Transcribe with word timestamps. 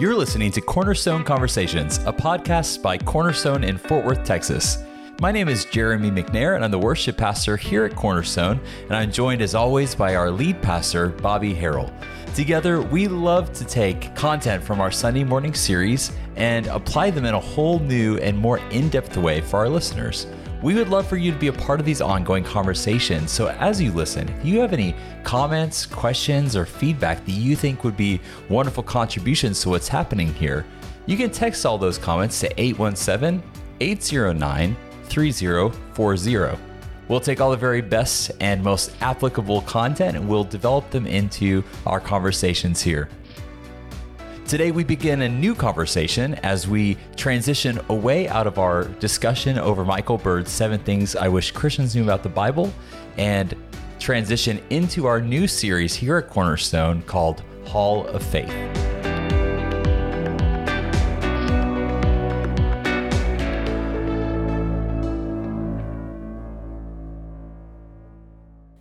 You're 0.00 0.16
listening 0.16 0.50
to 0.52 0.62
Cornerstone 0.62 1.24
Conversations, 1.24 1.98
a 2.06 2.12
podcast 2.12 2.80
by 2.80 2.96
Cornerstone 2.96 3.62
in 3.62 3.76
Fort 3.76 4.06
Worth, 4.06 4.24
Texas. 4.24 4.82
My 5.20 5.30
name 5.30 5.46
is 5.46 5.66
Jeremy 5.66 6.10
McNair, 6.10 6.54
and 6.54 6.64
I'm 6.64 6.70
the 6.70 6.78
worship 6.78 7.18
pastor 7.18 7.58
here 7.58 7.84
at 7.84 7.94
Cornerstone, 7.94 8.58
and 8.84 8.96
I'm 8.96 9.12
joined 9.12 9.42
as 9.42 9.54
always 9.54 9.94
by 9.94 10.14
our 10.14 10.30
lead 10.30 10.62
pastor, 10.62 11.10
Bobby 11.10 11.54
Herrell. 11.54 11.92
Together, 12.34 12.80
we 12.80 13.08
love 13.08 13.52
to 13.52 13.64
take 13.66 14.16
content 14.16 14.64
from 14.64 14.80
our 14.80 14.90
Sunday 14.90 15.22
morning 15.22 15.52
series 15.52 16.12
and 16.36 16.66
apply 16.68 17.10
them 17.10 17.26
in 17.26 17.34
a 17.34 17.38
whole 17.38 17.78
new 17.78 18.16
and 18.20 18.38
more 18.38 18.56
in 18.70 18.88
depth 18.88 19.18
way 19.18 19.42
for 19.42 19.58
our 19.58 19.68
listeners. 19.68 20.26
We 20.62 20.74
would 20.74 20.88
love 20.88 21.06
for 21.06 21.16
you 21.16 21.32
to 21.32 21.38
be 21.38 21.46
a 21.46 21.52
part 21.52 21.80
of 21.80 21.86
these 21.86 22.02
ongoing 22.02 22.44
conversations. 22.44 23.30
So, 23.30 23.48
as 23.48 23.80
you 23.80 23.92
listen, 23.92 24.28
if 24.28 24.44
you 24.44 24.60
have 24.60 24.74
any 24.74 24.94
comments, 25.24 25.86
questions, 25.86 26.54
or 26.54 26.66
feedback 26.66 27.24
that 27.24 27.32
you 27.32 27.56
think 27.56 27.82
would 27.82 27.96
be 27.96 28.20
wonderful 28.50 28.82
contributions 28.82 29.62
to 29.62 29.70
what's 29.70 29.88
happening 29.88 30.34
here, 30.34 30.66
you 31.06 31.16
can 31.16 31.30
text 31.30 31.64
all 31.64 31.78
those 31.78 31.96
comments 31.96 32.40
to 32.40 32.60
817 32.60 33.42
809 33.80 34.76
3040. 35.04 36.58
We'll 37.08 37.20
take 37.20 37.40
all 37.40 37.50
the 37.50 37.56
very 37.56 37.80
best 37.80 38.30
and 38.40 38.62
most 38.62 38.92
applicable 39.00 39.62
content 39.62 40.16
and 40.16 40.28
we'll 40.28 40.44
develop 40.44 40.90
them 40.90 41.06
into 41.06 41.64
our 41.86 41.98
conversations 41.98 42.82
here. 42.82 43.08
Today, 44.50 44.72
we 44.72 44.82
begin 44.82 45.22
a 45.22 45.28
new 45.28 45.54
conversation 45.54 46.34
as 46.42 46.66
we 46.66 46.96
transition 47.14 47.78
away 47.88 48.26
out 48.26 48.48
of 48.48 48.58
our 48.58 48.82
discussion 48.98 49.56
over 49.56 49.84
Michael 49.84 50.18
Bird's 50.18 50.50
Seven 50.50 50.80
Things 50.80 51.14
I 51.14 51.28
Wish 51.28 51.52
Christians 51.52 51.94
Knew 51.94 52.02
About 52.02 52.24
the 52.24 52.30
Bible 52.30 52.72
and 53.16 53.54
transition 54.00 54.60
into 54.70 55.06
our 55.06 55.20
new 55.20 55.46
series 55.46 55.94
here 55.94 56.16
at 56.16 56.28
Cornerstone 56.30 57.02
called 57.02 57.44
Hall 57.64 58.08
of 58.08 58.24
Faith. 58.24 58.50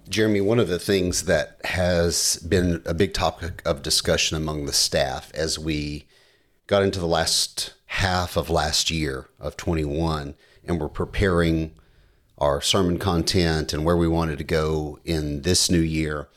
Jeremy, 0.09 0.41
one 0.41 0.59
of 0.59 0.67
the 0.67 0.79
things 0.79 1.25
that 1.25 1.59
has 1.65 2.37
been 2.37 2.81
a 2.85 2.95
big 2.95 3.13
topic 3.13 3.61
of 3.63 3.83
discussion 3.83 4.35
among 4.35 4.65
the 4.65 4.73
staff 4.73 5.31
as 5.35 5.59
we 5.59 6.07
got 6.65 6.81
into 6.81 6.99
the 6.99 7.05
last 7.05 7.75
half 7.85 8.35
of 8.35 8.49
last 8.49 8.89
year 8.89 9.29
of 9.39 9.55
21 9.55 10.33
and 10.65 10.79
we're 10.79 10.89
preparing 10.89 11.73
our 12.39 12.59
sermon 12.59 12.97
content 12.97 13.71
and 13.71 13.85
where 13.85 13.97
we 13.97 14.07
wanted 14.07 14.39
to 14.39 14.43
go 14.43 14.97
in 15.05 15.43
this 15.43 15.69
new 15.69 15.79
year 15.79 16.27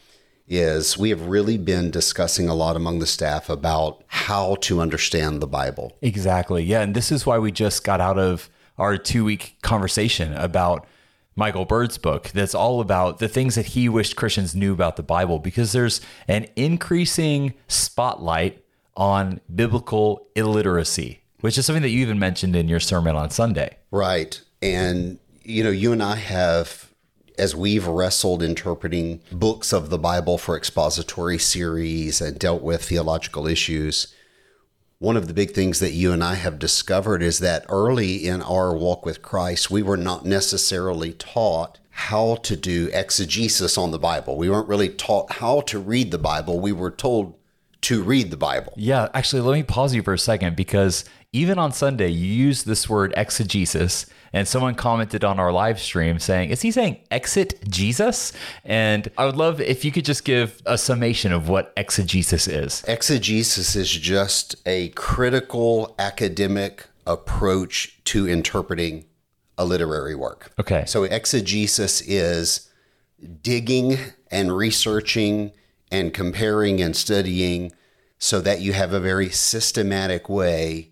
is 0.46 0.98
we 0.98 1.08
have 1.08 1.26
really 1.26 1.56
been 1.56 1.90
discussing 1.90 2.48
a 2.48 2.54
lot 2.54 2.76
among 2.76 2.98
the 2.98 3.06
staff 3.06 3.48
about 3.48 4.04
how 4.08 4.54
to 4.56 4.82
understand 4.82 5.40
the 5.40 5.46
Bible. 5.46 5.96
Exactly. 6.02 6.62
Yeah. 6.62 6.82
And 6.82 6.94
this 6.94 7.10
is 7.10 7.24
why 7.24 7.38
we 7.38 7.50
just 7.50 7.84
got 7.84 8.02
out 8.02 8.18
of 8.18 8.50
our 8.76 8.98
two 8.98 9.24
week 9.24 9.56
conversation 9.62 10.34
about 10.34 10.86
Michael 11.34 11.64
Bird's 11.64 11.98
book 11.98 12.28
that's 12.28 12.54
all 12.54 12.80
about 12.80 13.18
the 13.18 13.28
things 13.28 13.54
that 13.54 13.66
he 13.66 13.88
wished 13.88 14.16
Christians 14.16 14.54
knew 14.54 14.72
about 14.72 14.96
the 14.96 15.02
Bible 15.02 15.38
because 15.38 15.72
there's 15.72 16.00
an 16.28 16.46
increasing 16.56 17.54
spotlight 17.68 18.62
on 18.96 19.40
biblical 19.54 20.26
illiteracy, 20.36 21.22
which 21.40 21.56
is 21.56 21.66
something 21.66 21.82
that 21.82 21.88
you 21.88 22.00
even 22.00 22.18
mentioned 22.18 22.54
in 22.54 22.68
your 22.68 22.80
sermon 22.80 23.16
on 23.16 23.30
Sunday. 23.30 23.76
Right. 23.90 24.40
And, 24.60 25.18
you 25.42 25.64
know, 25.64 25.70
you 25.70 25.92
and 25.92 26.02
I 26.02 26.16
have, 26.16 26.90
as 27.38 27.56
we've 27.56 27.86
wrestled 27.86 28.42
interpreting 28.42 29.22
books 29.32 29.72
of 29.72 29.88
the 29.88 29.98
Bible 29.98 30.36
for 30.36 30.56
expository 30.56 31.38
series 31.38 32.20
and 32.20 32.38
dealt 32.38 32.62
with 32.62 32.84
theological 32.84 33.46
issues, 33.46 34.14
one 35.02 35.16
of 35.16 35.26
the 35.26 35.34
big 35.34 35.50
things 35.50 35.80
that 35.80 35.90
you 35.90 36.12
and 36.12 36.22
I 36.22 36.36
have 36.36 36.60
discovered 36.60 37.24
is 37.24 37.40
that 37.40 37.66
early 37.68 38.24
in 38.24 38.40
our 38.40 38.72
walk 38.72 39.04
with 39.04 39.20
Christ, 39.20 39.68
we 39.68 39.82
were 39.82 39.96
not 39.96 40.24
necessarily 40.24 41.12
taught 41.12 41.80
how 41.90 42.36
to 42.36 42.54
do 42.54 42.88
exegesis 42.92 43.76
on 43.76 43.90
the 43.90 43.98
Bible. 43.98 44.36
We 44.36 44.48
weren't 44.48 44.68
really 44.68 44.88
taught 44.88 45.32
how 45.32 45.62
to 45.62 45.80
read 45.80 46.12
the 46.12 46.18
Bible. 46.18 46.60
We 46.60 46.70
were 46.70 46.92
told 46.92 47.34
to 47.80 48.04
read 48.04 48.30
the 48.30 48.36
Bible. 48.36 48.74
Yeah, 48.76 49.08
actually, 49.12 49.42
let 49.42 49.54
me 49.54 49.64
pause 49.64 49.92
you 49.92 50.04
for 50.04 50.14
a 50.14 50.18
second 50.18 50.54
because 50.54 51.04
even 51.32 51.58
on 51.58 51.72
Sunday, 51.72 52.10
you 52.10 52.32
used 52.32 52.68
this 52.68 52.88
word 52.88 53.12
exegesis, 53.16 54.06
and 54.32 54.48
someone 54.48 54.74
commented 54.74 55.24
on 55.24 55.38
our 55.38 55.52
live 55.52 55.80
stream 55.80 56.18
saying, 56.18 56.50
Is 56.50 56.62
he 56.62 56.70
saying 56.70 57.00
exit 57.10 57.58
Jesus? 57.68 58.32
And 58.64 59.10
I 59.18 59.26
would 59.26 59.36
love 59.36 59.60
if 59.60 59.84
you 59.84 59.92
could 59.92 60.04
just 60.04 60.24
give 60.24 60.62
a 60.66 60.78
summation 60.78 61.32
of 61.32 61.48
what 61.48 61.72
exegesis 61.76 62.48
is. 62.48 62.84
Exegesis 62.88 63.76
is 63.76 63.90
just 63.90 64.56
a 64.66 64.88
critical 64.90 65.94
academic 65.98 66.86
approach 67.06 67.98
to 68.04 68.28
interpreting 68.28 69.04
a 69.58 69.64
literary 69.64 70.14
work. 70.14 70.52
Okay. 70.58 70.84
So, 70.86 71.04
exegesis 71.04 72.00
is 72.02 72.70
digging 73.42 73.98
and 74.30 74.56
researching 74.56 75.52
and 75.90 76.14
comparing 76.14 76.80
and 76.80 76.96
studying 76.96 77.72
so 78.18 78.40
that 78.40 78.60
you 78.60 78.72
have 78.72 78.92
a 78.92 79.00
very 79.00 79.28
systematic 79.28 80.28
way 80.28 80.90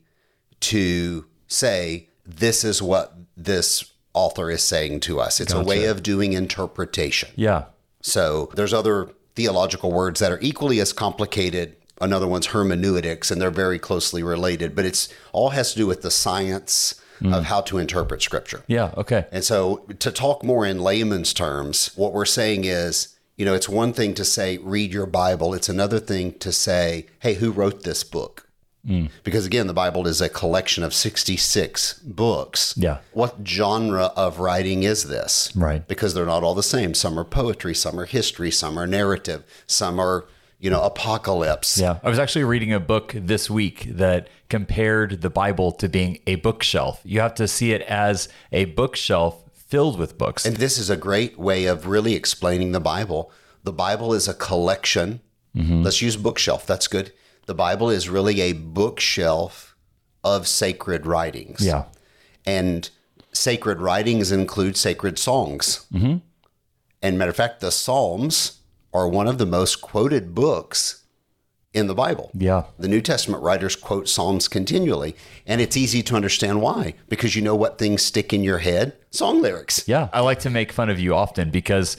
to 0.61 1.25
say, 1.49 2.09
this 2.27 2.65
is 2.65 2.83
what 2.83 3.20
this 3.45 3.91
author 4.13 4.51
is 4.51 4.63
saying 4.63 5.01
to 5.01 5.21
us. 5.21 5.41
It's 5.41 5.53
a 5.53 5.63
way 5.63 5.85
of 5.85 6.03
doing 6.03 6.33
interpretation. 6.33 7.31
Yeah. 7.37 7.65
So 8.03 8.51
there's 8.55 8.73
other 8.73 9.11
theological 9.35 9.93
words 9.93 10.21
that 10.21 10.33
are 10.33 10.41
equally 10.41 10.81
as 10.81 10.93
complicated. 10.93 11.77
Another 12.01 12.27
one's 12.27 12.47
hermeneutics, 12.47 13.31
and 13.31 13.41
they're 13.41 13.51
very 13.51 13.79
closely 13.79 14.23
related, 14.23 14.75
but 14.75 14.87
it's 14.87 15.09
all 15.33 15.51
has 15.51 15.73
to 15.73 15.79
do 15.79 15.87
with 15.87 16.03
the 16.03 16.11
science 16.11 17.01
hmm. 17.19 17.33
of 17.33 17.45
how 17.45 17.61
to 17.63 17.79
interpret 17.79 18.23
scripture. 18.23 18.65
Yeah. 18.67 18.93
Okay. 18.97 19.27
And 19.31 19.45
so 19.45 19.85
to 19.99 20.11
talk 20.11 20.43
more 20.43 20.65
in 20.65 20.81
layman's 20.81 21.35
terms, 21.35 21.91
what 21.97 22.13
we're 22.13 22.25
saying 22.25 22.65
is, 22.65 23.17
you 23.37 23.45
know, 23.45 23.55
it's 23.55 23.69
one 23.69 23.93
thing 23.93 24.15
to 24.15 24.25
say, 24.25 24.59
read 24.59 24.93
your 24.93 25.07
Bible. 25.07 25.55
It's 25.55 25.69
another 25.69 26.01
thing 26.01 26.33
to 26.41 26.53
say, 26.53 27.07
hey, 27.21 27.35
who 27.35 27.53
wrote 27.53 27.85
this 27.85 28.03
book? 28.03 28.47
Mm. 28.87 29.11
Because 29.25 29.47
again, 29.47 29.67
the 29.67 29.75
Bible 29.75 30.07
is 30.07 30.21
a 30.21 30.29
collection 30.29 30.83
of 30.83 30.95
66 30.95 32.01
books. 32.05 32.75
Yeah. 32.77 32.99
What 33.13 33.37
genre 33.45 34.13
of 34.17 34.39
writing 34.39 34.83
is 34.83 35.05
this? 35.05 35.53
Right. 35.55 35.87
Because 35.87 36.15
they're 36.15 36.27
not 36.27 36.43
all 36.43 36.55
the 36.55 36.63
same. 36.63 36.95
Some 36.95 37.19
are 37.19 37.25
poetry, 37.25 37.75
some 37.75 37.99
are 38.01 38.07
history, 38.07 38.51
some 38.51 38.79
are 38.79 38.87
narrative, 38.87 39.45
some 39.67 39.99
are, 39.99 40.27
you 40.59 40.71
know, 40.71 40.83
apocalypse. 40.83 41.79
Yeah. 41.79 41.99
I 42.03 42.09
was 42.09 42.19
actually 42.19 42.45
reading 42.45 42.73
a 42.73 42.81
book 42.81 43.13
this 43.15 43.51
week 43.51 43.85
that 43.91 44.29
compared 44.49 45.21
the 45.21 45.31
Bible 45.31 45.73
to 45.73 45.89
being 45.89 46.19
a 46.27 46.37
bookshelf. 46.37 47.01
You 47.05 47.21
have 47.21 47.35
to 47.35 47.47
see 47.47 47.73
it 47.73 47.83
as 47.83 48.29
a 48.51 48.65
bookshelf 48.67 49.45
filled 49.53 49.99
with 49.99 50.19
books. 50.19 50.45
And 50.47 50.57
this 50.57 50.79
is 50.79 50.91
a 50.91 50.97
great 50.97 51.39
way 51.39 51.67
of 51.67 51.87
really 51.87 52.15
explaining 52.15 52.73
the 52.73 52.81
Bible. 52.81 53.31
The 53.63 53.73
Bible 53.73 54.15
is 54.15 54.27
a 54.27 54.35
collection. 54.35 55.21
Mm-hmm. 55.55 55.83
Let's 55.83 56.01
use 56.01 56.17
bookshelf. 56.17 56.67
That's 56.67 56.89
good. 56.89 57.13
The 57.51 57.55
Bible 57.55 57.91
is 57.91 58.09
really 58.09 58.43
a 58.43 58.53
bookshelf 58.53 59.75
of 60.23 60.47
sacred 60.47 61.05
writings. 61.05 61.67
yeah. 61.67 61.87
And 62.47 62.89
sacred 63.33 63.81
writings 63.81 64.31
include 64.31 64.77
sacred 64.77 65.19
songs. 65.19 65.85
Mm-hmm. 65.93 66.19
And 67.03 67.19
matter 67.19 67.31
of 67.33 67.37
fact, 67.37 67.59
the 67.59 67.73
Psalms 67.73 68.61
are 68.95 69.09
one 69.09 69.27
of 69.27 69.39
the 69.39 69.47
most 69.47 69.81
quoted 69.81 70.33
books 70.33 71.07
in 71.75 71.89
the 71.89 71.95
Bible. 71.97 72.31
Yeah. 72.35 72.67
The 72.79 72.87
New 72.87 73.01
Testament 73.01 73.43
writers 73.43 73.75
quote 73.75 74.09
Psalms 74.09 74.47
continually, 74.47 75.17
and 75.45 75.61
it's 75.61 75.77
easy 75.77 76.05
to 76.05 76.15
understand 76.15 76.63
why 76.63 76.95
because 77.09 77.35
you 77.35 77.43
know 77.43 77.57
what 77.57 77.79
things 77.79 78.01
stick 78.01 78.33
in 78.33 78.45
your 78.45 78.59
head 78.59 78.93
song 79.11 79.43
lyrics. 79.43 79.83
Yeah. 79.89 80.09
I 80.13 80.21
like 80.21 80.39
to 80.41 80.51
make 80.51 80.71
fun 80.71 80.89
of 80.89 81.01
you 81.01 81.17
often 81.17 81.51
because 81.51 81.97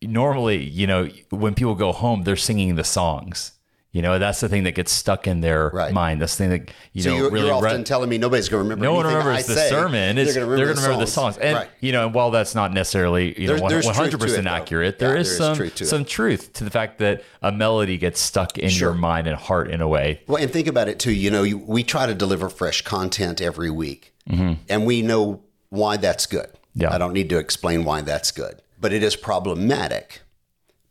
normally, 0.00 0.64
you 0.64 0.86
know, 0.86 1.10
when 1.28 1.52
people 1.52 1.74
go 1.74 1.92
home, 1.92 2.22
they're 2.22 2.36
singing 2.36 2.76
the 2.76 2.84
songs. 2.84 3.52
You 3.98 4.02
know, 4.02 4.16
that's 4.20 4.38
the 4.38 4.48
thing 4.48 4.62
that 4.62 4.76
gets 4.76 4.92
stuck 4.92 5.26
in 5.26 5.40
their 5.40 5.70
Right. 5.74 5.92
mind. 5.92 6.22
That's 6.22 6.36
the 6.36 6.44
thing 6.44 6.50
that, 6.50 6.70
you 6.92 7.02
So 7.02 7.10
know, 7.10 7.16
you're, 7.16 7.30
really 7.32 7.46
you're 7.46 7.54
often 7.56 7.78
re- 7.78 7.82
telling 7.84 8.08
me 8.08 8.16
nobody's 8.16 8.48
going 8.48 8.60
to 8.60 8.62
remember. 8.62 8.84
no 8.84 8.94
one 8.94 9.06
remembers 9.06 9.38
I 9.38 9.42
the 9.42 9.54
say. 9.56 9.68
sermon. 9.70 10.14
They're 10.14 10.24
going 10.26 10.34
to 10.36 10.46
remember 10.46 10.96
the 10.98 11.06
songs. 11.08 11.36
And, 11.36 11.56
right. 11.56 11.68
you 11.80 11.90
know, 11.90 12.06
and 12.06 12.14
while 12.14 12.30
that's 12.30 12.54
not 12.54 12.72
necessarily, 12.72 13.34
you 13.40 13.48
know, 13.48 13.54
There's- 13.54 13.60
one- 13.60 13.70
there's 13.72 13.84
truth 13.86 14.10
to 14.12 14.16
100% 14.18 14.38
it, 14.38 14.44
though. 14.44 14.50
accurate, 14.50 14.94
Yeah, 14.94 14.98
there 15.00 15.08
there 15.14 15.16
is 15.20 15.36
some, 15.36 15.56
truth 15.56 15.80
it. 15.82 15.86
some 15.86 16.04
truth 16.04 16.52
to 16.52 16.62
the 16.62 16.70
fact 16.70 16.98
that 16.98 17.24
a 17.42 17.50
melody 17.50 17.98
gets 17.98 18.20
stuck 18.20 18.56
in 18.56 18.68
Sure. 18.70 18.90
your 18.90 18.96
mind 18.96 19.26
and 19.26 19.34
heart 19.36 19.68
in 19.68 19.80
a 19.80 19.88
way. 19.88 20.20
Well, 20.28 20.40
and 20.40 20.48
think 20.52 20.68
about 20.68 20.86
it 20.86 21.00
too. 21.00 21.10
You 21.12 21.32
know, 21.32 21.42
you, 21.42 21.58
we 21.58 21.82
try 21.82 22.06
to 22.06 22.14
deliver 22.14 22.48
fresh 22.48 22.82
content 22.82 23.40
every 23.40 23.68
week, 23.70 24.14
mm-hmm. 24.30 24.52
and 24.68 24.86
we 24.86 25.02
know 25.02 25.40
why 25.70 25.96
that's 25.96 26.26
good. 26.26 26.46
Yeah. 26.76 26.94
I 26.94 26.98
don't 26.98 27.12
need 27.14 27.28
to 27.30 27.38
explain 27.38 27.82
why 27.84 28.02
that's 28.02 28.30
good, 28.30 28.62
but 28.80 28.92
it 28.92 29.02
is 29.02 29.16
problematic 29.16 30.20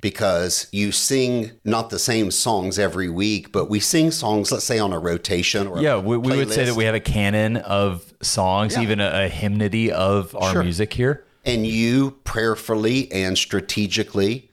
because 0.02 0.68
you 0.72 0.92
sing 0.92 1.52
not 1.64 1.90
the 1.90 2.00
same 2.00 2.30
songs 2.32 2.78
every 2.78 3.10
week, 3.10 3.52
but 3.52 3.70
we 3.70 3.80
sing 3.80 4.12
songs, 4.12 4.52
let's 4.52 4.64
say 4.66 4.78
on 4.80 4.94
a 4.94 5.00
rotation 5.00 5.68
or 5.68 5.80
a 5.80 5.82
Yeah, 5.82 5.98
we, 5.98 6.18
we 6.18 6.38
would 6.38 6.52
say 6.52 6.66
that 6.66 6.76
we 6.76 6.84
have 6.86 6.96
a 6.96 7.00
canon 7.00 7.58
of 7.58 8.14
songs, 8.22 8.76
Yeah. 8.76 8.82
even 8.84 9.00
a, 9.00 9.26
a 9.26 9.28
hymnody 9.28 9.92
of 9.92 10.36
our 10.36 10.54
Sure. 10.54 10.64
music 10.64 10.94
here. 10.94 11.24
and 11.46 11.66
you 11.66 12.12
prayerfully 12.26 13.10
and 13.12 13.38
strategically 13.38 14.50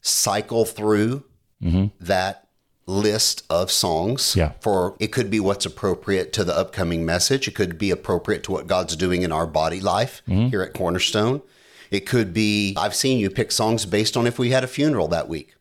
cycle 0.00 0.64
through 0.64 1.24
Mm-hmm. 1.62 1.86
that 2.04 2.46
list 2.86 3.42
of 3.50 3.70
songs 3.72 4.34
Yeah. 4.36 4.52
for 4.60 4.94
it 5.00 5.08
could 5.08 5.28
be 5.28 5.40
what's 5.40 5.66
appropriate 5.66 6.32
to 6.34 6.44
the 6.44 6.56
upcoming 6.56 7.04
message. 7.04 7.48
It 7.48 7.56
could 7.56 7.76
be 7.78 7.90
appropriate 7.90 8.44
to 8.44 8.52
what 8.52 8.66
God's 8.68 8.94
doing 8.94 9.22
in 9.22 9.32
our 9.32 9.46
body 9.46 9.80
life 9.80 10.22
here 10.26 10.62
at 10.62 10.72
Cornerstone. 10.72 11.42
It 11.90 12.00
could 12.06 12.32
be, 12.34 12.74
I've 12.76 12.94
seen 12.94 13.18
you 13.18 13.30
pick 13.30 13.50
songs 13.52 13.86
based 13.86 14.16
on 14.16 14.26
if 14.26 14.38
we 14.38 14.50
had 14.50 14.64
a 14.64 14.68
funeral 14.68 15.08
that 15.08 15.28
week 15.28 15.54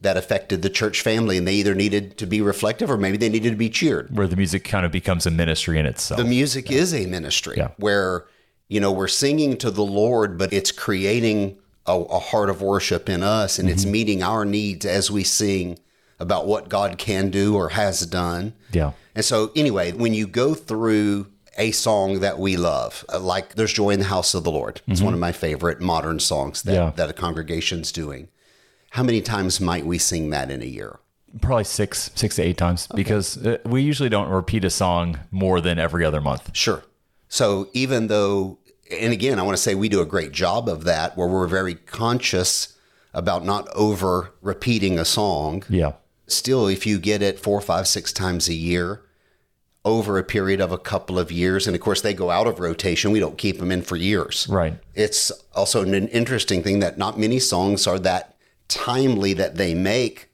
that 0.00 0.16
affected 0.16 0.62
the 0.62 0.70
church 0.70 1.02
family 1.02 1.36
and 1.36 1.46
they 1.46 1.54
either 1.54 1.74
needed 1.74 2.16
to 2.16 2.26
be 2.26 2.40
reflective 2.40 2.90
or 2.90 2.96
maybe 2.96 3.18
they 3.18 3.28
needed 3.28 3.50
to 3.50 3.56
be 3.56 3.68
cheered. 3.68 4.08
Where 4.16 4.26
the 4.26 4.34
music 4.36 4.64
kind 4.64 4.86
of 4.86 4.90
becomes 4.92 5.26
a 5.26 5.30
ministry 5.30 5.78
in 5.78 5.84
itself. 5.84 6.16
The 6.18 6.24
music 6.24 6.70
is 6.72 6.94
a 6.94 7.04
ministry 7.06 7.56
Yeah. 7.58 7.68
where, 7.76 8.24
you 8.68 8.80
know, 8.80 8.90
we're 8.90 9.08
singing 9.08 9.58
to 9.58 9.70
the 9.70 9.84
Lord, 9.84 10.38
but 10.38 10.52
it's 10.54 10.72
creating 10.72 11.58
a, 11.86 11.92
a 11.98 12.18
heart 12.18 12.48
of 12.48 12.62
worship 12.62 13.10
in 13.10 13.22
us 13.22 13.58
and 13.58 13.68
Mm-hmm. 13.68 13.74
it's 13.74 13.84
meeting 13.84 14.22
our 14.22 14.46
needs 14.46 14.86
as 14.86 15.10
we 15.10 15.22
sing 15.22 15.78
about 16.18 16.46
what 16.46 16.70
God 16.70 16.96
can 16.96 17.28
do 17.30 17.54
or 17.54 17.68
has 17.70 18.06
done. 18.06 18.54
yeah. 18.72 18.92
And 19.14 19.22
so, 19.22 19.52
anyway, 19.54 19.92
when 19.92 20.14
you 20.14 20.26
go 20.26 20.54
through 20.54 21.26
a 21.58 21.70
song 21.72 22.20
that 22.20 22.38
we 22.38 22.56
love, 22.56 23.04
uh, 23.12 23.18
like 23.20 23.54
There's 23.54 23.72
Joy 23.72 23.90
in 23.90 23.98
the 24.00 24.06
House 24.06 24.34
of 24.34 24.44
the 24.44 24.50
Lord, 24.50 24.80
it's 24.86 25.02
one 25.02 25.12
of 25.14 25.20
my 25.20 25.32
favorite 25.32 25.80
modern 25.80 26.18
songs 26.20 26.62
that, 26.62 26.72
Mm-hmm. 26.72 26.82
Yeah. 26.84 26.90
that 26.96 27.10
a 27.10 27.12
congregation's 27.12 27.92
doing. 27.92 28.28
How 28.90 29.02
many 29.02 29.20
times 29.20 29.60
might 29.60 29.86
we 29.86 29.98
sing 29.98 30.30
that 30.30 30.50
in 30.50 30.62
a 30.62 30.66
year? 30.66 30.98
Probably 31.40 31.64
six, 31.64 32.10
six 32.14 32.36
to 32.36 32.42
eight 32.42 32.58
times 32.58 32.86
because 32.94 33.38
uh, 33.44 33.58
we 33.64 33.80
usually 33.82 34.08
don't 34.10 34.28
repeat 34.28 34.64
a 34.64 34.70
song 34.70 35.18
more 35.30 35.60
than 35.62 35.78
every 35.78 36.04
other 36.04 36.20
month. 36.20 36.54
Sure. 36.54 36.82
So 37.28 37.68
even 37.72 38.08
though, 38.08 38.58
and 38.90 39.12
again, 39.14 39.38
I 39.38 39.42
want 39.42 39.56
to 39.56 39.62
say 39.62 39.74
we 39.74 39.88
do 39.88 40.02
a 40.02 40.06
great 40.06 40.32
job 40.32 40.68
of 40.68 40.84
that 40.84 41.16
where 41.16 41.26
we're 41.28 41.46
very 41.46 41.74
conscious 41.74 42.76
about 43.14 43.44
not 43.44 43.66
over 43.74 44.32
repeating 44.42 44.98
a 44.98 45.04
song. 45.06 45.62
Yeah. 45.70 45.92
Still, 46.26 46.66
if 46.66 46.86
you 46.86 46.98
get 46.98 47.22
it 47.22 47.38
four, 47.40 47.60
five, 47.62 47.86
six 47.88 48.12
times 48.12 48.48
a 48.48 48.54
year 48.54 49.02
over 49.84 50.16
a 50.18 50.22
period 50.24 50.60
of 50.60 50.70
a 50.70 50.78
couple 50.78 51.18
of 51.18 51.32
years, 51.32 51.66
and 51.66 51.74
of 51.74 51.82
course 51.82 52.00
they 52.02 52.14
go 52.14 52.30
out 52.30 52.46
of 52.46 52.60
rotation, 52.60 53.10
we 53.10 53.18
don't 53.20 53.36
keep 53.38 53.58
them 53.58 53.72
in 53.72 53.82
for 53.82 53.96
years. 53.96 54.46
Right. 54.48 54.78
It's 54.94 55.32
also 55.54 55.82
an 55.82 56.08
interesting 56.08 56.62
thing 56.62 56.78
that 56.80 56.98
not 56.98 57.18
many 57.18 57.38
songs 57.40 57.86
are 57.86 57.98
that 58.00 58.36
timely 58.68 59.32
that 59.34 59.56
they 59.56 59.74
make 59.74 60.28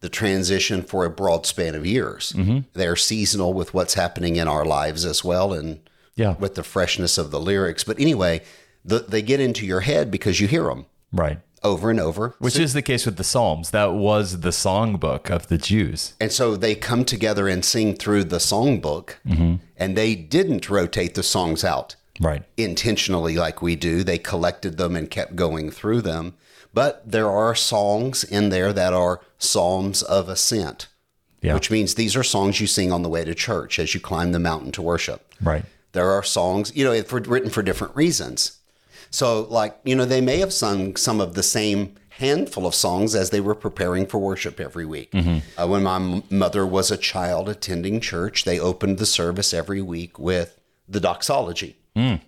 the 0.00 0.08
transition 0.08 0.82
for 0.82 1.04
a 1.04 1.10
broad 1.10 1.46
span 1.46 1.74
of 1.74 1.86
years. 1.86 2.32
Mm-hmm. 2.36 2.60
They're 2.72 2.96
seasonal 2.96 3.52
with 3.52 3.74
what's 3.74 3.94
happening 3.94 4.36
in 4.36 4.48
our 4.48 4.64
lives 4.64 5.04
as 5.04 5.22
well 5.22 5.52
and 5.52 5.80
Yeah. 6.16 6.34
with 6.38 6.54
the 6.56 6.62
freshness 6.62 7.16
of 7.18 7.30
the 7.30 7.38
lyrics. 7.40 7.84
But 7.84 8.00
anyway, 8.00 8.42
the, 8.84 9.00
they 9.00 9.22
get 9.22 9.40
into 9.40 9.66
your 9.66 9.80
head 9.80 10.10
because 10.10 10.40
you 10.40 10.48
hear 10.48 10.64
them 10.64 10.86
Right. 11.12 11.38
Over 11.62 11.90
and 11.90 12.00
over. 12.00 12.34
Which 12.38 12.58
is 12.58 12.72
the 12.72 12.82
case 12.82 13.04
with 13.06 13.16
the 13.16 13.24
Psalms. 13.24 13.70
That 13.70 13.92
was 13.92 14.40
the 14.40 14.50
songbook 14.50 15.30
of 15.30 15.48
the 15.48 15.58
Jews. 15.58 16.14
And 16.20 16.32
so 16.32 16.56
they 16.56 16.74
come 16.74 17.04
together 17.04 17.48
and 17.48 17.64
sing 17.64 17.94
through 17.94 18.24
the 18.24 18.38
songbook, 18.38 19.16
mm-hmm. 19.26 19.56
and 19.76 19.96
they 19.96 20.14
didn't 20.14 20.70
rotate 20.70 21.14
the 21.14 21.22
songs 21.22 21.64
out. 21.64 21.96
Right. 22.22 22.42
intentionally 22.58 23.36
like 23.36 23.62
we 23.62 23.76
do. 23.76 24.04
They 24.04 24.18
collected 24.18 24.76
them 24.76 24.94
and 24.94 25.10
kept 25.10 25.36
going 25.36 25.70
through 25.70 26.02
them. 26.02 26.34
But 26.74 27.10
there 27.10 27.30
are 27.30 27.54
songs 27.54 28.24
in 28.24 28.50
there 28.50 28.74
that 28.74 28.92
are 28.92 29.22
psalms 29.38 30.02
of 30.02 30.28
ascent, 30.28 30.88
Yeah. 31.40 31.54
which 31.54 31.70
means 31.70 31.94
these 31.94 32.14
are 32.14 32.22
songs 32.22 32.60
you 32.60 32.66
sing 32.66 32.92
on 32.92 33.02
the 33.02 33.08
way 33.08 33.24
to 33.24 33.34
church 33.34 33.78
as 33.78 33.94
you 33.94 34.00
climb 34.00 34.32
the 34.32 34.38
mountain 34.38 34.70
to 34.72 34.82
worship. 34.82 35.32
Right. 35.40 35.64
There 35.92 36.10
are 36.10 36.22
songs, 36.22 36.72
you 36.74 36.84
know, 36.84 37.02
for, 37.04 37.20
written 37.20 37.48
for 37.48 37.62
different 37.62 37.96
reasons. 37.96 38.58
So, 39.10 39.42
like, 39.50 39.76
you 39.84 39.94
know, 39.96 40.04
they 40.04 40.20
may 40.20 40.38
have 40.38 40.52
sung 40.52 40.96
some 40.96 41.20
of 41.20 41.34
the 41.34 41.42
same 41.42 41.96
handful 42.10 42.66
of 42.66 42.74
songs 42.74 43.14
as 43.14 43.30
they 43.30 43.40
were 43.40 43.54
preparing 43.54 44.06
for 44.06 44.18
worship 44.18 44.60
every 44.60 44.84
week. 44.86 45.10
Uh, 45.14 45.66
when 45.66 45.82
my 45.82 45.96
m- 45.96 46.22
mother 46.30 46.66
was 46.66 46.90
a 46.90 46.96
child 46.96 47.48
attending 47.48 48.00
church, 48.00 48.44
they 48.44 48.60
opened 48.60 48.98
the 48.98 49.06
service 49.06 49.52
every 49.54 49.80
week 49.82 50.18
with 50.18 50.60
the 50.88 51.00
doxology. 51.00 51.76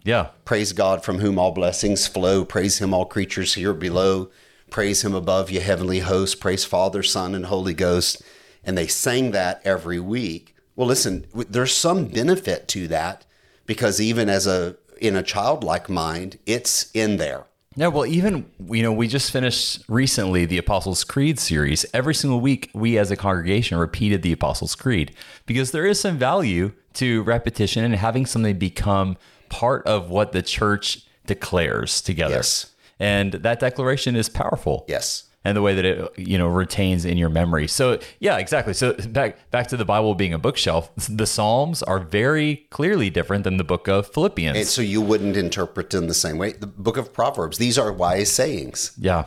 Yeah. 0.05 0.29
Praise 0.45 0.73
God 0.73 1.03
from 1.05 1.19
whom 1.21 1.39
all 1.39 1.53
blessings 1.53 2.07
flow. 2.07 2.45
Praise 2.45 2.79
him, 2.79 2.93
all 2.93 3.05
creatures 3.07 3.55
here 3.55 3.73
below. 3.73 4.31
Praise 4.71 5.03
him 5.05 5.15
above, 5.15 5.51
ye 5.51 5.61
heavenly 5.61 6.01
hosts. 6.01 6.35
Praise 6.35 6.65
Father, 6.65 7.03
Son, 7.03 7.35
and 7.35 7.47
Holy 7.47 7.73
Ghost. 7.75 8.23
And 8.65 8.77
they 8.77 8.87
sang 8.87 9.31
that 9.31 9.61
every 9.65 10.01
week. 10.01 10.55
Well, 10.77 10.89
listen, 10.89 11.27
there's 11.35 11.75
some 11.75 12.07
benefit 12.07 12.69
to 12.69 12.89
that 12.89 13.25
because 13.67 14.01
even 14.01 14.29
as 14.29 14.47
a 14.47 14.77
in 15.03 15.17
a 15.17 15.23
childlike 15.23 15.91
mind, 15.91 16.39
it's 16.47 16.91
in 16.93 17.17
there. 17.17 17.45
Yeah, 17.75 17.89
well, 17.89 18.07
even 18.07 18.51
you 18.71 18.83
know, 18.83 18.93
we 18.93 19.09
just 19.09 19.31
finished 19.31 19.83
recently 19.89 20.45
the 20.45 20.59
Apostles' 20.59 21.05
Creed 21.05 21.39
series. 21.39 21.87
Every 21.93 22.15
single 22.15 22.41
week, 22.41 22.71
we 22.75 22.99
as 22.99 23.11
a 23.11 23.17
congregation 23.17 23.79
repeated 23.79 24.23
the 24.23 24.33
Apostles' 24.33 24.75
Creed 24.75 25.15
because 25.47 25.71
there 25.71 25.87
is 25.87 25.99
some 25.99 26.19
value 26.19 26.73
to 26.95 27.23
repetition 27.23 27.85
and 27.85 27.95
having 27.97 28.27
something 28.27 28.59
become 28.59 29.17
part 29.49 29.87
of 29.87 30.11
what 30.11 30.33
the 30.33 30.43
church 30.43 31.07
declares 31.27 32.01
together. 32.01 32.37
Yes. 32.37 32.71
And 33.01 33.33
that 33.33 33.59
declaration 33.59 34.17
is 34.17 34.29
powerful. 34.29 34.85
Yes. 34.87 35.25
And 35.45 35.57
the 35.57 35.63
way 35.63 35.75
that 35.75 35.85
it 35.85 36.19
you 36.19 36.39
know 36.39 36.47
retains 36.47 37.05
in 37.05 37.19
your 37.19 37.29
memory. 37.29 37.67
So 37.67 37.99
yeah, 38.21 38.39
exactly. 38.39 38.75
So 38.75 38.93
back 38.93 39.51
back 39.51 39.67
to 39.69 39.77
the 39.77 39.85
Bible 39.85 40.15
being 40.15 40.33
a 40.33 40.39
bookshelf, 40.39 40.91
the 41.09 41.27
Psalms 41.27 41.83
are 41.83 41.99
very 41.99 42.67
clearly 42.71 43.11
different 43.11 43.45
than 43.45 43.57
the 43.57 43.65
book 43.65 43.89
of 43.89 44.07
Philippians. 44.07 44.57
And 44.57 44.67
so 44.67 44.83
you 44.83 45.01
wouldn't 45.01 45.37
interpret 45.37 45.95
in 45.95 46.07
the 46.07 46.15
same 46.15 46.39
way. 46.39 46.53
The 46.53 46.67
book 46.69 46.97
of 46.97 47.13
Proverbs, 47.13 47.59
these 47.59 47.79
are 47.79 47.93
wise 47.93 48.31
sayings. 48.31 48.93
yeah. 48.99 49.25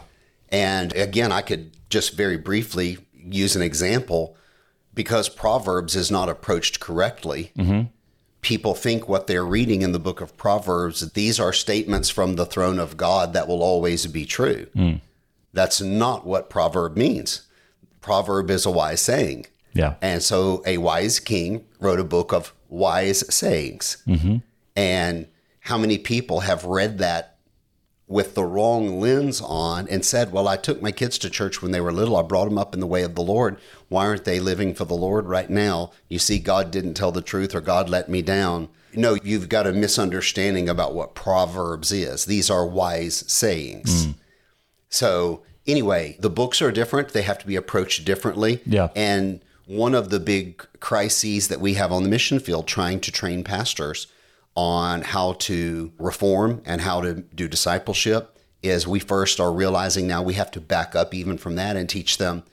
And 0.50 0.96
again, 0.96 1.32
I 1.32 1.42
could 1.42 1.72
just 1.90 2.16
very 2.16 2.38
briefly 2.38 3.00
use 3.14 3.56
an 3.56 3.62
example 3.62 4.38
because 4.94 5.28
Proverbs 5.28 5.96
is 5.96 6.10
not 6.10 6.30
approached 6.30 6.80
correctly. 6.80 7.52
Mm-hmm. 7.58 7.88
People 8.42 8.76
think 8.76 9.10
what 9.10 9.28
they're 9.28 9.46
reading 9.46 9.82
in 9.82 9.92
the 9.92 10.00
book 10.00 10.22
of 10.22 10.38
Proverbs, 10.38 11.12
these 11.12 11.40
are 11.40 11.52
statements 11.52 12.10
from 12.10 12.36
the 12.36 12.46
throne 12.46 12.80
of 12.80 12.96
God 12.96 13.34
that 13.34 13.48
will 13.48 13.64
always 13.64 14.06
be 14.08 14.26
true. 14.26 14.68
Hmm. 14.74 14.94
That's 15.56 15.82
not 15.82 16.26
what 16.26 16.50
proverb 16.50 16.96
means. 16.98 17.48
Proverb 18.02 18.52
is 18.52 18.66
a 18.66 18.72
wise 18.72 19.02
saying. 19.02 19.48
Yeah. 19.74 19.96
And 20.02 20.22
so 20.22 20.62
a 20.66 20.78
wise 20.78 21.20
king 21.20 21.66
wrote 21.80 22.00
a 22.00 22.04
book 22.04 22.32
of 22.32 22.54
wise 22.70 23.34
sayings. 23.34 23.98
Mm-hmm. 24.08 24.38
And 24.76 25.28
how 25.62 25.78
many 25.78 25.98
people 25.98 26.42
have 26.42 26.66
read 26.66 27.00
that 27.00 27.38
with 28.08 28.36
the 28.36 28.44
wrong 28.44 29.00
lens 29.00 29.42
on 29.42 29.88
and 29.90 30.06
said, 30.06 30.32
Well, 30.32 30.48
I 30.48 30.58
took 30.58 30.82
my 30.82 30.92
kids 30.92 31.18
to 31.20 31.30
church 31.30 31.62
when 31.62 31.72
they 31.72 31.82
were 31.82 31.92
little. 31.92 32.18
I 32.18 32.22
brought 32.22 32.46
them 32.46 32.58
up 32.58 32.74
in 32.74 32.80
the 32.80 32.88
way 32.88 33.04
of 33.04 33.16
the 33.16 33.24
Lord. 33.24 33.58
Why 33.90 34.06
aren't 34.06 34.26
they 34.26 34.40
living 34.40 34.76
for 34.76 34.86
the 34.86 34.94
Lord 34.94 35.26
right 35.26 35.50
now? 35.50 35.92
You 36.08 36.20
see, 36.20 36.38
God 36.38 36.70
didn't 36.70 36.94
tell 36.94 37.12
the 37.12 37.22
truth 37.22 37.56
or 37.56 37.62
God 37.62 37.90
let 37.90 38.10
me 38.10 38.22
down. 38.22 38.70
No, 38.94 39.16
you've 39.16 39.50
got 39.50 39.68
a 39.68 39.74
misunderstanding 39.74 40.70
about 40.70 40.94
what 40.94 41.16
Proverbs 41.16 41.92
is. 41.92 42.26
These 42.26 42.50
are 42.50 42.66
wise 42.66 43.30
sayings. 43.32 44.08
Mm. 44.08 44.16
So, 44.90 45.44
anyway, 45.68 46.18
the 46.20 46.30
books 46.30 46.62
are 46.62 46.72
different. 46.72 47.10
They 47.10 47.22
have 47.24 47.38
to 47.40 47.48
be 47.48 47.56
approached 47.56 48.06
differently. 48.06 48.62
Yeah. 48.66 48.90
And 48.96 49.42
one 49.66 49.96
of 49.96 50.10
the 50.10 50.20
big 50.20 50.66
crises 50.80 51.48
that 51.48 51.60
we 51.60 51.74
have 51.76 51.92
on 51.92 52.04
the 52.04 52.10
mission 52.10 52.40
field 52.40 52.68
trying 52.68 53.00
to 53.02 53.12
train 53.12 53.44
pastors 53.44 54.08
on 54.56 55.02
how 55.02 55.34
to 55.34 55.92
reform 55.98 56.62
and 56.66 56.82
how 56.82 57.02
to 57.02 57.16
do 57.16 57.48
discipleship 57.48 58.38
is 58.64 58.88
we 58.88 59.00
first 59.00 59.40
are 59.40 59.52
realizing 59.52 60.08
now 60.08 60.22
we 60.22 60.36
have 60.36 60.50
to 60.52 60.62
back 60.62 60.96
up 60.96 61.14
even 61.14 61.38
from 61.38 61.56
that 61.56 61.76
and 61.76 61.90
teach 61.90 62.18
them 62.18 62.44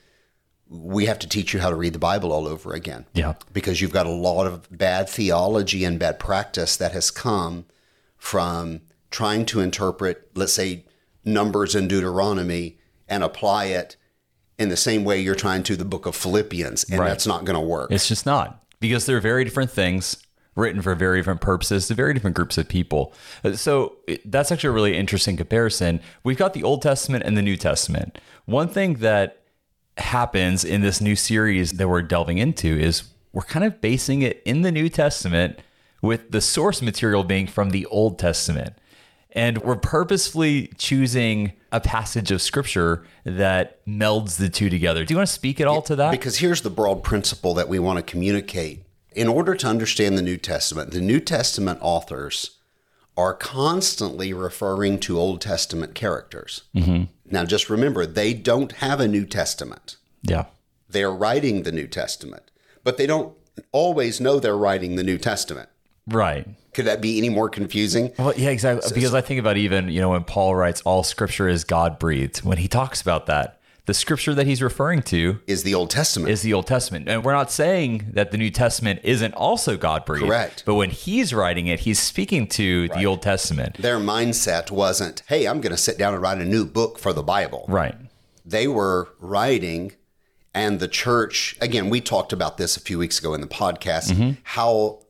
we 0.69 1.05
have 1.05 1.19
to 1.19 1.29
teach 1.29 1.53
you 1.53 1.61
how 1.61 1.69
to 1.69 1.77
read 1.77 1.93
the 1.93 1.99
Bible 1.99 2.33
all 2.33 2.49
over 2.49 2.73
again 2.73 3.05
Yeah. 3.13 3.35
because 3.53 3.83
you've 3.83 3.93
got 3.93 4.07
a 4.07 4.11
lot 4.11 4.47
of 4.47 4.67
bad 4.77 5.07
theology 5.07 5.85
and 5.85 5.99
bad 5.99 6.19
practice 6.19 6.79
that 6.79 6.93
has 6.93 7.11
come 7.11 7.67
from 8.17 8.81
trying 9.11 9.45
to 9.47 9.61
interpret, 9.61 10.31
let's 10.35 10.55
say, 10.55 10.87
Numbers 11.27 11.75
and 11.75 11.91
Deuteronomy 11.91 12.79
and 13.13 13.23
apply 13.23 13.67
it 13.67 13.97
in 14.59 14.69
the 14.71 14.77
same 14.77 15.05
way 15.05 15.21
you're 15.21 15.35
trying 15.35 15.63
to 15.65 15.77
the 15.77 15.85
book 15.85 16.07
of 16.07 16.15
Philippians, 16.17 16.85
and 16.85 16.99
Right. 17.01 17.09
that's 17.09 17.27
not 17.27 17.45
going 17.45 17.55
to 17.55 17.61
work. 17.77 17.91
It's 17.93 18.09
just 18.09 18.25
not 18.27 18.65
because 18.81 19.07
they're 19.07 19.21
very 19.21 19.45
different 19.45 19.71
things 19.71 20.17
written 20.55 20.83
for 20.83 20.95
very 20.95 21.19
different 21.19 21.41
purposes 21.41 21.87
to 21.89 21.95
very 21.95 22.13
different 22.15 22.37
groups 22.37 22.59
of 22.59 22.69
people. 22.69 23.13
Uh, 23.45 23.53
So 23.55 23.97
that's 24.25 24.51
actually 24.53 24.69
a 24.69 24.73
really 24.73 24.97
interesting 24.97 25.37
comparison. 25.37 26.01
We've 26.25 26.37
got 26.37 26.53
the 26.55 26.63
Old 26.63 26.83
Testament 26.83 27.25
and 27.25 27.37
the 27.37 27.43
New 27.43 27.57
Testament. 27.57 28.19
One 28.45 28.69
thing 28.69 28.95
that 28.95 29.43
happens 29.99 30.65
in 30.65 30.81
this 30.81 31.01
new 31.01 31.17
series 31.17 31.73
that 31.73 31.89
we're 31.89 32.03
delving 32.03 32.39
into 32.39 32.69
is 32.79 33.05
we're 33.33 33.43
kind 33.43 33.65
of 33.65 33.81
basing 33.81 34.23
it 34.23 34.43
in 34.45 34.63
the 34.63 34.73
New 34.73 34.89
Testament 34.89 35.59
with 36.03 36.31
the 36.31 36.41
source 36.41 36.83
material 36.83 37.25
being 37.25 37.47
from 37.47 37.71
the 37.71 37.87
Old 37.87 38.19
Testament. 38.19 38.75
And 39.35 39.59
we're 39.59 39.77
purposefully 39.77 40.73
choosing 40.77 41.53
a 41.73 41.81
passage 41.81 42.31
of 42.31 42.43
scripture 42.43 43.05
that 43.25 43.85
melds 43.87 44.37
the 44.37 44.51
two 44.51 44.69
together. 44.69 45.05
Do 45.05 45.15
you 45.15 45.19
want 45.19 45.29
to 45.29 45.33
speak 45.33 45.61
at 45.61 45.67
all 45.67 45.81
to 45.83 45.97
that? 45.97 46.11
Because 46.11 46.39
here's 46.39 46.61
the 46.61 46.71
broad 46.71 47.03
principle 47.03 47.55
that 47.55 47.69
we 47.69 47.79
want 47.79 47.97
to 47.97 48.03
communicate. 48.03 48.85
In 49.13 49.29
order 49.29 49.55
to 49.55 49.67
understand 49.67 50.17
the 50.19 50.23
New 50.23 50.37
Testament, 50.37 50.91
the 50.91 51.01
New 51.01 51.21
Testament 51.21 51.79
authors 51.83 52.59
are 53.17 53.35
constantly 53.35 54.33
referring 54.33 54.99
to 55.01 55.19
Old 55.19 55.41
Testament 55.41 55.95
characters. 55.95 56.63
Mm-hmm. 56.75 57.05
Now, 57.31 57.45
just 57.45 57.71
remember, 57.71 58.07
they 58.07 58.35
don't 58.35 58.73
have 58.73 59.01
a 59.01 59.09
New 59.09 59.25
Testament. 59.25 59.97
yeah. 60.23 60.45
they're 60.89 61.11
writing 61.11 61.63
the 61.63 61.73
New 61.73 61.87
Testament, 61.87 62.51
but 62.85 62.97
they 62.99 63.07
don't 63.07 63.35
always 63.71 64.21
know 64.21 64.39
they're 64.39 64.57
writing 64.57 64.97
the 64.97 65.03
New 65.03 65.19
Testament. 65.19 65.69
Right. 66.07 66.49
Could 66.75 66.87
that 66.87 67.01
be 67.01 67.19
any 67.19 67.29
more 67.29 67.49
confusing? 67.49 68.13
Well, 68.19 68.33
yeah, 68.37 68.51
exactly. 68.51 68.91
because 68.95 69.15
I 69.15 69.21
think 69.21 69.39
about 69.39 69.57
even, 69.57 69.89
you 69.89 70.01
know, 70.01 70.11
when 70.11 70.25
Paul 70.25 70.55
writes 70.55 70.81
all 70.83 71.03
scripture 71.03 71.49
is 71.49 71.65
God 71.65 71.99
breathed, 71.99 72.39
when 72.39 72.59
he 72.59 72.67
talks 72.67 73.03
about 73.03 73.27
that, 73.27 73.61
the 73.85 73.95
scripture 73.95 74.33
that 74.35 74.47
he's 74.47 74.63
referring 74.63 75.03
to 75.03 75.41
Is 75.47 75.65
the 75.65 75.75
Old 75.75 75.91
Testament. 75.91 76.31
is 76.31 76.43
the 76.43 76.55
Old 76.55 76.69
Testament. 76.69 77.09
And 77.09 77.25
we're 77.25 77.33
not 77.33 77.51
saying 77.51 78.11
that 78.13 78.31
the 78.31 78.39
New 78.39 78.51
Testament 78.51 79.01
isn't 79.03 79.35
also 79.35 79.77
God 79.77 80.05
breathed. 80.05 80.27
Correct. 80.27 80.63
But 80.65 80.77
when 80.77 80.91
he's 80.91 81.35
writing 81.35 81.67
it, 81.67 81.81
he's 81.81 81.99
speaking 81.99 82.47
to 82.49 82.89
the 82.89 83.05
Old 83.07 83.23
Testament. 83.23 83.79
Their 83.79 83.99
mindset 83.99 84.71
wasn't, 84.71 85.23
hey, 85.27 85.47
I'm 85.47 85.61
going 85.61 85.73
to 85.75 85.81
sit 85.81 85.99
down 85.99 86.15
and 86.15 86.23
write 86.23 86.39
a 86.39 86.45
new 86.45 86.65
book 86.65 86.99
for 86.99 87.13
the 87.13 87.25
Bible. 87.25 87.65
Right. 87.69 87.97
They 88.47 88.69
were 88.69 89.09
writing, 89.19 89.93
and 90.55 90.79
the 90.79 90.89
church, 90.89 91.57
again, 91.61 91.91
we 91.91 92.01
talked 92.01 92.33
about 92.33 92.59
this 92.59 92.77
a 92.77 92.81
few 92.81 92.99
weeks 92.99 93.19
ago 93.19 93.35
in 93.35 93.41
the 93.41 93.49
podcast, 93.49 94.13
mm-hmm. 94.13 94.31
how 94.45 95.01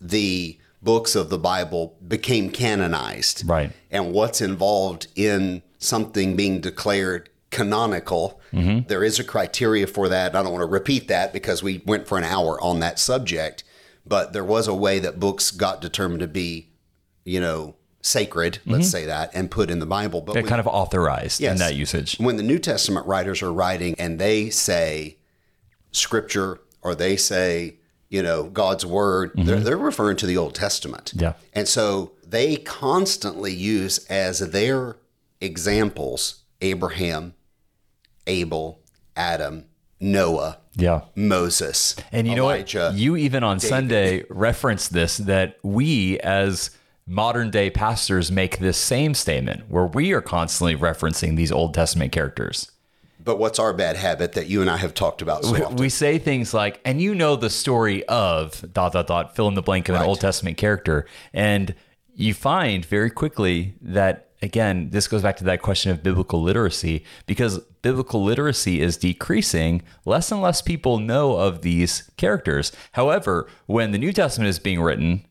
the 0.00 0.58
books 0.82 1.14
of 1.14 1.28
the 1.28 1.38
Bible 1.38 1.96
became 2.06 2.50
canonized. 2.50 3.46
Right. 3.46 3.72
And 3.90 4.12
what's 4.12 4.40
involved 4.40 5.08
in 5.14 5.62
something 5.78 6.36
being 6.36 6.60
declared 6.60 7.30
canonical. 7.50 8.40
Mm-hmm. 8.52 8.86
There 8.88 9.04
is 9.04 9.18
a 9.18 9.24
criteria 9.24 9.86
for 9.86 10.08
that. 10.08 10.34
I 10.34 10.42
don't 10.42 10.52
want 10.52 10.62
to 10.62 10.66
repeat 10.66 11.08
that 11.08 11.32
because 11.32 11.62
we 11.62 11.82
went 11.84 12.06
for 12.06 12.16
an 12.16 12.24
hour 12.24 12.60
on 12.60 12.80
that 12.80 12.98
subject, 12.98 13.64
but 14.06 14.32
there 14.32 14.44
was 14.44 14.68
a 14.68 14.74
way 14.74 14.98
that 15.00 15.20
books 15.20 15.50
got 15.50 15.80
determined 15.80 16.20
to 16.20 16.28
be, 16.28 16.68
you 17.24 17.40
know, 17.40 17.74
sacred, 18.02 18.60
let's 18.64 18.84
mm-hmm. 18.84 18.90
say 18.90 19.06
that, 19.06 19.30
and 19.34 19.50
put 19.50 19.70
in 19.70 19.78
the 19.78 19.86
Bible. 19.86 20.20
But 20.20 20.34
They're 20.34 20.42
kind 20.42 20.60
of 20.60 20.66
authorized 20.66 21.40
in 21.42 21.56
that 21.58 21.74
usage. 21.74 22.16
when 22.18 22.36
the 22.36 22.42
New 22.42 22.58
Testament 22.58 23.06
writers 23.06 23.42
are 23.42 23.52
writing 23.52 23.94
and 23.98 24.18
they 24.18 24.48
say 24.48 25.18
scripture 25.92 26.60
or 26.82 26.94
they 26.94 27.16
say, 27.16 27.76
you 28.10 28.22
know, 28.22 28.44
God's 28.44 28.84
word, 28.84 29.30
they're, 29.34 29.56
mm-hmm. 29.56 29.64
they're 29.64 29.78
referring 29.78 30.16
to 30.18 30.26
the 30.26 30.36
Old 30.36 30.54
Testament. 30.54 31.12
Yeah. 31.16 31.34
And 31.54 31.66
so 31.66 32.12
they 32.26 32.56
constantly 32.56 33.54
use 33.54 34.04
as 34.06 34.40
their 34.40 34.96
examples 35.40 36.42
Abraham, 36.60 37.34
Abel, 38.26 38.80
Adam, 39.16 39.64
Noah, 40.00 40.58
Yeah. 40.74 41.02
Moses, 41.14 41.94
And 42.12 42.26
you 42.26 42.34
Elijah. 42.34 42.78
know 42.78 42.84
what? 42.90 42.94
You 42.96 43.16
even 43.16 43.44
on 43.44 43.60
Sunday 43.60 44.24
referenced 44.28 44.92
this 44.92 45.18
that 45.18 45.56
we 45.62 46.18
as 46.20 46.70
modern 47.06 47.50
day 47.50 47.70
pastors 47.70 48.30
make 48.30 48.58
this 48.58 48.76
same 48.76 49.14
statement 49.14 49.68
where 49.68 49.86
we 49.86 50.12
are 50.12 50.20
constantly 50.20 50.76
referencing 50.76 51.36
these 51.36 51.52
Old 51.52 51.74
Testament 51.74 52.12
characters. 52.12 52.70
But 53.22 53.38
what's 53.38 53.58
our 53.58 53.72
bad 53.72 53.96
habit 53.96 54.32
that 54.32 54.46
you 54.46 54.60
and 54.60 54.70
I 54.70 54.76
have 54.76 54.94
talked 54.94 55.22
about 55.22 55.44
so 55.44 55.64
often? 55.64 55.76
We 55.76 55.88
say 55.88 56.18
things 56.18 56.54
like, 56.54 56.80
and 56.84 57.00
you 57.00 57.14
know 57.14 57.36
the 57.36 57.50
story 57.50 58.04
of 58.06 58.64
dot 58.72 58.92
dot 58.92 59.06
dot, 59.06 59.36
fill 59.36 59.48
in 59.48 59.54
the 59.54 59.62
blank 59.62 59.88
of 59.88 59.94
an 59.94 60.02
Old 60.02 60.20
Testament 60.20 60.56
character. 60.56 61.06
And 61.32 61.74
you 62.14 62.34
find 62.34 62.84
very 62.84 63.10
quickly 63.10 63.74
that 63.80 64.30
again, 64.42 64.90
this 64.90 65.08
goes 65.08 65.22
back 65.22 65.36
to 65.36 65.44
that 65.44 65.62
question 65.62 65.90
of 65.90 66.02
biblical 66.02 66.42
literacy, 66.42 67.04
because 67.26 67.58
biblical 67.82 68.22
literacy 68.22 68.80
is 68.80 68.96
decreasing. 68.96 69.82
Less 70.04 70.32
and 70.32 70.40
less 70.40 70.62
people 70.62 70.98
know 70.98 71.36
of 71.36 71.62
these 71.62 72.10
characters. 72.16 72.72
However, 72.92 73.48
when 73.66 73.92
the 73.92 73.98
New 73.98 74.12
Testament 74.12 74.48
is 74.48 74.58
being 74.58 74.80
written, 74.80 75.26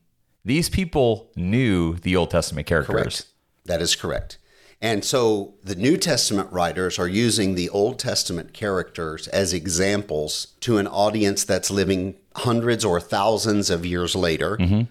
these 0.45 0.69
people 0.69 1.31
knew 1.35 1.95
the 1.95 2.15
Old 2.15 2.31
Testament 2.31 2.67
characters. 2.67 2.95
Correct. 2.95 3.25
That 3.65 3.81
is 3.81 3.95
correct. 3.95 4.38
And 4.81 5.03
so 5.03 5.55
the 5.63 5.75
New 5.75 5.97
Testament 5.97 6.51
writers 6.51 6.97
are 6.97 7.07
using 7.07 7.55
the 7.55 7.69
Old 7.69 7.99
Testament 7.99 8.53
characters 8.53 9.27
as 9.27 9.51
examples 9.51 10.55
to 10.61 10.77
an 10.77 10.87
audience 10.87 11.43
that's 11.43 11.69
living 11.69 12.15
hundreds 12.35 12.85
or 12.85 13.01
thousands 13.01 13.69
of 13.69 13.85
years 13.85 14.15
later. 14.15 14.55
Mm-hmm. 14.57 14.83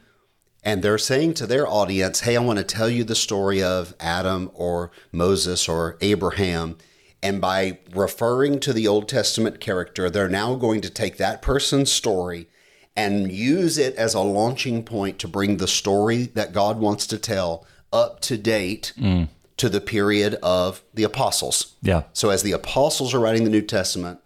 And 0.63 0.83
they're 0.83 0.99
saying 0.99 1.35
to 1.35 1.47
their 1.47 1.67
audience, 1.67 2.21
hey, 2.21 2.37
I 2.37 2.41
want 2.41 2.59
to 2.59 2.65
tell 2.65 2.91
you 2.91 3.03
the 3.03 3.15
story 3.15 3.63
of 3.63 3.95
Adam 3.99 4.51
or 4.53 4.91
Moses 5.11 5.69
or 5.69 5.97
Abraham. 6.03 6.77
And 7.23 7.41
by 7.41 7.79
referring 7.95 8.61
to 8.61 8.75
the 8.75 8.87
Old 8.87 9.09
Testament 9.09 9.61
character, 9.61 10.11
they're 10.11 10.29
now 10.29 10.55
going 10.57 10.83
to 10.83 10.91
take 10.91 11.17
that 11.17 11.41
person's 11.41 11.91
story 11.91 12.49
and 12.95 13.33
use 13.33 13.79
it 13.79 13.95
as 13.95 14.13
a 14.13 14.21
launching 14.21 14.83
point 14.83 15.19
to 15.21 15.29
bring 15.29 15.57
the 15.57 15.69
story 15.69 16.25
that 16.35 16.53
God 16.53 16.79
wants 16.79 17.07
to 17.07 17.19
tell 17.19 17.65
up 17.93 18.21
to 18.21 18.37
date 18.37 18.93
mm. 18.99 19.29
To 19.59 19.69
the 19.69 19.81
period 19.81 20.35
of 20.43 20.83
the 20.95 21.05
apostles. 21.05 21.75
Yeah. 21.83 22.05
So 22.13 22.31
as 22.31 22.43
the 22.43 22.53
apostles 22.53 23.15
are 23.15 23.21
writing 23.21 23.45
the 23.45 23.51
New 23.51 23.63
Testament, 23.63 24.21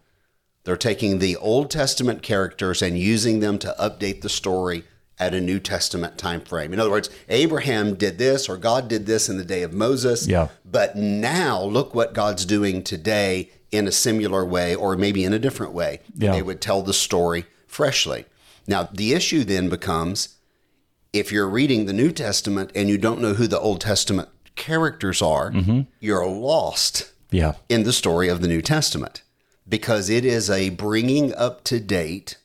they're 0.65 0.77
taking 0.77 1.19
the 1.19 1.37
Old 1.37 1.71
Testament 1.71 2.23
characters 2.23 2.81
and 2.83 2.99
using 2.99 3.41
them 3.41 3.59
to 3.59 3.75
update 3.81 4.21
the 4.21 4.29
story 4.29 4.85
at 5.19 5.35
a 5.35 5.41
New 5.41 5.59
Testament 5.59 6.19
time 6.19 6.41
frame. 6.41 6.73
In 6.73 6.81
other 6.81 6.91
words, 6.91 7.11
Abraham 7.29 7.95
did 7.95 8.19
this 8.19 8.49
or 8.49 8.57
God 8.57 8.89
did 8.89 9.07
this 9.07 9.29
in 9.29 9.39
the 9.39 9.45
day 9.45 9.63
of 9.63 9.73
Moses. 9.73 10.27
Yeah. 10.27 10.49
But 10.65 10.97
now 10.97 11.63
look 11.63 11.95
what 11.95 12.15
God's 12.15 12.45
doing 12.45 12.83
today 12.83 13.51
in 13.71 13.89
a 13.89 13.93
similar 13.93 14.45
way 14.45 14.75
or 14.75 14.97
maybe 14.97 15.25
in 15.25 15.33
a 15.33 15.39
different 15.39 15.73
way. 15.73 16.01
Yeah. 16.15 16.33
They 16.33 16.43
would 16.43 16.61
tell 16.61 16.83
the 16.83 16.93
story 16.93 17.47
freshly. 17.67 18.27
Now, 18.67 18.89
the 18.93 19.15
issue 19.15 19.45
then 19.45 19.69
becomes 19.69 20.37
if 21.13 21.33
you're 21.33 21.49
reading 21.49 21.87
the 21.87 21.93
New 21.93 22.11
Testament 22.11 22.71
and 22.75 22.89
you 22.89 22.99
don't 22.99 23.21
know 23.21 23.35
who 23.35 23.47
the 23.47 23.59
Old 23.59 23.81
Testament 23.81 24.29
characters 24.57 25.23
are, 25.23 25.51
mm-hmm. 25.51 25.83
you're 26.01 26.27
lost 26.27 27.13
Yeah. 27.31 27.55
in 27.69 27.85
the 27.85 27.93
story 27.93 28.29
of 28.29 28.41
the 28.41 28.49
New 28.49 28.63
Testament 28.63 29.23
because 29.69 30.11
it 30.11 30.25
is 30.25 30.51
a 30.51 30.71
bringing 30.71 31.35
up 31.35 31.65
to 31.65 31.81
date 31.81 32.37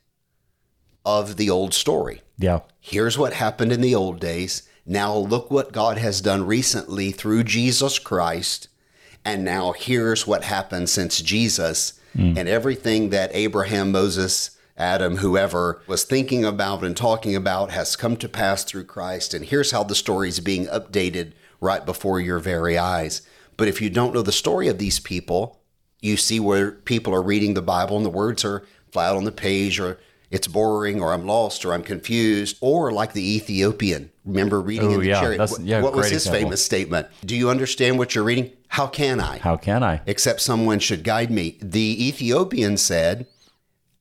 of 1.05 1.37
the 1.37 1.49
old 1.49 1.73
story. 1.73 2.21
Yeah. 2.37 2.59
Here's 2.79 3.17
what 3.17 3.33
happened 3.33 3.71
in 3.71 3.81
the 3.81 3.95
old 3.95 4.19
days. 4.19 4.63
Now 4.85 5.15
look 5.15 5.51
what 5.51 5.71
God 5.71 5.97
has 5.97 6.21
done 6.21 6.45
recently 6.45 7.11
through 7.11 7.43
Jesus 7.43 7.99
Christ. 7.99 8.69
And 9.25 9.43
now 9.43 9.73
here's 9.73 10.25
what 10.25 10.43
happened 10.43 10.89
since 10.89 11.21
Jesus 11.21 11.99
mm. 12.15 12.37
and 12.37 12.47
everything 12.47 13.09
that 13.09 13.31
Abraham, 13.33 13.91
Moses, 13.91 14.51
Adam, 14.77 15.17
whoever 15.17 15.81
was 15.87 16.03
thinking 16.03 16.45
about 16.45 16.83
and 16.83 16.95
talking 16.95 17.35
about 17.35 17.71
has 17.71 17.95
come 17.95 18.15
to 18.17 18.29
pass 18.29 18.63
through 18.63 18.85
Christ. 18.85 19.33
And 19.33 19.43
here's 19.43 19.71
how 19.71 19.83
the 19.83 19.95
story 19.95 20.29
is 20.29 20.39
being 20.39 20.67
updated 20.67 21.33
right 21.59 21.85
before 21.85 22.19
your 22.19 22.39
very 22.39 22.77
eyes. 22.77 23.21
But 23.55 23.67
if 23.67 23.81
you 23.81 23.89
don't 23.89 24.13
know 24.13 24.21
the 24.21 24.31
story 24.31 24.67
of 24.67 24.77
these 24.77 24.99
people, 24.99 25.59
you 26.01 26.15
see 26.17 26.39
where 26.39 26.71
people 26.71 27.13
are 27.13 27.21
reading 27.23 27.53
the 27.53 27.61
Bible 27.61 27.97
and 27.97 28.05
the 28.05 28.09
words 28.11 28.45
are 28.45 28.63
flat 28.91 29.15
on 29.15 29.23
the 29.23 29.31
page 29.31 29.79
or 29.79 29.99
it's 30.29 30.47
boring 30.47 31.01
or 31.01 31.13
I'm 31.13 31.25
lost 31.25 31.65
or 31.65 31.73
I'm 31.73 31.83
confused 31.83 32.57
or 32.61 32.91
like 32.91 33.13
the 33.13 33.35
Ethiopian. 33.35 34.11
Remember 34.25 34.61
reading 34.61 34.89
Oh, 34.89 34.93
in 34.95 34.99
the 34.99 35.07
yeah, 35.07 35.21
chariot? 35.21 35.39
What- 35.49 35.61
yeah, 35.61 35.81
what 35.81 35.93
was 35.95 36.09
his 36.09 36.25
example. 36.25 36.41
famous 36.41 36.63
statement? 36.63 37.07
Do 37.25 37.35
you 37.35 37.49
understand 37.49 37.97
what 37.97 38.13
you're 38.13 38.23
reading? 38.25 38.51
How 38.67 38.87
can 38.87 39.19
I? 39.21 39.37
How 39.39 39.55
can 39.57 39.83
I? 39.83 40.01
Except 40.05 40.41
someone 40.41 40.79
should 40.79 41.03
guide 41.03 41.31
me. 41.31 41.57
The 41.61 42.07
Ethiopian 42.09 42.75
said, 42.77 43.25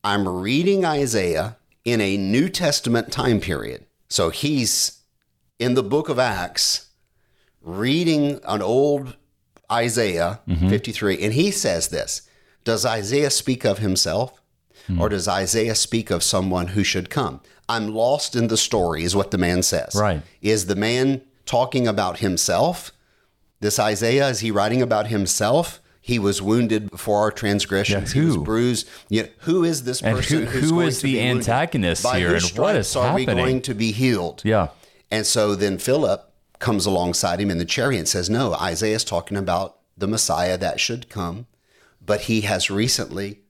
I'm 0.04 0.28
reading 0.28 0.84
Isaiah 0.84 1.56
in 1.84 2.00
a 2.00 2.16
New 2.16 2.48
Testament 2.48 3.12
time 3.12 3.40
period. 3.40 3.86
So 4.08 4.30
he's 4.30 5.00
in 5.58 5.74
the 5.74 5.82
book 5.82 6.08
of 6.08 6.18
Acts 6.18 6.85
reading 7.66 8.40
an 8.44 8.62
old 8.62 9.16
Isaiah 9.70 10.40
mm-hmm. 10.48 10.70
53, 10.70 11.22
and 11.22 11.34
he 11.34 11.50
says 11.50 11.88
this 11.88 12.26
Does 12.64 12.86
Isaiah 12.86 13.30
speak 13.30 13.64
of 13.64 13.78
himself? 13.78 14.40
Hmm. 14.86 15.00
Or 15.00 15.08
does 15.08 15.26
Isaiah 15.26 15.74
speak 15.74 16.10
of 16.10 16.22
someone 16.22 16.68
who 16.68 16.84
should 16.84 17.10
come? 17.10 17.40
I'm 17.68 17.92
lost 17.92 18.36
in 18.36 18.46
the 18.46 18.56
story, 18.56 19.02
is 19.02 19.16
what 19.16 19.32
the 19.32 19.38
man 19.38 19.64
says. 19.64 19.94
Right. 19.96 20.22
Is 20.40 20.66
the 20.66 20.76
man 20.76 21.22
talking 21.44 21.88
about 21.88 22.18
himself? 22.18 22.92
This 23.58 23.80
Isaiah, 23.80 24.28
is 24.28 24.40
he 24.40 24.52
writing 24.52 24.82
about 24.82 25.08
himself? 25.08 25.80
He 26.00 26.20
was 26.20 26.40
wounded 26.40 26.90
for 26.96 27.18
our 27.18 27.32
transgressions. 27.32 28.14
Yeah, 28.14 28.22
He 28.22 28.26
was 28.28 28.36
bruised. 28.36 28.88
Yet 29.08 29.32
who 29.40 29.64
is 29.64 29.82
this 29.82 30.02
And 30.02 30.18
who- 30.20 30.44
who's 30.44 30.64
who 30.64 30.70
going 30.70 30.88
is 30.88 31.00
to 31.00 31.02
the 31.02 31.20
antagonist 31.20 32.06
here 32.14 32.36
and 32.36 32.44
what 32.50 32.76
is 32.76 32.94
are 32.94 33.12
we 33.12 33.26
going 33.26 33.60
to 33.62 33.74
be 33.74 33.90
healed? 33.90 34.42
Yeah. 34.44 34.68
And 35.10 35.26
so 35.26 35.56
then 35.56 35.78
Philip 35.78 36.30
comes 36.58 36.86
alongside 36.86 37.40
him 37.40 37.50
in 37.50 37.58
the 37.58 37.64
chariot 37.64 37.98
and 38.00 38.08
says, 38.08 38.28
No, 38.30 38.54
Isaiah 38.54 38.96
is 38.96 39.04
talking 39.04 39.36
about 39.36 39.78
the 39.96 40.06
Messiah 40.08 40.56
that 40.58 40.80
should 40.80 41.08
come, 41.08 41.46
but 42.04 42.22
he 42.22 42.42
has 42.42 42.70
recently 42.70 43.40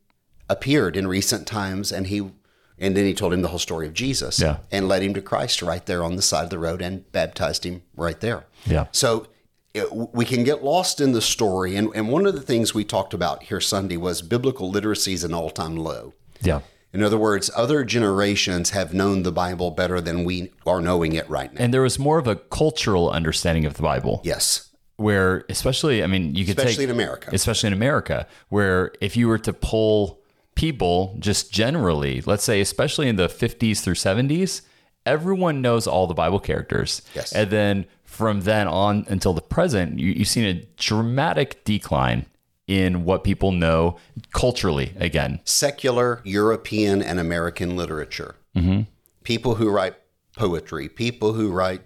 appeared 0.48 0.96
in 0.96 1.06
recent 1.08 1.46
times 1.46 1.90
and 1.92 2.06
he 2.06 2.30
and 2.78 2.94
then 2.94 3.06
he 3.06 3.14
told 3.14 3.32
him 3.32 3.40
the 3.40 3.48
whole 3.48 3.58
story 3.58 3.86
of 3.86 3.94
Jesus 3.94 4.38
Yeah. 4.38 4.58
and 4.70 4.86
led 4.86 5.02
him 5.02 5.14
to 5.14 5.22
Christ 5.22 5.62
right 5.62 5.84
there 5.86 6.04
on 6.04 6.16
the 6.16 6.22
side 6.22 6.44
of 6.44 6.50
the 6.50 6.58
road 6.58 6.82
and 6.82 7.10
baptized 7.10 7.64
him 7.64 7.82
right 7.96 8.20
there. 8.20 8.44
Yeah. 8.66 8.86
So 8.92 9.28
it, 9.72 9.90
we 9.92 10.26
can 10.26 10.44
get 10.44 10.62
lost 10.62 11.00
in 11.00 11.12
the 11.12 11.22
story. 11.22 11.75
And, 11.75 11.88
and 11.94 12.10
one 12.10 12.26
of 12.26 12.34
the 12.34 12.42
things 12.42 12.75
we 12.75 12.84
talked 12.84 13.14
about 13.14 13.44
here 13.44 13.62
Sunday 13.62 13.96
was 13.96 14.20
biblical 14.20 14.70
literacy 14.70 15.14
is 15.14 15.25
an 15.25 15.32
all 15.32 15.48
time 15.50 15.76
low. 15.76 16.12
Yeah. 16.42 16.60
In 16.96 17.04
other 17.04 17.18
words, 17.18 17.50
other 17.54 17.84
generations 17.84 18.70
have 18.70 18.92
known 18.94 19.22
the 19.22 19.32
Bible 19.32 19.70
better 19.70 20.00
than 20.00 20.24
we 20.24 20.50
are 20.66 20.80
knowing 20.80 21.12
it 21.14 21.28
right 21.28 21.52
now. 21.52 21.60
And 21.62 21.72
there 21.74 21.82
was 21.82 21.98
more 21.98 22.18
of 22.18 22.26
a 22.26 22.36
cultural 22.36 23.10
understanding 23.10 23.64
of 23.66 23.74
the 23.74 23.82
Bible. 23.82 24.20
yes. 24.24 24.70
where 24.96 25.44
especially 25.50 26.02
i 26.02 26.06
mean 26.06 26.34
you 26.34 26.44
could 26.46 26.56
Especially 26.58 26.86
take 26.86 26.94
in 26.94 27.00
America. 27.00 27.28
especially 27.32 27.66
in 27.66 27.74
america 27.74 28.26
where 28.48 28.80
if 29.02 29.12
you 29.18 29.28
were 29.28 29.42
to 29.48 29.52
pull 29.52 30.22
people, 30.54 31.14
just 31.20 31.52
generally, 31.52 32.22
let's 32.22 32.42
say, 32.42 32.60
especially 32.62 33.08
in 33.08 33.16
the 33.16 33.28
50s 33.28 33.80
through 33.82 33.94
70s, 33.94 34.62
everyone 35.04 35.60
knows 35.60 35.86
all 35.86 36.06
the 36.06 36.14
Bible 36.14 36.40
characters. 36.40 37.02
Yes. 37.14 37.30
And 37.32 37.50
then 37.50 37.84
from 38.04 38.40
then 38.40 38.66
on 38.66 39.04
until 39.08 39.34
the 39.34 39.42
present, 39.42 39.98
you, 39.98 40.12
you've 40.12 40.28
seen 40.28 40.46
a 40.46 40.64
dramatic 40.78 41.62
decline 41.64 42.24
in 42.66 43.04
what 43.04 43.23
people 43.25 43.52
know 43.52 43.96
culturally 44.32 44.92
again. 44.99 45.40
Secular 45.44 46.20
European 46.25 47.02
and 47.02 47.20
American 47.20 47.76
literature. 47.76 48.37
Mm-hmm. 48.56 48.82
People 49.23 49.56
who 49.56 49.70
write 49.70 49.94
poetry, 50.37 50.88
people 50.88 51.32
who 51.35 51.50
write, 51.50 51.82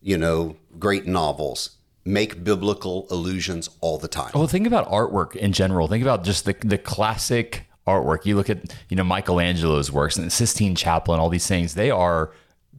you 0.00 0.18
know, 0.18 0.56
great 0.78 1.06
novels, 1.06 1.78
make 2.04 2.42
biblical 2.42 3.06
allusions 3.10 3.68
all 3.80 3.98
the 3.98 4.08
time. 4.08 4.30
Well, 4.34 4.46
think 4.46 4.66
about 4.66 4.90
artwork 4.90 5.36
in 5.36 5.52
general. 5.52 5.88
Think 5.88 6.02
about 6.02 6.24
just 6.24 6.44
the 6.44 6.54
the 6.60 6.78
classic 6.78 7.68
artwork. 7.86 8.26
You 8.26 8.36
look 8.36 8.50
at 8.50 8.74
you 8.88 8.96
know 8.96 9.04
Michelangelo's 9.04 9.90
works 9.90 10.16
and 10.16 10.26
the 10.26 10.30
Sistine 10.30 10.74
Chapel 10.74 11.14
and 11.14 11.20
all 11.20 11.28
these 11.28 11.46
things. 11.46 11.74
They 11.74 11.90
are 11.90 12.32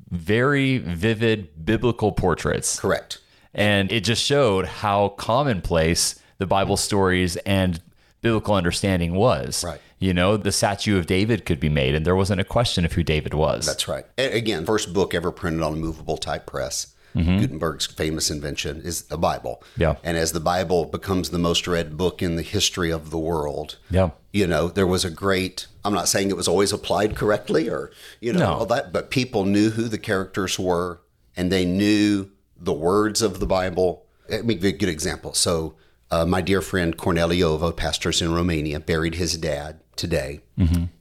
very 0.10 0.80
vivid 0.80 1.66
biblical 1.66 2.12
portraits, 2.12 2.80
Correct. 2.80 3.20
and 3.54 3.92
it 3.92 4.04
just 4.04 4.24
showed 4.24 4.66
how 4.66 5.10
commonplace 5.10 6.16
the 6.40 6.48
Bible 6.48 6.76
stories 6.78 7.36
and 7.38 7.80
biblical 8.22 8.56
understanding 8.56 9.14
was. 9.14 9.64
Right. 9.64 9.80
You 10.00 10.14
know, 10.14 10.36
the 10.38 10.52
statue 10.52 10.98
of 10.98 11.06
David 11.06 11.46
could 11.46 11.60
be 11.60 11.70
made, 11.70 11.94
and 11.94 12.06
there 12.06 12.16
wasn't 12.16 12.42
a 12.42 12.46
question 12.46 12.86
of 12.86 12.94
who 12.94 13.04
David 13.04 13.34
was. 13.34 13.66
That's 13.66 13.88
right. 13.88 14.06
A- 14.18 14.38
Again, 14.38 14.66
first 14.66 14.94
book 14.94 15.14
ever 15.14 15.32
printed 15.32 15.62
on 15.62 15.74
a 15.74 15.78
movable 15.78 16.18
type 16.18 16.46
press. 16.46 16.96
Mm-hmm. 17.16 17.40
Gutenberg's 17.40 17.86
famous 17.88 18.30
invention 18.30 18.82
is 18.82 19.04
the 19.04 19.18
Bible. 19.18 19.64
Yeah. 19.78 19.96
And 20.04 20.16
as 20.16 20.32
the 20.32 20.40
Bible 20.40 20.86
becomes 20.86 21.32
the 21.32 21.40
most 21.40 21.68
read 21.68 21.98
book 21.98 22.22
in 22.22 22.36
the 22.36 22.44
history 22.44 22.92
of 22.92 23.10
the 23.10 23.18
world, 23.18 23.78
yeah. 23.90 24.12
you 24.32 24.46
know, 24.46 24.68
there 24.70 24.86
was 24.88 25.04
a 25.04 25.10
great, 25.10 25.66
I'm 25.84 25.94
not 25.94 26.08
saying 26.08 26.30
it 26.30 26.38
was 26.38 26.48
always 26.48 26.72
applied 26.72 27.16
correctly 27.16 27.68
or, 27.68 27.92
you 28.22 28.32
know, 28.32 28.40
No. 28.40 28.54
all 28.60 28.66
that, 28.68 28.94
but 28.94 29.10
people 29.10 29.44
knew 29.46 29.72
who 29.72 29.88
the 29.90 29.98
characters 29.98 30.60
were 30.60 31.02
and 31.36 31.52
they 31.52 31.66
knew 31.66 32.30
the 32.56 32.74
words 32.74 33.22
of 33.24 33.40
the 33.40 33.48
Bible. 33.48 34.06
Let 34.30 34.46
me 34.46 34.54
give 34.54 34.66
a 34.66 34.72
good 34.78 34.90
example. 34.90 35.34
So, 35.34 35.74
uh, 36.12 36.26
my 36.26 36.42
dear 36.42 36.62
friend 36.62 36.98
Corneliova, 36.98 37.76
pastors 37.76 38.22
in 38.22 38.34
Romania, 38.34 38.80
buried 38.80 39.16
his 39.16 39.38
dad 39.38 39.80
today. 39.96 40.42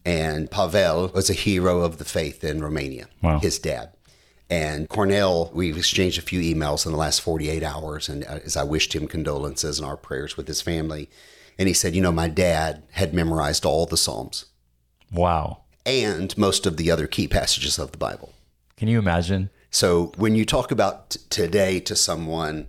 And 0.05 0.51
Pavel 0.51 1.09
was 1.15 1.29
a 1.31 1.35
hero 1.35 1.81
of 1.83 1.99
the 1.99 2.05
faith 2.05 2.43
in 2.45 2.63
Romania, 2.63 3.07
Wow. 3.23 3.39
his 3.41 3.59
dad. 3.59 3.91
And 4.51 4.89
Cornell, 4.89 5.51
we've 5.53 5.77
exchanged 5.77 6.19
a 6.19 6.23
few 6.23 6.41
emails 6.41 6.87
in 6.87 6.93
the 6.93 6.99
last 6.99 7.21
48 7.21 7.63
hours. 7.63 8.09
And 8.09 8.25
uh, 8.25 8.39
as 8.45 8.57
I 8.57 8.63
wished 8.63 8.95
him 8.95 9.07
condolences 9.07 9.79
and 9.79 9.87
our 9.87 9.97
prayers 9.97 10.37
with 10.37 10.47
his 10.49 10.63
family, 10.63 11.11
and 11.59 11.69
he 11.69 11.75
said, 11.75 11.95
You 11.95 12.01
know, 12.03 12.13
my 12.13 12.29
dad 12.29 12.83
had 12.93 13.13
memorized 13.13 13.67
all 13.67 13.85
the 13.85 13.97
Psalms 13.99 14.47
Wow. 15.13 15.63
and 15.85 16.37
most 16.39 16.65
of 16.67 16.77
the 16.79 16.91
other 16.91 17.07
key 17.07 17.29
passages 17.29 17.79
of 17.79 17.93
the 17.93 17.99
Bible. 17.99 18.33
Can 18.77 18.89
you 18.89 18.99
imagine? 18.99 19.51
So 19.71 20.13
when 20.17 20.35
you 20.35 20.45
talk 20.47 20.71
about 20.71 21.11
t- 21.11 21.21
today 21.29 21.79
to 21.81 21.95
someone, 21.95 22.69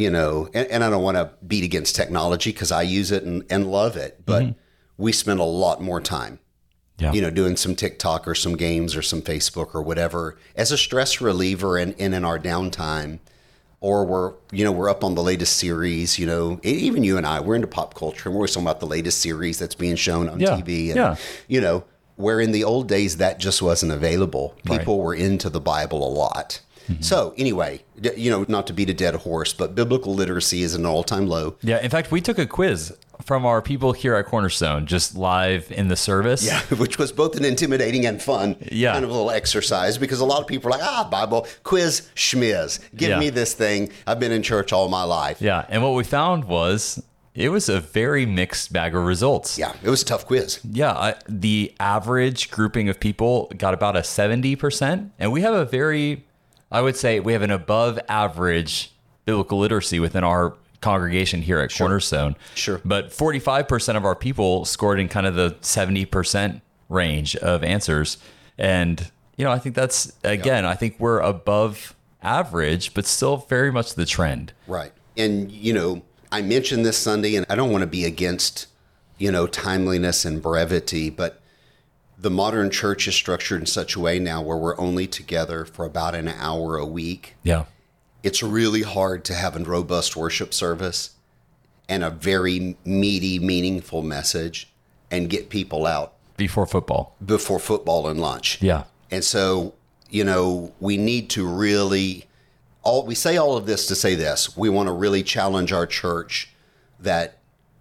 you 0.00 0.10
know, 0.10 0.48
and, 0.54 0.66
and 0.68 0.82
I 0.82 0.90
don't 0.90 1.02
want 1.02 1.16
to 1.16 1.30
beat 1.46 1.64
against 1.64 1.94
technology 1.94 2.52
because 2.52 2.72
I 2.72 2.82
use 2.82 3.10
it 3.12 3.22
and, 3.24 3.44
and 3.50 3.70
love 3.70 3.96
it, 3.96 4.22
but 4.24 4.42
mm-hmm. 4.42 4.52
we 4.96 5.12
spend 5.12 5.40
a 5.40 5.44
lot 5.44 5.80
more 5.82 6.00
time 6.00 6.38
Yeah. 6.98 7.12
you 7.12 7.20
know, 7.20 7.30
doing 7.30 7.56
some 7.56 7.74
TikTok 7.74 8.26
or 8.28 8.34
some 8.34 8.56
games 8.56 8.96
or 8.96 9.02
some 9.02 9.22
Facebook 9.22 9.74
or 9.74 9.82
whatever 9.82 10.38
as 10.56 10.72
a 10.72 10.78
stress 10.78 11.20
reliever 11.20 11.76
and, 11.78 11.94
and 11.98 12.14
in 12.14 12.24
our 12.24 12.38
downtime. 12.38 13.18
Or 13.82 14.04
we're, 14.04 14.34
you 14.52 14.62
know, 14.62 14.72
we're 14.72 14.90
up 14.90 15.02
on 15.02 15.14
the 15.14 15.22
latest 15.22 15.56
series, 15.56 16.18
you 16.18 16.26
know, 16.26 16.60
even 16.62 17.02
you 17.02 17.16
and 17.16 17.26
I, 17.26 17.40
we're 17.40 17.54
into 17.54 17.66
pop 17.66 17.94
culture 17.94 18.28
and 18.28 18.34
we're 18.34 18.40
always 18.40 18.52
talking 18.52 18.66
about 18.66 18.80
the 18.80 18.86
latest 18.86 19.20
series 19.20 19.58
that's 19.58 19.74
being 19.74 19.96
shown 19.96 20.28
on 20.28 20.38
Yeah, 20.38 20.48
TV. 20.48 20.88
And, 20.88 20.96
yeah. 20.96 21.16
you 21.48 21.62
know, 21.62 21.84
where 22.16 22.40
in 22.40 22.52
the 22.52 22.62
old 22.62 22.88
days 22.88 23.16
that 23.16 23.38
just 23.38 23.62
wasn't 23.62 23.92
available. 23.92 24.54
People 24.66 25.00
were 25.00 25.14
into 25.14 25.48
the 25.48 25.60
Bible 25.60 26.06
a 26.06 26.12
lot. 26.12 26.60
Mm-hmm. 26.90 27.02
So 27.02 27.34
anyway, 27.38 27.82
you 28.16 28.30
know, 28.30 28.44
not 28.48 28.66
to 28.68 28.72
beat 28.72 28.90
a 28.90 28.94
dead 28.94 29.14
horse, 29.14 29.52
but 29.52 29.74
biblical 29.74 30.14
literacy 30.14 30.62
is 30.62 30.74
an 30.74 30.84
all 30.86 31.02
time 31.04 31.26
low. 31.26 31.56
Yeah. 31.62 31.80
In 31.82 31.90
fact, 31.90 32.10
we 32.10 32.20
took 32.20 32.38
a 32.38 32.46
quiz 32.46 32.92
from 33.22 33.44
our 33.44 33.60
people 33.60 33.92
here 33.92 34.14
at 34.14 34.24
Cornerstone 34.26 34.86
just 34.86 35.14
live 35.14 35.70
in 35.70 35.88
the 35.88 35.96
service. 35.96 36.44
Yeah, 36.44 36.60
which 36.76 36.98
was 36.98 37.12
both 37.12 37.36
an 37.36 37.44
intimidating 37.44 38.06
and 38.06 38.20
fun 38.20 38.56
Yeah. 38.72 38.92
kind 38.92 39.04
of 39.04 39.10
little 39.10 39.30
exercise 39.30 39.98
because 39.98 40.20
a 40.20 40.24
lot 40.24 40.40
of 40.40 40.46
people 40.46 40.68
are 40.68 40.78
like, 40.78 40.82
ah, 40.82 41.06
Bible, 41.10 41.46
quiz, 41.62 42.08
schmiz. 42.14 42.80
Give 42.96 43.10
Yeah. 43.10 43.18
me 43.18 43.28
this 43.30 43.52
thing. 43.54 43.90
I've 44.06 44.18
been 44.20 44.32
in 44.32 44.42
church 44.42 44.72
all 44.72 44.88
my 44.88 45.02
life. 45.04 45.40
Yeah. 45.42 45.66
And 45.68 45.82
what 45.82 45.94
we 45.94 46.02
found 46.04 46.44
was 46.44 47.02
it 47.34 47.50
was 47.50 47.68
a 47.68 47.78
very 47.78 48.24
mixed 48.26 48.72
bag 48.72 48.94
of 48.94 49.04
results. 49.04 49.56
Yeah, 49.58 49.72
it 49.84 49.88
was 49.90 50.02
a 50.02 50.04
tough 50.06 50.26
quiz. 50.26 50.58
Yeah, 50.64 50.92
I, 50.92 51.14
the 51.28 51.72
average 51.78 52.50
grouping 52.50 52.88
of 52.88 52.98
people 52.98 53.52
got 53.56 53.72
about 53.74 53.96
a 53.96 54.00
70%. 54.00 55.10
And 55.18 55.30
we 55.30 55.42
have 55.42 55.54
a 55.54 55.64
very, 55.64 56.24
I 56.70 56.80
would 56.80 56.96
say, 56.96 57.20
we 57.20 57.32
have 57.32 57.42
an 57.42 57.50
above 57.50 57.98
average 58.08 58.92
biblical 59.24 59.58
literacy 59.58 60.00
within 60.00 60.24
our 60.24 60.54
congregation 60.80 61.42
here 61.42 61.58
at 61.58 61.74
Cornerstone. 61.74 62.36
Sure. 62.54 62.80
But 62.84 63.10
45% 63.10 63.96
of 63.96 64.04
our 64.04 64.14
people 64.14 64.64
scored 64.64 64.98
in 64.98 65.08
kind 65.08 65.26
of 65.26 65.34
the 65.34 65.52
70% 65.60 66.60
range 66.88 67.36
of 67.36 67.62
answers. 67.62 68.18
And, 68.56 69.10
you 69.36 69.44
know, 69.44 69.50
I 69.50 69.58
think 69.58 69.74
that's, 69.74 70.12
again, 70.24 70.64
I 70.64 70.74
think 70.74 70.96
we're 70.98 71.20
above 71.20 71.94
average, 72.22 72.94
but 72.94 73.06
still 73.06 73.38
very 73.48 73.70
much 73.70 73.94
the 73.94 74.06
trend. 74.06 74.52
Right. 74.66 74.92
And, 75.16 75.50
you 75.50 75.72
know, 75.72 76.02
I 76.32 76.42
mentioned 76.42 76.86
this 76.86 76.96
Sunday, 76.96 77.34
and 77.34 77.44
I 77.48 77.56
don't 77.56 77.72
want 77.72 77.82
to 77.82 77.88
be 77.88 78.04
against, 78.04 78.68
you 79.18 79.32
know, 79.32 79.46
timeliness 79.46 80.24
and 80.24 80.40
brevity, 80.40 81.10
but 81.10 81.39
the 82.20 82.30
modern 82.30 82.70
church 82.70 83.08
is 83.08 83.14
structured 83.14 83.60
in 83.60 83.66
such 83.66 83.96
a 83.96 84.00
way 84.00 84.18
now 84.18 84.42
where 84.42 84.56
we're 84.56 84.78
only 84.78 85.06
together 85.06 85.64
for 85.64 85.86
about 85.86 86.14
an 86.14 86.28
hour 86.28 86.76
a 86.76 86.84
week. 86.84 87.34
Yeah. 87.42 87.64
it's 88.22 88.42
really 88.42 88.82
hard 88.82 89.24
to 89.24 89.34
have 89.34 89.56
a 89.56 89.64
robust 89.64 90.14
worship 90.16 90.52
service 90.52 91.10
and 91.88 92.04
a 92.04 92.10
very 92.10 92.76
meaty, 92.84 93.38
meaningful 93.38 94.02
message 94.02 94.70
and 95.10 95.30
get 95.30 95.48
people 95.48 95.86
out 95.86 96.12
Before 96.36 96.66
football. 96.66 97.16
before 97.24 97.58
football 97.58 98.06
and 98.08 98.20
lunch. 98.20 98.60
Yeah. 98.60 98.84
And 99.10 99.24
so, 99.24 99.74
you 100.10 100.22
know, 100.22 100.72
we 100.78 100.96
need 100.98 101.30
to 101.30 101.46
really 101.46 102.26
all 102.82 103.04
we 103.06 103.14
say 103.14 103.36
all 103.36 103.56
of 103.56 103.66
this 103.66 103.86
to 103.86 103.94
say 103.94 104.14
this. 104.14 104.56
We 104.56 104.68
want 104.68 104.88
to 104.88 104.92
really 104.92 105.22
challenge 105.22 105.72
our 105.72 105.86
church 105.86 106.50
that 106.98 107.38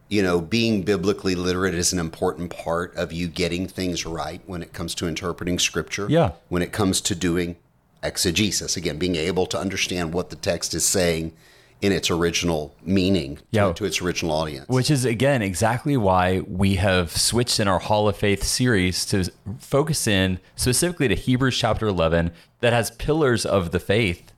you 0.10 0.24
know, 0.24 0.42
being 0.42 0.82
biblically 0.82 1.36
literate 1.36 1.76
is 1.76 1.94
an 1.94 2.00
important 2.00 2.50
part 2.50 2.96
of 2.96 3.14
you 3.14 3.28
getting 3.28 3.68
things 3.68 4.06
right 4.06 4.42
when 4.48 4.62
it 4.64 4.74
comes 4.74 4.96
to 4.96 5.08
interpreting 5.08 5.60
scripture. 5.60 6.08
Yeah. 6.10 6.32
When 6.50 6.62
it 6.64 6.72
comes 6.72 7.00
to 7.02 7.16
doing 7.16 7.56
exegesis, 8.02 8.76
again, 8.76 8.98
being 8.98 9.16
able 9.16 9.46
to 9.46 9.58
understand 9.60 10.14
what 10.14 10.32
the 10.32 10.36
text 10.36 10.74
is 10.74 10.84
saying 10.86 11.34
in 11.82 11.92
its 11.92 12.10
original 12.10 12.74
meaning 12.84 13.38
to- 13.38 13.44
Yeah. 13.52 13.72
to, 13.72 13.86
its 13.86 14.02
original 14.02 14.32
audience. 14.34 14.68
Which 14.68 14.90
is, 14.92 15.06
again, 15.06 15.42
exactly 15.42 15.96
why 15.96 16.40
we 16.40 16.76
have 16.76 17.16
switched 17.16 17.60
in 17.60 17.68
our 17.68 17.80
Hall 17.80 18.10
of 18.10 18.18
Faith 18.18 18.44
series 18.44 19.06
to 19.06 19.32
focus 19.60 20.08
in 20.08 20.40
specifically 20.56 21.08
to 21.08 21.16
Hebrews 21.16 21.56
chapter 21.58 21.88
11 21.88 22.32
that 22.62 22.74
has 22.74 22.92
pillars 22.92 23.46
of 23.46 23.72
the 23.72 23.80
faith 23.80 24.34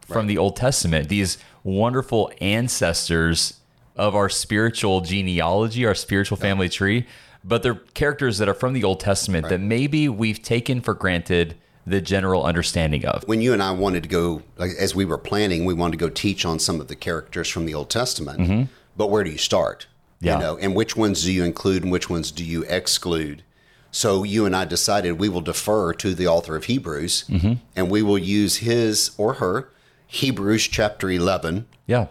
from 0.00 0.26
the 0.28 0.38
Old 0.38 0.56
Testament, 0.56 1.08
these 1.08 1.36
wonderful 1.64 2.30
ancestors 2.40 3.54
of 3.96 4.14
our 4.14 4.28
spiritual 4.28 5.00
genealogy, 5.00 5.84
our 5.86 5.94
spiritual 5.94 6.36
family 6.36 6.68
tree, 6.68 7.06
but 7.42 7.62
they're 7.62 7.74
characters 7.94 8.38
that 8.38 8.48
are 8.48 8.54
from 8.54 8.72
the 8.72 8.84
Old 8.84 9.00
Testament 9.00 9.48
that 9.48 9.60
maybe 9.60 10.08
we've 10.08 10.42
taken 10.42 10.80
for 10.80 10.94
granted 10.94 11.56
the 11.86 12.00
general 12.00 12.44
understanding 12.44 13.06
of. 13.06 13.22
when 13.28 13.40
you 13.40 13.52
and 13.52 13.62
I 13.62 13.70
wanted 13.70 14.02
to 14.02 14.08
go, 14.08 14.42
like, 14.56 14.72
as 14.72 14.94
we 14.94 15.04
were 15.04 15.18
planning, 15.18 15.64
we 15.64 15.72
wanted 15.72 15.92
to 15.92 15.98
go 15.98 16.08
teach 16.08 16.44
on 16.44 16.58
some 16.58 16.80
of 16.80 16.88
the 16.88 16.96
characters 16.96 17.48
from 17.48 17.64
the 17.64 17.74
Old 17.74 17.90
Testament. 17.90 18.40
Mm-hmm. 18.40 18.62
But 18.96 19.08
where 19.08 19.22
do 19.22 19.30
you 19.30 19.38
start? 19.38 19.86
Yeah. 20.20 20.34
You 20.34 20.42
know, 20.42 20.58
and 20.58 20.74
which 20.74 20.96
ones 20.96 21.22
do 21.22 21.32
you 21.32 21.44
include 21.44 21.84
and 21.84 21.92
which 21.92 22.10
ones 22.10 22.32
do 22.32 22.44
you 22.44 22.64
exclude? 22.64 23.44
So 23.92 24.24
you 24.24 24.46
and 24.46 24.56
I 24.56 24.64
decided 24.64 25.20
we 25.20 25.28
will 25.28 25.40
defer 25.40 25.92
to 25.94 26.14
the 26.14 26.26
author 26.26 26.56
of 26.56 26.64
Hebrews, 26.64 27.24
mm-hmm. 27.28 27.52
and 27.76 27.90
we 27.90 28.02
will 28.02 28.18
use 28.18 28.56
his 28.56 29.12
or 29.16 29.34
her 29.34 29.70
Hebrews 30.06 30.66
chapter 30.68 31.10
eleven 31.10 31.66
Yeah. 31.86 32.06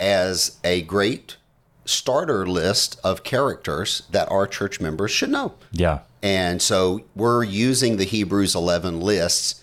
As 0.00 0.58
a 0.64 0.82
great 0.82 1.36
starter 1.84 2.46
list 2.46 3.00
of 3.02 3.24
characters 3.24 4.02
that 4.10 4.30
our 4.30 4.46
church 4.46 4.80
members 4.80 5.10
should 5.10 5.30
know. 5.30 5.54
Yeah. 5.72 6.00
And 6.22 6.60
so 6.60 7.04
we're 7.14 7.44
using 7.44 7.96
the 7.96 8.04
Hebrews 8.04 8.54
11 8.54 9.00
lists, 9.00 9.62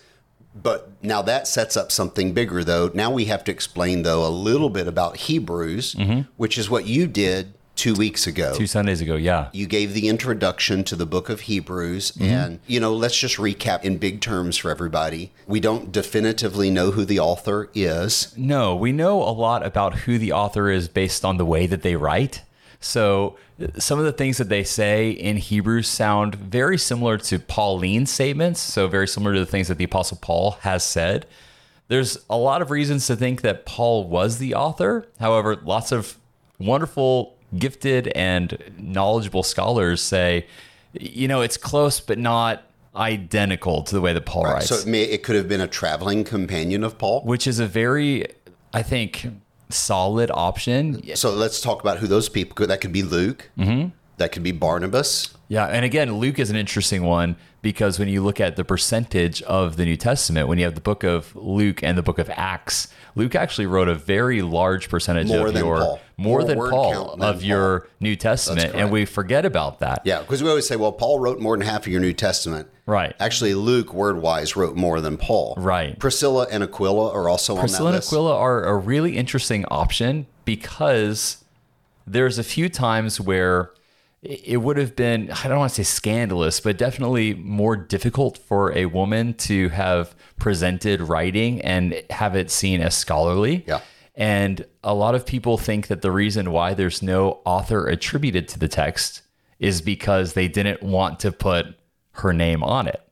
but 0.54 0.90
now 1.02 1.22
that 1.22 1.46
sets 1.46 1.76
up 1.76 1.92
something 1.92 2.32
bigger, 2.32 2.64
though. 2.64 2.90
Now 2.94 3.10
we 3.10 3.26
have 3.26 3.44
to 3.44 3.52
explain, 3.52 4.02
though, 4.02 4.26
a 4.26 4.30
little 4.30 4.70
bit 4.70 4.88
about 4.88 5.18
Hebrews, 5.18 5.94
mm-hmm. 5.94 6.22
which 6.36 6.56
is 6.56 6.70
what 6.70 6.86
you 6.86 7.06
did 7.06 7.52
two 7.76 7.94
weeks 7.94 8.26
ago. 8.26 8.54
Two 8.56 8.66
Sundays 8.66 9.00
ago. 9.00 9.16
Yeah. 9.16 9.48
you 9.52 9.66
gave 9.66 9.94
the 9.94 10.08
introduction 10.08 10.82
to 10.84 10.96
the 10.96 11.06
book 11.06 11.28
of 11.28 11.42
Hebrews. 11.42 12.12
Mm-hmm. 12.12 12.24
And, 12.24 12.60
you 12.66 12.80
know, 12.80 12.92
let's 12.92 13.16
just 13.16 13.36
recap 13.36 13.84
in 13.84 13.98
big 13.98 14.20
terms 14.20 14.56
for 14.56 14.70
everybody. 14.70 15.32
We 15.46 15.60
don't 15.60 15.92
definitively 15.92 16.70
know 16.70 16.90
who 16.90 17.04
the 17.04 17.20
author 17.20 17.70
is. 17.74 18.36
No, 18.36 18.74
we 18.74 18.92
know 18.92 19.22
a 19.22 19.30
lot 19.30 19.64
about 19.64 19.94
who 20.00 20.18
the 20.18 20.32
author 20.32 20.70
is 20.70 20.88
based 20.88 21.24
on 21.24 21.36
the 21.36 21.44
way 21.44 21.66
that 21.66 21.82
they 21.82 21.96
write. 21.96 22.42
So 22.80 23.36
some 23.78 23.98
of 23.98 24.04
the 24.04 24.12
things 24.12 24.38
that 24.38 24.48
they 24.48 24.64
say 24.64 25.10
in 25.10 25.36
Hebrews 25.36 25.88
sound 25.88 26.34
very 26.34 26.78
similar 26.78 27.18
to 27.18 27.38
Pauline 27.38 28.06
statements, 28.06 28.60
so 28.60 28.86
very 28.86 29.08
similar 29.08 29.34
to 29.34 29.40
the 29.40 29.46
things 29.46 29.68
that 29.68 29.78
the 29.78 29.84
apostle 29.84 30.18
Paul 30.20 30.52
has 30.62 30.82
said. 30.82 31.26
There's 31.88 32.18
a 32.28 32.36
lot 32.36 32.62
of 32.62 32.70
reasons 32.70 33.06
to 33.06 33.16
think 33.16 33.42
that 33.42 33.64
Paul 33.64 34.08
was 34.08 34.38
the 34.38 34.54
author. 34.54 35.06
However, 35.20 35.56
lots 35.56 35.92
of 35.92 36.18
wonderful, 36.58 37.35
gifted 37.58 38.08
and 38.08 38.56
knowledgeable 38.78 39.42
scholars 39.42 40.02
say, 40.02 40.46
you 40.92 41.28
know, 41.28 41.42
it's 41.42 41.56
close 41.56 42.00
but 42.00 42.18
not 42.18 42.62
identical 42.94 43.82
to 43.82 43.94
the 43.94 44.00
way 44.00 44.12
that 44.12 44.24
Paul 44.24 44.44
writes. 44.44 44.68
So 44.68 44.76
it, 44.76 44.86
may, 44.86 45.02
it 45.02 45.22
could 45.22 45.36
have 45.36 45.48
been 45.48 45.60
a 45.60 45.66
traveling 45.66 46.24
companion 46.24 46.82
of 46.82 46.98
Paul. 46.98 47.22
which 47.22 47.46
is 47.46 47.58
a 47.58 47.66
very, 47.66 48.26
I 48.72 48.82
think, 48.82 49.26
solid 49.68 50.30
option. 50.32 51.14
So 51.16 51.30
let's 51.30 51.60
talk 51.60 51.80
about 51.80 51.98
who 51.98 52.06
those 52.06 52.28
people 52.28 52.54
could. 52.54 52.70
That 52.70 52.80
could 52.80 52.92
be 52.92 53.02
Luke. 53.02 53.50
Mm-hmm. 53.58 53.90
That 54.18 54.32
could 54.32 54.42
be 54.42 54.52
Barnabas. 54.52 55.34
Yeah, 55.48 55.66
and 55.66 55.84
again, 55.84 56.14
Luke 56.14 56.38
is 56.38 56.50
an 56.50 56.56
interesting 56.56 57.04
one 57.04 57.36
because 57.62 57.98
when 57.98 58.08
you 58.08 58.22
look 58.24 58.40
at 58.40 58.56
the 58.56 58.64
percentage 58.64 59.42
of 59.42 59.76
the 59.76 59.84
New 59.84 59.96
Testament, 59.96 60.48
when 60.48 60.58
you 60.58 60.64
have 60.64 60.74
the 60.74 60.80
book 60.80 61.04
of 61.04 61.36
Luke 61.36 61.82
and 61.82 61.96
the 61.98 62.02
book 62.02 62.18
of 62.18 62.30
Acts, 62.30 62.88
Luke 63.14 63.34
actually 63.34 63.66
wrote 63.66 63.88
a 63.88 63.94
very 63.94 64.42
large 64.42 64.88
percentage 64.88 65.28
More 65.28 65.48
of 65.48 65.54
your 65.54 65.76
Paul. 65.78 66.00
more, 66.16 66.38
More 66.40 66.44
than 66.44 66.58
Paul 66.58 67.16
than 67.16 67.22
of 67.28 67.44
your 67.44 67.80
Paul. 67.80 67.90
New 68.00 68.16
Testament, 68.16 68.74
and 68.74 68.90
we 68.90 69.04
forget 69.04 69.44
about 69.44 69.80
that. 69.80 70.02
Yeah, 70.04 70.20
because 70.20 70.42
we 70.42 70.48
always 70.48 70.66
say, 70.66 70.76
well, 70.76 70.92
Paul 70.92 71.20
wrote 71.20 71.38
more 71.40 71.56
than 71.56 71.66
half 71.66 71.86
of 71.86 71.92
your 71.92 72.00
New 72.00 72.12
Testament. 72.12 72.68
Right. 72.86 73.14
Actually, 73.20 73.54
Luke, 73.54 73.92
word 73.92 74.20
wise, 74.22 74.56
wrote 74.56 74.76
more 74.76 75.00
than 75.00 75.16
Paul. 75.16 75.54
Right. 75.58 75.98
Priscilla 75.98 76.46
and 76.50 76.62
Aquila 76.62 77.12
are 77.12 77.28
also 77.28 77.56
Priscilla 77.58 77.88
on 77.88 77.92
that 77.94 77.98
Priscilla 77.98 78.30
and. 78.30 78.34
Aquila 78.34 78.36
are 78.38 78.64
a 78.64 78.76
really 78.76 79.16
interesting 79.16 79.64
option 79.66 80.26
because 80.44 81.44
there's 82.06 82.38
a 82.38 82.44
few 82.44 82.68
times 82.68 83.20
where 83.20 83.70
it 84.22 84.60
would 84.60 84.76
have 84.76 84.96
been, 84.96 85.30
I 85.30 85.48
don't 85.48 85.58
want 85.58 85.72
to 85.74 85.84
say 85.84 85.88
scandalous, 85.88 86.60
but 86.60 86.76
definitely 86.78 87.34
more 87.34 87.76
difficult 87.76 88.38
for 88.38 88.76
a 88.76 88.86
woman 88.86 89.34
to 89.34 89.68
have 89.68 90.14
presented 90.36 91.00
writing 91.00 91.60
and 91.62 92.02
have 92.10 92.34
it 92.34 92.50
seen 92.50 92.80
as 92.80 92.94
scholarly. 92.96 93.64
Yeah. 93.66 93.80
And 94.14 94.64
a 94.82 94.94
lot 94.94 95.14
of 95.14 95.26
people 95.26 95.58
think 95.58 95.88
that 95.88 96.00
the 96.02 96.10
reason 96.10 96.50
why 96.50 96.72
there's 96.74 97.02
no 97.02 97.40
author 97.44 97.86
attributed 97.86 98.48
to 98.48 98.58
the 98.58 98.68
text 98.68 99.22
is 99.58 99.80
because 99.82 100.32
they 100.32 100.48
didn't 100.48 100.82
want 100.82 101.20
to 101.20 101.30
put 101.32 101.66
her 102.12 102.32
name 102.32 102.62
on 102.62 102.88
it. 102.88 103.02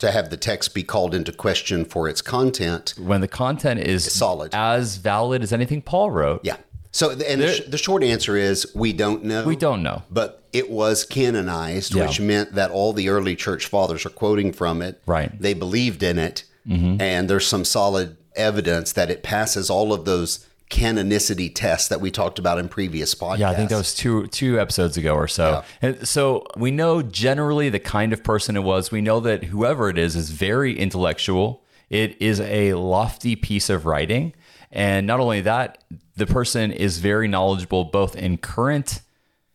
to 0.00 0.10
have 0.12 0.30
the 0.30 0.36
text 0.36 0.74
be 0.74 0.82
called 0.84 1.12
into 1.14 1.32
question 1.32 1.84
for 1.84 2.08
its 2.08 2.20
content. 2.22 2.94
When 2.98 3.20
the 3.20 3.26
content 3.28 3.80
is 3.80 4.04
solid. 4.12 4.54
as 4.54 4.96
valid 4.96 5.42
as 5.42 5.52
anything 5.52 5.82
Paul 5.82 6.10
wrote, 6.12 6.40
Yeah. 6.44 6.56
So, 6.90 7.14
the- 7.14 7.30
and 7.30 7.40
the, 7.40 7.52
sh- 7.54 7.60
the 7.68 7.78
short 7.78 8.02
answer 8.02 8.36
is 8.36 8.70
we 8.74 8.92
don't 8.92 9.24
know. 9.24 9.44
we 9.44 9.56
don't 9.56 9.82
know. 9.82 10.02
But 10.10 10.42
it 10.52 10.70
was 10.70 11.04
canonized, 11.04 11.94
Yeah. 11.94 12.06
which 12.06 12.20
meant 12.20 12.54
that 12.54 12.70
all 12.70 12.92
the 12.92 13.08
early 13.10 13.36
church 13.36 13.66
fathers 13.66 14.06
are 14.06 14.10
quoting 14.10 14.52
from 14.52 14.80
it. 14.82 15.00
Right. 15.06 15.30
Mm-hmm. 15.30 15.42
They 15.42 15.54
believed 15.54 16.02
in 16.02 16.18
it. 16.18 16.44
And 16.70 17.30
there's 17.30 17.46
some 17.46 17.64
solid 17.64 18.18
evidence 18.36 18.92
that 18.92 19.10
it 19.10 19.22
passes 19.22 19.70
all 19.70 19.92
of 19.94 20.04
those 20.04 20.44
canonicity 20.70 21.50
tests 21.54 21.88
that 21.88 21.98
we 22.00 22.10
talked 22.10 22.38
about 22.38 22.58
in 22.58 22.68
previous 22.68 23.14
podcasts. 23.14 23.38
Yeah, 23.38 23.50
I 23.50 23.54
think 23.54 23.70
that 23.70 23.78
was 23.78 23.94
two 23.94 24.26
two 24.26 24.60
episodes 24.60 24.98
ago 24.98 25.14
or 25.14 25.26
so. 25.26 25.62
And 25.80 26.06
so 26.06 26.44
we 26.56 26.70
know 26.70 27.00
generally 27.02 27.70
the 27.70 27.78
kind 27.78 28.12
of 28.12 28.22
person 28.22 28.54
it 28.54 28.60
was. 28.64 28.90
We 28.90 29.00
know 29.00 29.18
that 29.20 29.44
whoever 29.44 29.88
it 29.88 29.96
is 29.96 30.14
is 30.14 30.28
very 30.30 30.78
intellectual. 30.78 31.62
It 31.88 32.20
is 32.20 32.38
a 32.40 32.74
lofty 32.74 33.34
piece 33.34 33.70
of 33.70 33.86
writing, 33.86 34.34
and 34.70 35.06
not 35.06 35.20
only 35.20 35.40
that, 35.42 35.84
the 36.16 36.26
person 36.26 36.72
is 36.72 36.98
very 36.98 37.28
knowledgeable 37.28 37.84
both 37.84 38.16
in 38.16 38.38
current 38.38 39.00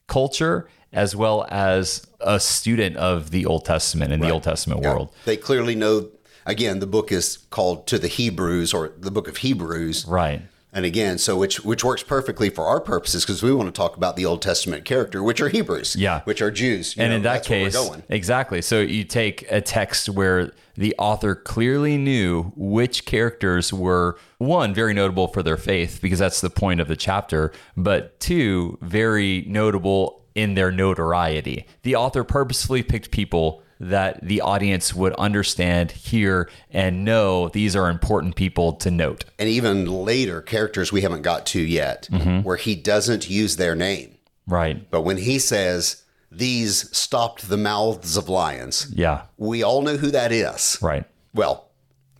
culture 0.07 0.67
as 0.91 1.15
well 1.15 1.45
as 1.49 2.05
a 2.21 2.39
student 2.39 2.95
of 2.97 3.31
the 3.31 3.45
Old 3.45 3.65
Testament 3.65 4.13
in 4.13 4.19
the 4.19 4.29
Old 4.29 4.43
Testament 4.43 4.81
world. 4.81 5.13
They 5.25 5.37
clearly 5.37 5.75
know. 5.75 6.09
Again, 6.45 6.79
the 6.79 6.87
book 6.87 7.09
is 7.11 7.37
called 7.51 7.87
to 7.87 7.97
the 7.97 8.09
Hebrews 8.09 8.73
or 8.73 8.91
the 8.99 9.11
book 9.11 9.29
of 9.29 9.37
Hebrews. 9.37 10.05
Right. 10.05 10.41
And 10.75 10.85
again, 10.85 11.19
so 11.19 11.37
which 11.37 11.63
which 11.63 11.83
works 11.83 12.01
perfectly 12.01 12.49
for 12.49 12.65
our 12.65 12.79
purposes 12.81 13.23
because 13.23 13.43
we 13.43 13.53
want 13.53 13.67
to 13.67 13.71
talk 13.71 13.95
about 13.95 14.15
the 14.15 14.25
Old 14.25 14.41
Testament 14.41 14.85
character, 14.85 15.21
which 15.21 15.39
are 15.39 15.49
Hebrews, 15.49 15.95
Yeah. 15.95 16.21
which 16.23 16.41
are 16.41 16.49
Jews. 16.51 16.97
You 16.97 17.03
and 17.03 17.11
know, 17.11 17.17
in 17.17 17.21
that 17.23 17.33
that's 17.33 17.49
where 17.49 17.59
we're 17.61 17.69
case, 17.69 18.01
exactly. 18.09 18.61
So 18.61 18.79
you 18.81 19.03
take 19.03 19.45
a 19.51 19.61
text 19.61 20.09
where 20.09 20.51
the 20.75 20.95
author 20.97 21.35
clearly 21.35 21.97
knew 21.97 22.51
which 22.55 23.05
characters 23.05 23.71
were 23.71 24.17
one 24.39 24.73
very 24.73 24.93
notable 24.93 25.27
for 25.27 25.43
their 25.43 25.57
faith 25.57 25.99
because 26.01 26.17
that's 26.19 26.41
the 26.41 26.49
point 26.49 26.81
of 26.81 26.87
the 26.87 26.95
chapter, 26.95 27.51
but 27.77 28.19
two 28.19 28.77
very 28.81 29.45
notable 29.47 30.21
in 30.35 30.55
their 30.55 30.71
notoriety. 30.71 31.67
The 31.83 31.95
author 31.95 32.23
purposefully 32.23 32.81
picked 32.83 33.11
people 33.11 33.61
that 33.79 34.19
the 34.23 34.41
audience 34.41 34.93
would 34.93 35.13
understand, 35.15 35.91
hear, 35.91 36.49
and 36.71 37.03
know 37.03 37.49
these 37.49 37.75
are 37.75 37.89
important 37.89 38.35
people 38.35 38.73
to 38.73 38.89
note. 38.91 39.25
and 39.39 39.49
even 39.49 39.85
later 39.85 40.41
characters 40.41 40.91
we 40.91 41.01
haven't 41.01 41.21
got 41.21 41.45
to 41.47 41.59
yet, 41.61 42.07
Mm-hmm. 42.11 42.41
where 42.43 42.57
he 42.57 42.75
doesn't 42.75 43.29
use 43.29 43.55
their 43.57 43.75
name, 43.75 44.17
Right. 44.47 44.89
but 44.91 45.01
when 45.01 45.17
he 45.17 45.39
says 45.39 46.03
these 46.31 46.89
stopped 46.95 47.49
the 47.49 47.57
mouths 47.57 48.17
of 48.17 48.29
lions, 48.29 48.87
Yeah. 48.93 49.23
we 49.37 49.61
all 49.63 49.81
know 49.81 49.97
who 49.97 50.11
that 50.11 50.31
is. 50.31 50.77
Right. 50.81 51.05
Well, 51.33 51.69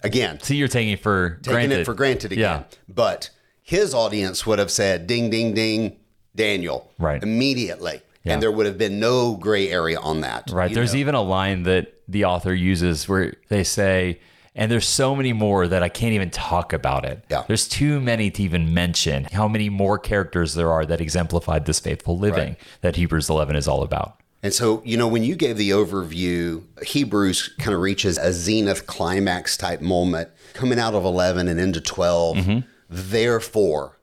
again, 0.03 0.39
So 0.41 0.53
you're 0.53 0.67
taking 0.67 0.91
it 0.93 1.01
for 1.01 1.39
taking 1.41 1.53
granted. 1.53 1.79
it 1.79 1.85
for 1.85 1.93
granted 1.93 2.31
again. 2.31 2.65
Yeah. 2.69 2.77
But 2.87 3.29
his 3.61 3.93
audience 3.93 4.45
would 4.45 4.59
have 4.59 4.69
said, 4.71 5.07
ding, 5.07 5.29
ding, 5.29 5.53
ding, 5.53 5.97
Daniel. 6.35 6.91
Right. 6.99 7.21
Immediately. 7.23 8.01
Yeah. 8.23 8.33
And 8.33 8.41
there 8.41 8.51
would 8.51 8.65
have 8.65 8.77
been 8.77 8.99
no 8.99 9.35
gray 9.35 9.69
area 9.69 9.99
on 9.99 10.21
that. 10.21 10.49
Right. 10.51 10.73
There's 10.73 10.93
know? 10.93 10.99
even 10.99 11.15
a 11.15 11.21
line 11.21 11.63
that 11.63 11.93
the 12.07 12.25
author 12.25 12.53
uses 12.53 13.07
where 13.07 13.33
they 13.49 13.63
say, 13.63 14.19
and 14.55 14.71
there's 14.71 14.87
so 14.87 15.15
many 15.15 15.33
more 15.33 15.67
that 15.67 15.83
I 15.83 15.89
can't 15.89 16.13
even 16.13 16.29
talk 16.29 16.73
about 16.73 17.05
it. 17.05 17.25
Yeah. 17.29 17.43
There's 17.47 17.67
too 17.67 17.99
many 17.99 18.29
to 18.31 18.43
even 18.43 18.73
mention 18.73 19.25
how 19.25 19.47
many 19.47 19.69
more 19.69 19.97
characters 19.97 20.53
there 20.53 20.71
are 20.71 20.85
that 20.85 21.01
exemplified 21.01 21.65
this 21.65 21.79
faithful 21.79 22.17
living 22.17 22.55
that 22.81 22.95
Hebrews 22.95 23.29
11 23.29 23.55
is 23.55 23.67
all 23.67 23.83
about. 23.83 24.19
And 24.43 24.53
so, 24.53 24.81
you 24.85 24.97
know, 24.97 25.07
when 25.07 25.23
you 25.23 25.35
gave 25.35 25.57
the 25.57 25.69
overview, 25.69 26.63
Hebrews 26.85 27.55
kind 27.59 27.73
of 27.73 27.81
reaches 27.81 28.17
a 28.17 28.33
zenith 28.33 28.85
climax 28.85 29.55
type 29.55 29.81
moment 29.81 30.29
coming 30.53 30.79
out 30.79 30.93
of 30.93 31.05
11 31.05 31.47
and 31.47 31.59
into 31.59 31.79
12. 31.79 32.37
Mm-hmm. 32.37 32.59
Therefore, 32.89 33.97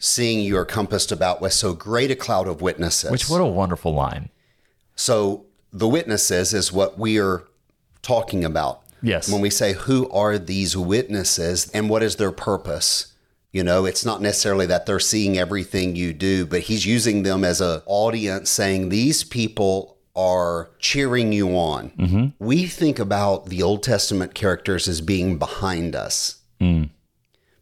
seeing 0.00 0.40
you 0.40 0.56
are 0.56 0.64
compassed 0.64 1.12
about 1.12 1.40
with 1.40 1.52
so 1.52 1.74
great 1.74 2.10
a 2.10 2.16
cloud 2.16 2.48
of 2.48 2.60
witnesses. 2.60 3.10
Which, 3.10 3.28
what 3.30 3.40
a 3.40 3.46
wonderful 3.46 3.94
line. 3.94 4.30
so 4.96 5.46
the 5.72 5.86
witnesses 5.86 6.52
is 6.52 6.72
what 6.72 6.98
we 6.98 7.20
are 7.20 7.44
talking 8.02 8.44
about. 8.44 8.82
Yes. 9.02 9.30
When 9.30 9.40
we 9.40 9.50
say, 9.50 9.72
who 9.72 10.10
are 10.10 10.36
these 10.36 10.76
witnesses 10.76 11.70
and 11.70 11.88
what 11.88 12.02
is 12.02 12.16
their 12.16 12.32
purpose? 12.32 13.14
You 13.52 13.62
know, 13.62 13.84
it's 13.84 14.04
not 14.04 14.20
necessarily 14.20 14.66
that 14.66 14.86
they're 14.86 15.00
seeing 15.00 15.38
everything 15.38 15.96
you 15.96 16.12
do, 16.12 16.44
but 16.44 16.62
he's 16.62 16.86
using 16.86 17.22
them 17.22 17.44
as 17.44 17.60
an 17.60 17.82
audience 17.86 18.50
saying, 18.50 18.88
these 18.88 19.22
people 19.22 19.96
are 20.16 20.70
cheering 20.78 21.32
you 21.32 21.56
on. 21.56 21.90
Mm-hmm. 21.90 22.44
We 22.44 22.66
think 22.66 22.98
about 22.98 23.46
the 23.46 23.62
Old 23.62 23.82
Testament 23.82 24.34
characters 24.34 24.88
as 24.88 25.00
being 25.00 25.38
behind 25.38 25.94
us 25.94 26.40
mm. 26.60 26.90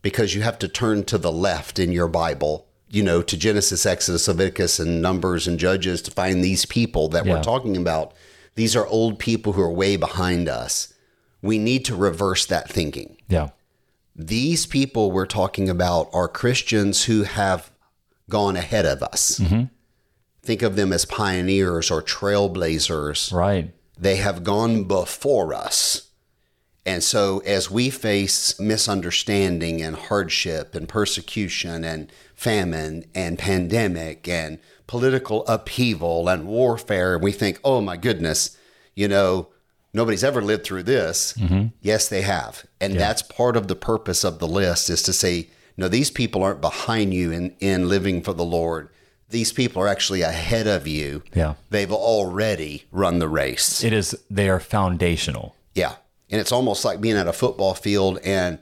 Because 0.09 0.35
you 0.35 0.41
have 0.41 0.59
to 0.59 0.69
turn 0.69 1.05
to 1.05 1.19
the 1.19 1.31
left 1.31 1.79
in 1.79 1.93
your 1.93 2.09
Bible, 2.09 2.67
you 2.89 3.03
know, 3.03 3.21
to 3.21 3.37
Genesis, 3.37 3.85
Exodus, 3.85 4.27
Leviticus, 4.27 4.79
and 4.79 5.03
Numbers 5.03 5.47
and 5.47 5.59
Judges 5.59 6.01
to 6.03 6.11
find 6.11 6.43
these 6.43 6.65
people 6.65 7.09
that 7.11 7.27
Yeah. 7.27 7.35
we're 7.35 7.43
talking 7.43 7.77
about. 7.77 8.13
These 8.55 8.75
are 8.75 8.87
old 8.87 9.19
people 9.19 9.53
who 9.53 9.61
are 9.63 9.71
way 9.73 9.97
behind 9.97 10.49
us. 10.49 10.93
We 11.43 11.59
need 11.59 11.85
to 11.85 11.95
reverse 11.95 12.47
that 12.47 12.71
thinking. 12.71 13.19
Yeah. 13.29 13.51
These 14.17 14.65
people 14.67 15.13
we're 15.13 15.27
talking 15.27 15.69
about 15.69 16.09
are 16.15 16.27
Christians 16.27 17.05
who 17.05 17.25
have 17.25 17.71
gone 18.31 18.57
ahead 18.57 18.87
of 18.87 19.03
us. 19.03 19.39
Mm-hmm. 19.39 19.65
Think 20.43 20.63
of 20.63 20.75
them 20.77 20.91
as 20.93 21.05
pioneers 21.05 21.91
or 21.91 22.03
trailblazers 22.03 23.31
Right. 23.33 23.73
they 24.01 24.17
have 24.17 24.43
gone 24.43 24.85
before 24.85 25.53
us. 25.53 26.08
And 26.89 27.05
so, 27.05 27.41
as 27.41 27.71
we 27.71 27.91
face 27.91 28.59
misunderstanding 28.59 29.83
and 29.83 29.95
hardship 29.95 30.75
and 30.75 30.89
persecution 30.89 31.85
and 31.85 32.11
famine 32.35 33.05
and 33.15 33.39
pandemic 33.39 34.27
and 34.27 34.59
political 34.87 35.47
upheaval 35.47 36.31
and 36.31 36.47
warfare, 36.47 37.17
and 37.17 37.23
we 37.23 37.33
think, 37.33 37.61
oh 37.63 37.83
my 37.83 37.99
goodness, 37.99 38.57
you 38.95 39.07
know, 39.07 39.49
nobody's 39.93 40.25
ever 40.25 40.41
lived 40.41 40.65
through 40.65 40.85
this. 40.85 41.35
Mm-hmm. 41.35 41.67
Yes, 41.83 42.09
they 42.09 42.23
have. 42.23 42.65
And 42.81 42.95
that's 42.95 43.21
part 43.21 43.59
of 43.59 43.69
the 43.69 43.77
purpose 43.77 44.25
of 44.25 44.39
the 44.39 44.49
list 44.49 44.89
is 44.89 45.03
to 45.03 45.13
say, 45.13 45.51
no, 45.77 45.89
these 45.89 46.11
people 46.11 46.43
aren't 46.43 46.63
behind 46.63 47.13
you 47.13 47.31
in, 47.33 47.55
in 47.61 47.91
living 47.91 48.23
for 48.23 48.33
the 48.33 48.47
Lord. 48.47 48.89
These 49.29 49.53
people 49.53 49.83
are 49.83 49.89
actually 49.89 50.23
ahead 50.23 50.67
of 50.67 50.87
you. 50.87 51.23
Yeah. 51.35 51.57
They've 51.69 51.93
already 51.93 52.85
run 52.91 53.19
the 53.19 53.29
race. 53.29 53.85
It 53.85 53.93
is, 53.93 54.19
they 54.31 54.49
are 54.49 54.59
foundational. 54.59 55.55
Yeah. 55.75 55.97
And 56.31 56.41
it's 56.41 56.53
almost 56.53 56.85
like 56.85 57.01
being 57.01 57.17
at 57.17 57.27
a 57.27 57.33
football 57.33 57.75
field 57.75 58.19
and 58.25 58.59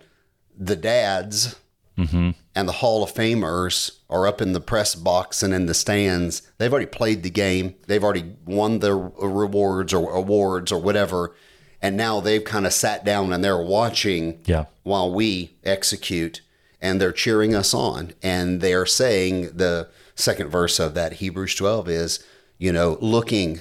the 0.57 0.77
dads 0.77 1.57
mm-hmm. 1.99 2.31
and 2.55 2.69
the 2.69 2.73
Hall 2.73 3.03
of 3.03 3.13
Famers 3.13 3.99
are 4.09 4.27
up 4.27 4.41
in 4.41 4.53
the 4.53 4.61
press 4.61 4.95
box 4.95 5.43
and 5.43 5.53
in 5.53 5.67
the 5.67 5.75
stands. 5.75 6.43
They've 6.59 6.73
already 6.73 6.87
played 6.87 7.23
the 7.23 7.31
game. 7.31 7.75
They've 7.87 8.03
already 8.03 8.37
won 8.45 8.79
their 8.79 8.97
rewards 8.97 9.93
or 9.93 10.13
awards 10.13 10.71
or 10.71 10.81
whatever. 10.81 11.35
And 11.83 11.97
now 11.97 12.21
they've 12.21 12.45
kind 12.45 12.67
of 12.67 12.73
sat 12.73 13.05
down 13.05 13.33
and 13.33 13.45
they're 13.45 13.61
watching 13.63 14.41
Yeah. 14.47 14.67
while 14.83 15.13
we 15.13 15.57
execute 15.65 16.41
and 16.81 17.01
they're 17.01 17.13
cheering 17.13 17.55
us 17.55 17.75
on. 17.75 18.13
And 18.23 18.61
they're 18.61 18.87
saying 18.87 19.57
the 19.57 19.89
second 20.15 20.51
verse 20.51 20.79
of 20.79 20.95
that 20.95 21.15
Hebrews 21.15 21.55
12 21.55 21.89
is, 21.89 22.25
you 22.59 22.73
know, 22.73 22.97
looking 23.01 23.61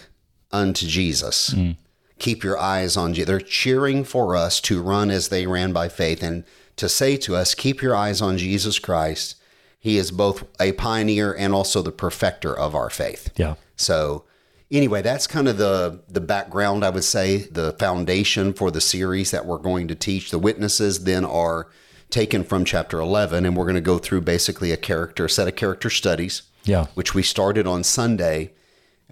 unto 0.52 0.88
Jesus. 0.88 1.50
Mm. 1.52 1.76
Keep 2.20 2.44
your 2.44 2.58
eyes 2.58 2.96
on 2.96 3.14
Jesus. 3.14 3.28
They're 3.28 3.40
cheering 3.40 4.04
for 4.04 4.36
us 4.36 4.62
to 4.62 4.82
run 4.82 5.12
as 5.12 5.30
they 5.30 5.48
ran 5.48 5.74
by 5.74 5.90
faith 5.90 6.24
and 6.24 6.44
to 6.78 6.90
say 6.90 7.18
to 7.18 7.36
us, 7.36 7.54
keep 7.54 7.82
your 7.82 7.96
eyes 7.96 8.22
on 8.22 8.38
Jesus 8.38 8.80
Christ. 8.80 9.36
He 9.80 9.98
is 9.98 10.12
both 10.12 10.46
a 10.60 10.72
pioneer 10.74 11.34
and 11.34 11.54
also 11.54 11.82
the 11.82 11.92
perfecter 11.92 12.58
of 12.58 12.74
our 12.74 12.90
faith. 12.90 13.30
Yeah. 13.36 13.56
So 13.76 14.24
anyway, 14.72 15.02
that's 15.02 15.28
kind 15.28 15.48
of 15.48 15.58
the 15.58 16.02
the 16.08 16.22
background 16.22 16.84
I 16.84 16.90
would 16.90 17.04
say, 17.04 17.38
the 17.38 17.74
foundation 17.74 18.54
for 18.54 18.72
the 18.72 18.82
series 18.82 19.32
that 19.32 19.46
we're 19.46 19.58
going 19.58 19.88
to 19.90 19.96
teach. 19.96 20.32
The 20.32 20.40
witnesses 20.40 21.04
then 21.04 21.24
are 21.24 21.68
taken 22.10 22.44
from 22.44 22.66
chapter 22.66 23.00
11 23.00 23.46
and 23.46 23.56
we're 23.56 23.66
going 23.66 23.76
to 23.76 23.82
go 23.82 23.98
through 23.98 24.22
basically 24.22 24.72
a 24.72 24.78
character 24.78 25.26
a 25.26 25.30
set 25.30 25.48
of 25.48 25.56
character 25.56 25.90
studies. 25.90 26.44
Yeah. 26.64 26.88
Which 26.96 27.14
we 27.14 27.22
started 27.22 27.68
on 27.68 27.84
Sunday. 27.84 28.52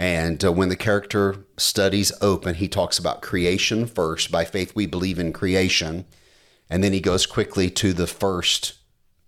And 0.03 0.43
uh, 0.43 0.51
when 0.51 0.67
the 0.67 0.75
character 0.75 1.45
studies 1.55 2.11
open, 2.19 2.55
he 2.55 2.67
talks 2.67 2.99
about 2.99 3.21
creation 3.21 3.87
first. 3.87 4.31
By 4.31 4.43
faith, 4.43 4.75
we 4.75 4.85
believe 4.85 5.17
in 5.17 5.31
creation. 5.31 6.03
And 6.69 6.83
then 6.83 6.91
he 6.91 6.99
goes 6.99 7.25
quickly 7.25 7.69
to 7.69 7.93
the 7.93 8.05
first 8.05 8.73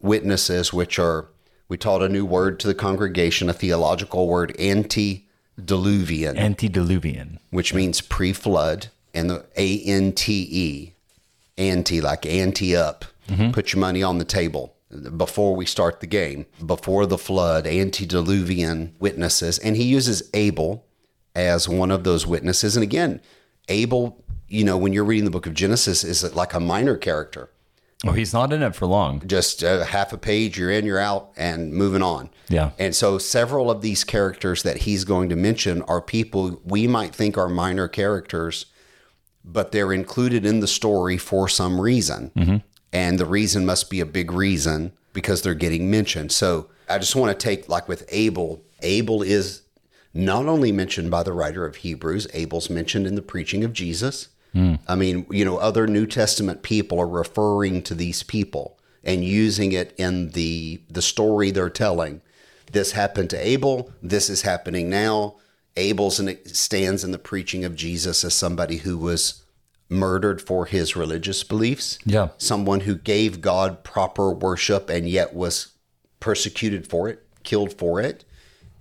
witnesses, 0.02 0.74
which 0.74 1.00
are, 1.00 1.30
we 1.70 1.78
taught 1.78 2.04
a 2.04 2.10
new 2.10 2.26
word 2.26 2.60
to 2.60 2.68
the 2.68 2.76
congregation, 2.76 3.50
a 3.50 3.54
theological 3.54 4.28
word, 4.28 4.54
antediluvian, 4.60 6.38
Antediluvian. 6.38 7.40
which 7.52 7.74
means 7.74 8.02
pre 8.02 8.34
flood, 8.34 8.88
and 9.14 9.30
the 9.30 9.46
A 9.56 9.80
N 9.80 10.12
T 10.12 10.46
E, 10.52 10.94
ante, 11.58 12.02
like 12.02 12.26
ante 12.26 12.76
up. 12.76 13.06
Put 13.54 13.72
your 13.72 13.80
money 13.80 14.04
on 14.04 14.18
the 14.18 14.26
table 14.26 14.75
before 15.18 15.56
we 15.56 15.66
start 15.66 16.00
the 16.00 16.08
game, 16.08 16.46
before 16.66 17.06
the 17.06 17.18
flood, 17.18 17.66
antediluvian 17.68 18.96
witnesses. 19.00 19.58
And 19.60 19.76
he 19.76 19.84
uses 19.84 20.30
Abel 20.34 20.86
as 21.36 21.68
one 21.68 21.92
of 21.92 22.04
those 22.04 22.26
witnesses. 22.26 22.76
And 22.78 22.84
again, 22.84 23.22
Abel, 23.68 24.24
you 24.48 24.64
know, 24.64 24.78
when 24.78 24.94
you're 24.94 25.04
reading 25.04 25.26
the 25.26 25.32
book 25.32 25.48
of 25.48 25.54
Genesis, 25.54 26.04
is 26.04 26.36
like 26.36 26.54
a 26.54 26.60
minor 26.60 26.98
character 26.98 27.50
Oh, 28.06 28.12
he's 28.12 28.34
not 28.34 28.52
in 28.54 28.62
it 28.62 28.76
for 28.76 28.86
long. 28.86 29.22
just 29.26 29.64
uh, 29.64 29.84
half 29.86 30.14
a 30.14 30.18
page, 30.18 30.58
you're 30.60 30.70
in, 30.70 30.86
you're 30.86 31.00
out, 31.00 31.32
and 31.38 31.74
moving 31.74 32.04
on. 32.04 32.30
Yeah. 32.50 32.72
And 32.78 32.96
so 32.96 33.18
several 33.18 33.72
of 33.72 33.82
these 33.82 34.04
characters 34.04 34.64
that 34.64 34.78
he's 34.78 35.04
going 35.06 35.30
to 35.30 35.36
mention 35.36 35.82
are 35.84 36.02
people 36.02 36.62
we 36.64 36.88
might 36.88 37.16
think 37.16 37.38
are 37.38 37.50
minor 37.50 37.88
characters, 37.88 38.66
but 39.44 39.72
they're 39.72 39.94
included 39.94 40.46
in 40.46 40.60
the 40.60 40.68
story 40.68 41.18
for 41.18 41.48
some 41.48 41.80
reason. 41.80 42.62
And 42.96 43.20
the 43.20 43.26
reason 43.26 43.66
must 43.66 43.90
be 43.90 44.00
a 44.00 44.06
big 44.06 44.32
reason 44.32 44.94
because 45.12 45.42
they're 45.42 45.54
getting 45.54 45.92
mentioned. 45.92 46.32
So 46.32 46.70
I 46.88 46.98
just 46.98 47.14
want 47.14 47.38
to 47.38 47.44
take, 47.44 47.68
like 47.68 47.90
with 47.90 48.06
Abel, 48.08 48.64
Abel 48.82 49.22
is 49.22 49.64
not 50.14 50.46
only 50.46 50.72
mentioned 50.72 51.12
by 51.12 51.22
the 51.22 51.34
writer 51.34 51.66
of 51.66 51.76
Hebrews, 51.78 52.26
Abel's 52.34 52.70
mentioned 52.70 53.06
in 53.06 53.16
the 53.16 53.22
preaching 53.22 53.66
of 53.66 53.74
Jesus. 53.74 54.30
Hmm. 54.54 54.76
I 54.88 54.96
mean, 54.96 55.26
you 55.30 55.44
know, 55.44 55.58
other 55.58 55.88
New 55.88 56.08
Testament 56.08 56.64
people 56.64 56.98
are 56.98 57.08
referring 57.08 57.82
to 57.84 57.96
these 57.96 58.24
people 58.24 58.80
and 59.04 59.26
using 59.26 59.74
it 59.74 59.94
in 59.98 60.30
the 60.30 60.82
the 60.90 61.02
story 61.02 61.52
they're 61.52 61.70
telling. 61.70 62.22
This 62.72 62.94
happened 62.94 63.30
to 63.32 63.46
Abel. 63.46 63.92
This 64.02 64.30
is 64.30 64.44
happening 64.44 64.90
now. 64.90 65.36
Abel's 65.76 66.18
and 66.18 66.30
it 66.30 66.56
stands 66.56 67.04
in 67.04 67.12
the 67.12 67.20
preaching 67.20 67.66
of 67.66 67.76
Jesus 67.76 68.24
as 68.24 68.34
somebody 68.34 68.78
who 68.78 68.98
was 68.98 69.44
murdered 69.96 70.42
for 70.42 70.66
his 70.66 70.96
religious 70.96 71.44
beliefs. 71.44 71.98
Yeah. 72.06 72.30
Someone 72.38 72.82
who 72.82 72.96
gave 72.96 73.42
God 73.42 73.84
proper 73.84 74.32
worship 74.32 74.90
and 74.90 75.10
yet 75.10 75.34
was 75.34 75.72
persecuted 76.20 76.88
for 76.88 77.10
it, 77.10 77.26
killed 77.44 77.74
for 77.74 78.00
it. 78.02 78.26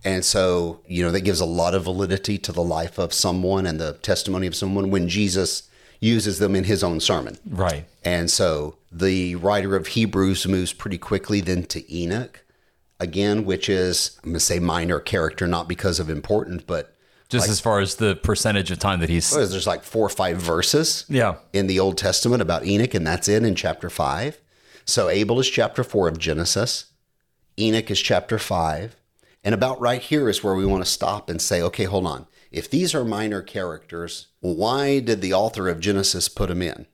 And 0.04 0.24
so, 0.24 0.80
you 0.86 1.02
know, 1.02 1.10
that 1.10 1.22
gives 1.22 1.40
a 1.40 1.46
lot 1.46 1.74
of 1.74 1.84
validity 1.84 2.36
to 2.38 2.52
the 2.52 2.62
life 2.62 2.98
of 2.98 3.14
someone 3.14 3.66
and 3.66 3.80
the 3.80 3.94
testimony 3.94 4.46
of 4.46 4.54
someone 4.54 4.90
when 4.90 5.08
Jesus 5.08 5.70
uses 5.98 6.38
them 6.38 6.54
in 6.54 6.64
his 6.64 6.84
own 6.84 7.00
sermon. 7.00 7.38
Right. 7.46 7.86
And 8.04 8.30
so 8.30 8.76
the 8.92 9.36
writer 9.36 9.74
of 9.74 9.88
Hebrews 9.88 10.46
moves 10.46 10.74
pretty 10.74 10.98
quickly 10.98 11.40
then 11.40 11.64
to 11.64 11.94
Enoch, 11.94 12.44
again, 13.00 13.46
which 13.46 13.70
is, 13.70 14.18
I'm 14.22 14.30
going 14.30 14.34
to 14.34 14.40
say 14.40 14.58
minor 14.58 15.00
character, 15.00 15.46
not 15.46 15.68
because 15.68 15.98
of 15.98 16.10
importance, 16.10 16.62
but 16.66 16.93
Just 17.34 17.50
as 17.50 17.60
far 17.60 17.80
as 17.80 17.96
the 17.96 18.16
percentage 18.16 18.70
of 18.70 18.78
time 18.78 19.00
that 19.00 19.08
he's. 19.08 19.34
is, 19.34 19.50
there's 19.50 19.66
like 19.66 19.84
four 19.84 20.06
or 20.06 20.10
five 20.10 20.38
verses 20.38 21.04
Yeah. 21.08 21.36
in 21.52 21.66
the 21.66 21.78
Old 21.80 21.98
Testament 21.98 22.40
about 22.42 22.64
Enoch, 22.64 22.94
and 22.94 23.06
that's 23.06 23.28
it 23.28 23.44
in 23.44 23.54
chapter 23.54 23.90
five. 23.90 24.40
So 24.86 25.08
Abel 25.08 25.40
is 25.40 25.48
chapter 25.48 25.82
four 25.84 26.08
of 26.08 26.18
Genesis, 26.18 26.86
Enoch 27.58 27.90
is 27.90 28.00
chapter 28.00 28.38
five. 28.38 28.96
And 29.42 29.54
about 29.54 29.78
right 29.80 30.00
here 30.00 30.28
is 30.30 30.42
where 30.42 30.54
we 30.54 30.64
want 30.64 30.82
to 30.84 30.90
stop 30.90 31.28
and 31.28 31.40
say, 31.40 31.60
okay, 31.60 31.84
hold 31.84 32.06
on. 32.06 32.26
If 32.50 32.70
these 32.70 32.94
are 32.94 33.04
minor 33.04 33.42
characters, 33.42 34.28
why 34.40 35.00
did 35.00 35.20
the 35.20 35.34
author 35.34 35.68
of 35.68 35.80
Genesis 35.80 36.28
put 36.30 36.48
them 36.48 36.62
in? 36.62 36.86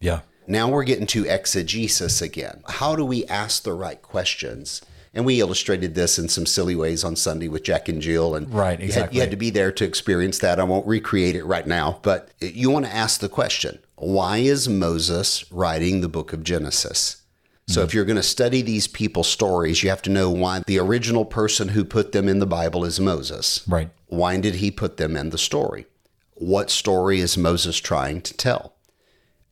Yeah. 0.00 0.20
Now 0.46 0.70
we're 0.70 0.84
getting 0.84 1.06
to 1.08 1.26
exegesis 1.26 2.22
again. 2.22 2.62
How 2.66 2.96
do 2.96 3.04
we 3.04 3.26
ask 3.26 3.62
the 3.62 3.74
right 3.74 4.00
questions? 4.00 4.80
And 5.14 5.24
we 5.24 5.40
illustrated 5.40 5.94
this 5.94 6.18
in 6.18 6.28
some 6.28 6.46
silly 6.46 6.76
ways 6.76 7.04
on 7.04 7.16
Sunday 7.16 7.48
with 7.48 7.62
Jack 7.64 7.88
and 7.88 8.00
Jill. 8.00 8.34
And 8.34 8.52
Right, 8.52 8.80
you 8.80 8.92
had- 8.92 9.14
You 9.14 9.20
had, 9.20 9.30
to 9.30 9.36
be 9.36 9.50
there 9.50 9.72
to 9.72 9.84
experience 9.84 10.38
that. 10.38 10.60
I 10.60 10.64
won't 10.64 10.86
recreate 10.86 11.36
it 11.36 11.44
right 11.44 11.66
now, 11.66 11.98
but 12.02 12.30
you 12.40 12.70
want 12.70 12.86
to 12.86 12.94
ask 12.94 13.20
the 13.20 13.28
question 13.28 13.78
why 13.96 14.38
is 14.38 14.68
Moses 14.68 15.44
writing 15.50 16.00
the 16.00 16.08
book 16.08 16.32
of 16.32 16.44
Genesis? 16.44 17.22
So 17.68 17.82
if 17.82 17.88
mm-hmm. 17.88 17.96
you're 17.96 18.04
going 18.06 18.16
to 18.16 18.22
study 18.22 18.62
these 18.62 18.86
people's 18.86 19.28
stories, 19.28 19.82
you 19.82 19.90
have 19.90 20.00
to 20.02 20.10
know 20.10 20.30
why 20.30 20.62
the 20.66 20.78
original 20.78 21.26
person 21.26 21.68
who 21.68 21.84
put 21.84 22.12
them 22.12 22.26
in 22.26 22.38
the 22.38 22.46
Bible 22.46 22.82
is 22.84 22.98
Moses. 22.98 23.62
Right. 23.68 23.90
Why 24.06 24.40
did 24.40 24.56
he 24.56 24.70
put 24.70 24.96
them 24.96 25.16
in 25.16 25.30
the 25.30 25.38
story? 25.38 25.86
What 26.32 26.70
story 26.70 27.20
is 27.20 27.36
Moses 27.36 27.78
trying 27.78 28.22
to 28.22 28.34
tell? 28.34 28.74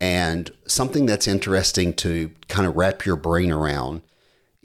And 0.00 0.50
something 0.66 1.04
that's 1.04 1.28
interesting 1.28 1.92
to 1.94 2.30
kind 2.48 2.66
of 2.66 2.76
wrap 2.76 3.04
your 3.04 3.16
brain 3.16 3.50
around 3.52 4.00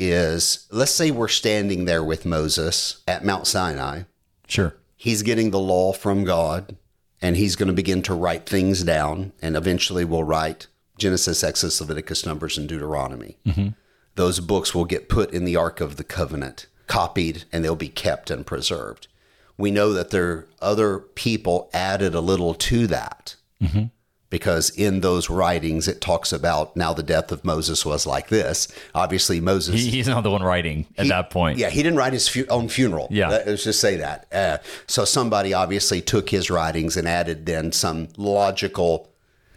is 0.02 0.68
let's 0.72 0.92
say 0.92 1.12
we're 1.12 1.28
standing 1.28 1.86
there 1.86 2.04
with 2.04 2.26
Moses 2.26 3.04
at 3.08 3.24
Mount 3.24 3.46
Sinai. 3.46 4.04
Sure. 4.48 4.76
He's 4.98 5.22
getting 5.22 5.52
the 5.52 5.60
law 5.60 5.94
from 5.94 6.24
God 6.24 6.76
and 7.22 7.38
he's 7.38 7.56
going 7.56 7.68
to 7.68 7.74
begin 7.74 8.02
to 8.04 8.16
write 8.16 8.48
things 8.48 8.84
down. 8.84 9.32
And 9.44 9.56
eventually 9.56 10.04
we'll 10.04 10.24
write 10.24 10.66
Genesis, 10.98 11.44
Exodus, 11.44 11.80
Leviticus, 11.80 12.26
Numbers, 12.26 12.58
and 12.58 12.68
Deuteronomy. 12.68 13.38
Mm-hmm. 13.46 13.70
Those 14.16 14.40
books 14.40 14.74
will 14.74 14.86
get 14.86 15.08
put 15.08 15.32
in 15.32 15.46
the 15.46 15.56
Ark 15.56 15.80
of 15.80 15.98
the 15.98 16.04
Covenant, 16.04 16.66
copied, 16.88 17.46
and 17.52 17.64
they'll 17.64 17.76
be 17.76 17.88
kept 17.88 18.32
and 18.32 18.46
preserved. 18.46 19.08
We 19.58 19.70
know 19.70 19.94
that 19.94 20.10
there 20.10 20.32
are 20.32 20.48
other 20.62 20.98
people 20.98 21.70
added 21.74 22.16
a 22.16 22.22
little 22.22 22.56
to 22.56 22.88
that 22.88 23.36
mm-hmm. 23.62 23.86
Because 24.32 24.72
in 24.72 25.02
those 25.02 25.30
writings 25.30 25.88
it 25.88 26.02
talks 26.02 26.32
about 26.34 26.76
now 26.76 26.94
the 26.94 27.04
death 27.04 27.32
of 27.32 27.46
Moses 27.46 27.86
was 27.86 28.08
like 28.08 28.30
this. 28.30 28.68
Obviously, 28.96 29.40
Moses 29.40 29.76
He, 29.76 29.92
he's 29.92 30.08
not 30.08 30.24
the 30.24 30.32
one 30.32 30.42
writing 30.42 30.88
at 30.98 31.08
that 31.10 31.30
point. 31.30 31.60
yeah, 31.60 31.70
he 31.70 31.84
didn't 31.84 31.98
write 32.00 32.14
his 32.14 32.28
fu- 32.28 32.48
own 32.50 32.68
funeral. 32.70 33.08
Yeah. 33.12 33.30
Let- 33.30 33.46
let's 33.46 33.64
just 33.64 33.80
say 33.80 33.98
that. 33.98 34.26
Uh, 34.34 34.58
so 34.88 35.06
somebody 35.06 35.54
obviously 35.54 36.02
took 36.02 36.30
his 36.32 36.50
writings 36.50 36.98
and 36.98 37.08
added 37.08 37.46
then 37.46 37.72
some 37.72 38.08
logical. 38.18 39.10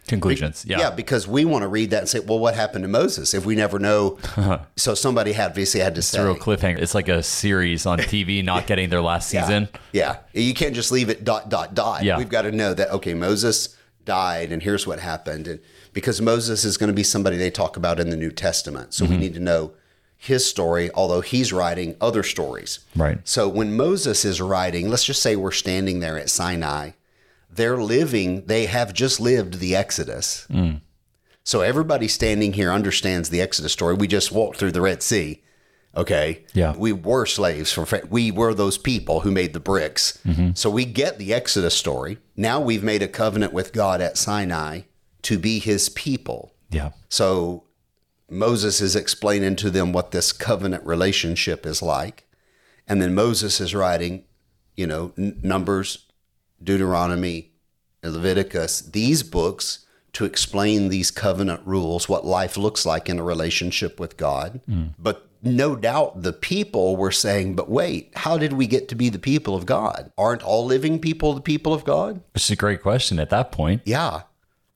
Conclusions. 0.07 0.63
Yeah. 0.67 0.77
Yeah, 0.79 0.89
because 0.91 1.27
we 1.27 1.45
want 1.45 1.63
to 1.63 1.67
read 1.67 1.89
that 1.89 1.99
and 2.01 2.07
say, 2.07 2.19
well, 2.19 2.37
what 2.37 2.53
happened 2.53 2.83
to 2.83 2.87
Moses 2.87 3.33
if 3.33 3.43
we 3.43 3.55
never 3.55 3.79
know? 3.79 4.19
so 4.75 4.93
somebody 4.93 5.31
had 5.31 5.49
obviously 5.49 5.79
had 5.79 5.95
to 5.95 6.03
say, 6.03 6.23
Real 6.23 6.35
cliffhanger. 6.35 6.77
It's 6.77 6.93
like 6.93 7.07
a 7.07 7.23
series 7.23 7.87
on 7.87 7.97
TV 7.97 8.43
not 8.43 8.67
getting 8.67 8.89
their 8.89 9.01
last 9.01 9.29
season. 9.29 9.67
yeah, 9.93 10.17
you 10.33 10.53
can't 10.53 10.75
just 10.75 10.91
leave 10.91 11.09
it 11.09 11.23
dot 11.23 11.49
dot 11.49 11.73
dot. 11.73 12.03
Yeah. 12.03 12.19
we've 12.19 12.29
got 12.29 12.43
to 12.43 12.51
know 12.51 12.75
that 12.75 12.91
okay, 12.91 13.15
Moses 13.15 13.75
died, 14.05 14.51
and 14.51 14.61
here's 14.63 14.85
what 14.87 14.99
happened, 14.99 15.47
and 15.47 15.59
because 15.93 16.21
Moses 16.21 16.63
is 16.65 16.77
going 16.77 16.89
to 16.89 16.93
be 16.93 17.03
somebody 17.03 17.37
they 17.37 17.49
talk 17.51 17.77
about 17.77 17.99
in 17.99 18.09
the 18.09 18.17
New 18.17 18.31
Testament, 18.31 18.93
so 18.93 19.03
Mm-hmm. 19.05 19.13
we 19.13 19.19
need 19.19 19.33
to 19.33 19.39
know 19.39 19.71
his 20.17 20.45
story. 20.45 20.89
Although 20.93 21.21
he's 21.21 21.51
writing 21.53 21.95
other 21.99 22.23
stories, 22.23 22.79
Right. 22.95 23.19
So 23.23 23.47
when 23.49 23.75
Moses 23.75 24.25
is 24.25 24.41
writing, 24.41 24.89
let's 24.89 25.03
just 25.05 25.21
say 25.21 25.35
we're 25.35 25.51
standing 25.51 25.99
there 25.99 26.17
at 26.19 26.29
Sinai, 26.29 26.91
they're 27.49 27.77
living, 27.77 28.45
they 28.45 28.65
have 28.65 28.93
just 28.93 29.19
lived 29.19 29.59
the 29.59 29.75
Exodus. 29.75 30.45
Mm. 30.49 30.81
So 31.43 31.61
everybody 31.61 32.07
standing 32.07 32.53
here 32.53 32.71
understands 32.71 33.29
the 33.29 33.39
Exodus 33.41 33.71
story. 33.71 33.93
We 33.93 34.07
just 34.07 34.31
walked 34.31 34.57
through 34.57 34.71
the 34.71 34.81
Red 34.81 35.03
Sea. 35.03 35.41
Okay. 35.95 36.43
Yeah. 36.53 36.75
We 36.75 36.91
were 36.91 37.25
slaves 37.25 37.71
Pharaoh. 37.71 38.01
we 38.09 38.31
were 38.31 38.53
those 38.53 38.77
people 38.77 39.21
who 39.21 39.31
made 39.31 39.53
the 39.53 39.59
bricks. 39.59 40.19
Mm-hmm. 40.25 40.51
So 40.53 40.69
we 40.69 40.85
get 40.85 41.17
the 41.17 41.33
Exodus 41.33 41.75
story. 41.75 42.17
Now 42.35 42.59
we've 42.59 42.83
made 42.83 43.01
a 43.01 43.07
covenant 43.07 43.53
with 43.53 43.73
God 43.73 44.01
at 44.01 44.17
Sinai 44.17 44.81
to 45.23 45.39
be 45.39 45.59
his 45.59 45.89
people. 45.89 46.53
Yeah. 46.69 46.91
So 47.09 47.63
Moses 48.29 48.81
is 48.81 48.95
explaining 48.95 49.55
to 49.57 49.69
them 49.69 49.93
what 49.93 50.11
this 50.11 50.31
covenant 50.31 50.85
relationship 50.85 51.65
is 51.65 51.81
like. 51.81 52.27
And 52.87 53.01
then 53.01 53.15
Moses 53.15 53.61
is 53.61 53.73
writing, 53.73 54.25
you 54.75 54.85
know, 54.85 55.13
N- 55.17 55.39
Numbers, 55.41 56.05
Deuteronomy, 56.61 57.51
Leviticus, 58.03 58.81
these 58.81 59.23
books 59.23 59.85
to 60.13 60.25
explain 60.25 60.89
these 60.89 61.11
covenant 61.11 61.61
rules, 61.65 62.07
what 62.07 62.25
life 62.25 62.55
looks 62.57 62.85
like 62.85 63.09
in 63.09 63.19
a 63.19 63.23
relationship 63.23 63.99
with 63.99 64.17
God. 64.17 64.61
But 64.99 65.27
no 65.45 65.75
doubt 65.75 66.23
the 66.23 66.33
people 66.33 66.97
were 66.97 67.11
saying, 67.11 67.55
but 67.55 67.69
wait, 67.69 68.11
how 68.15 68.37
did 68.37 68.53
we 68.53 68.67
get 68.67 68.87
to 68.89 68.95
be 68.95 69.09
the 69.09 69.19
people 69.19 69.55
of 69.55 69.65
God? 69.65 70.11
Aren't 70.17 70.43
all 70.43 70.65
living 70.65 70.99
people 70.99 71.33
the 71.33 71.41
people 71.41 71.73
of 71.73 71.85
God? 71.85 72.21
Which 72.33 72.45
is 72.45 72.51
a 72.51 72.55
great 72.55 72.81
question 72.81 73.19
at 73.19 73.29
that 73.29 73.51
point. 73.51 73.81
Yeah. 73.85 74.23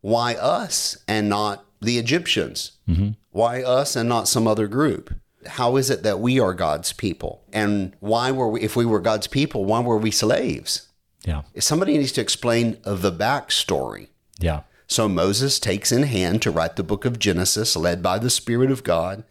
Why 0.02 0.36
us 0.36 0.98
and 1.08 1.28
not 1.28 1.66
the 1.82 1.98
Egyptians? 1.98 2.74
Mm-hmm. 2.88 3.10
Why 3.32 3.64
us 3.64 3.96
and 3.96 4.08
not 4.08 4.28
some 4.28 4.48
other 4.48 4.68
group? 4.68 5.14
How 5.46 5.76
is 5.78 5.90
it 5.90 6.04
that 6.04 6.20
we 6.20 6.40
are 6.40 6.54
God's 6.54 6.94
people? 6.94 7.44
And 7.52 7.96
why 8.00 8.32
were 8.32 8.50
we, 8.50 8.62
if 8.62 8.76
we 8.76 8.86
were 8.86 9.00
God's 9.00 9.28
people, 9.28 9.66
why 9.66 9.80
were 9.80 9.98
we 9.98 10.12
slaves? 10.12 10.88
Yeah. 11.26 11.44
Somebody 11.58 11.98
needs 11.98 12.12
to 12.14 12.22
explain 12.22 12.78
the 12.84 13.12
backstory. 13.12 14.08
Yeah. 14.40 14.62
So 14.88 15.08
Moses 15.08 15.60
takes 15.60 15.92
in 15.92 16.04
hand 16.04 16.42
to 16.42 16.52
write 16.52 16.76
the 16.76 16.84
book 16.84 17.06
of 17.06 17.20
Genesis, 17.20 17.76
led 17.76 18.02
by 18.02 18.20
the 18.20 18.30
Spirit 18.30 18.72
of 18.72 18.84
God. 18.84 19.24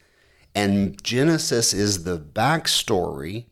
And 0.54 1.02
Genesis 1.02 1.72
is 1.72 2.04
the 2.04 2.18
backstory 2.18 3.46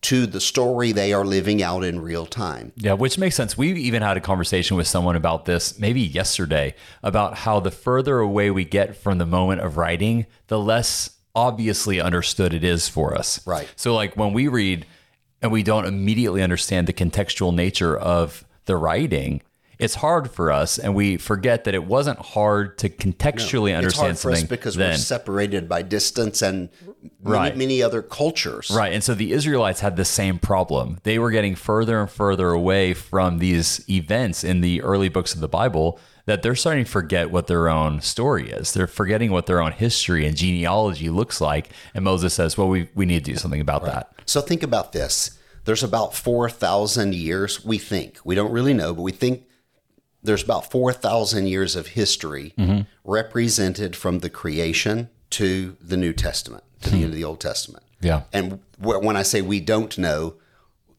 to 0.00 0.26
the 0.26 0.40
story 0.40 0.92
they 0.92 1.12
are 1.12 1.24
living 1.24 1.62
out 1.62 1.82
in 1.82 2.00
real 2.00 2.24
time. 2.24 2.72
Yeah, 2.76 2.92
which 2.92 3.18
makes 3.18 3.34
sense. 3.34 3.58
We 3.58 3.72
even 3.72 4.02
had 4.02 4.16
a 4.16 4.20
conversation 4.20 4.76
with 4.76 4.86
someone 4.86 5.16
about 5.16 5.44
this 5.44 5.78
maybe 5.78 6.00
yesterday 6.00 6.74
about 7.02 7.38
how 7.38 7.60
the 7.60 7.70
further 7.70 8.18
away 8.20 8.50
we 8.50 8.64
get 8.64 8.96
from 8.96 9.18
the 9.18 9.26
moment 9.26 9.60
of 9.60 9.76
writing, 9.76 10.26
the 10.46 10.58
less 10.58 11.10
obviously 11.34 12.00
understood 12.00 12.54
it 12.54 12.64
is 12.64 12.88
for 12.88 13.16
us. 13.16 13.44
Right. 13.46 13.68
So, 13.76 13.94
like 13.94 14.16
when 14.16 14.32
we 14.32 14.48
read 14.48 14.86
and 15.42 15.50
we 15.50 15.62
don't 15.62 15.86
immediately 15.86 16.42
understand 16.42 16.86
the 16.86 16.92
contextual 16.92 17.54
nature 17.54 17.96
of 17.96 18.44
the 18.66 18.76
writing, 18.76 19.42
it's 19.78 19.94
hard 19.96 20.30
for 20.30 20.50
us, 20.50 20.78
and 20.78 20.94
we 20.94 21.16
forget 21.16 21.64
that 21.64 21.74
it 21.74 21.84
wasn't 21.84 22.18
hard 22.18 22.78
to 22.78 22.88
contextually 22.88 23.70
It's 23.70 23.76
understand 23.78 24.06
hard 24.08 24.18
for 24.18 24.30
us 24.32 24.42
because 24.42 24.74
then. 24.74 24.90
we're 24.92 24.96
separated 24.96 25.68
by 25.68 25.82
distance 25.82 26.42
and 26.42 26.68
many, 26.82 27.10
Right. 27.22 27.56
many 27.56 27.82
other 27.82 28.02
cultures. 28.02 28.70
Right. 28.74 28.92
And 28.92 29.04
so 29.04 29.14
the 29.14 29.32
Israelites 29.32 29.80
had 29.80 29.96
the 29.96 30.04
same 30.04 30.38
problem. 30.38 30.98
They 31.04 31.18
were 31.18 31.30
getting 31.30 31.54
further 31.54 32.00
and 32.00 32.10
further 32.10 32.50
away 32.50 32.92
from 32.94 33.38
these 33.38 33.88
events 33.88 34.42
in 34.42 34.60
the 34.62 34.82
early 34.82 35.08
books 35.08 35.32
of 35.34 35.40
the 35.40 35.48
Bible 35.48 36.00
that 36.26 36.42
they're 36.42 36.56
starting 36.56 36.84
to 36.84 36.90
forget 36.90 37.30
what 37.30 37.46
their 37.46 37.68
own 37.68 38.00
story 38.02 38.50
is. 38.50 38.72
They're 38.74 38.86
forgetting 38.86 39.30
what 39.30 39.46
their 39.46 39.62
own 39.62 39.72
history 39.72 40.26
and 40.26 40.36
genealogy 40.36 41.08
looks 41.08 41.40
like. 41.40 41.70
And 41.94 42.04
Moses 42.04 42.34
says, 42.34 42.58
well, 42.58 42.68
we, 42.68 42.88
we 42.94 43.06
need 43.06 43.24
to 43.24 43.30
do 43.32 43.38
something 43.38 43.60
about 43.62 43.84
that. 43.86 44.12
So 44.26 44.40
think 44.42 44.62
about 44.62 44.92
this. 44.92 45.38
There's 45.64 45.82
about 45.82 46.14
4,000 46.14 47.14
years, 47.14 47.64
we 47.64 47.78
think. 47.78 48.18
We 48.24 48.34
don't 48.34 48.50
really 48.52 48.74
know, 48.74 48.92
but 48.94 49.02
we 49.02 49.12
think 49.12 49.44
there's 50.22 50.42
about 50.42 50.70
4,000 50.70 51.46
years 51.46 51.76
of 51.76 51.88
history 51.88 52.54
represented 53.04 53.96
from 53.96 54.18
the 54.20 54.30
creation 54.30 55.08
to 55.30 55.76
the 55.80 55.96
New 55.96 56.12
Testament, 56.12 56.64
to 56.82 56.90
the 56.90 56.96
end 56.96 57.04
of 57.06 57.14
the 57.14 57.24
Old 57.24 57.40
Testament. 57.40 57.84
Yeah. 58.00 58.22
And 58.32 58.60
wh- 58.80 59.02
when 59.02 59.16
I 59.16 59.22
say 59.22 59.42
we 59.42 59.60
don't 59.60 59.96
know, 59.98 60.34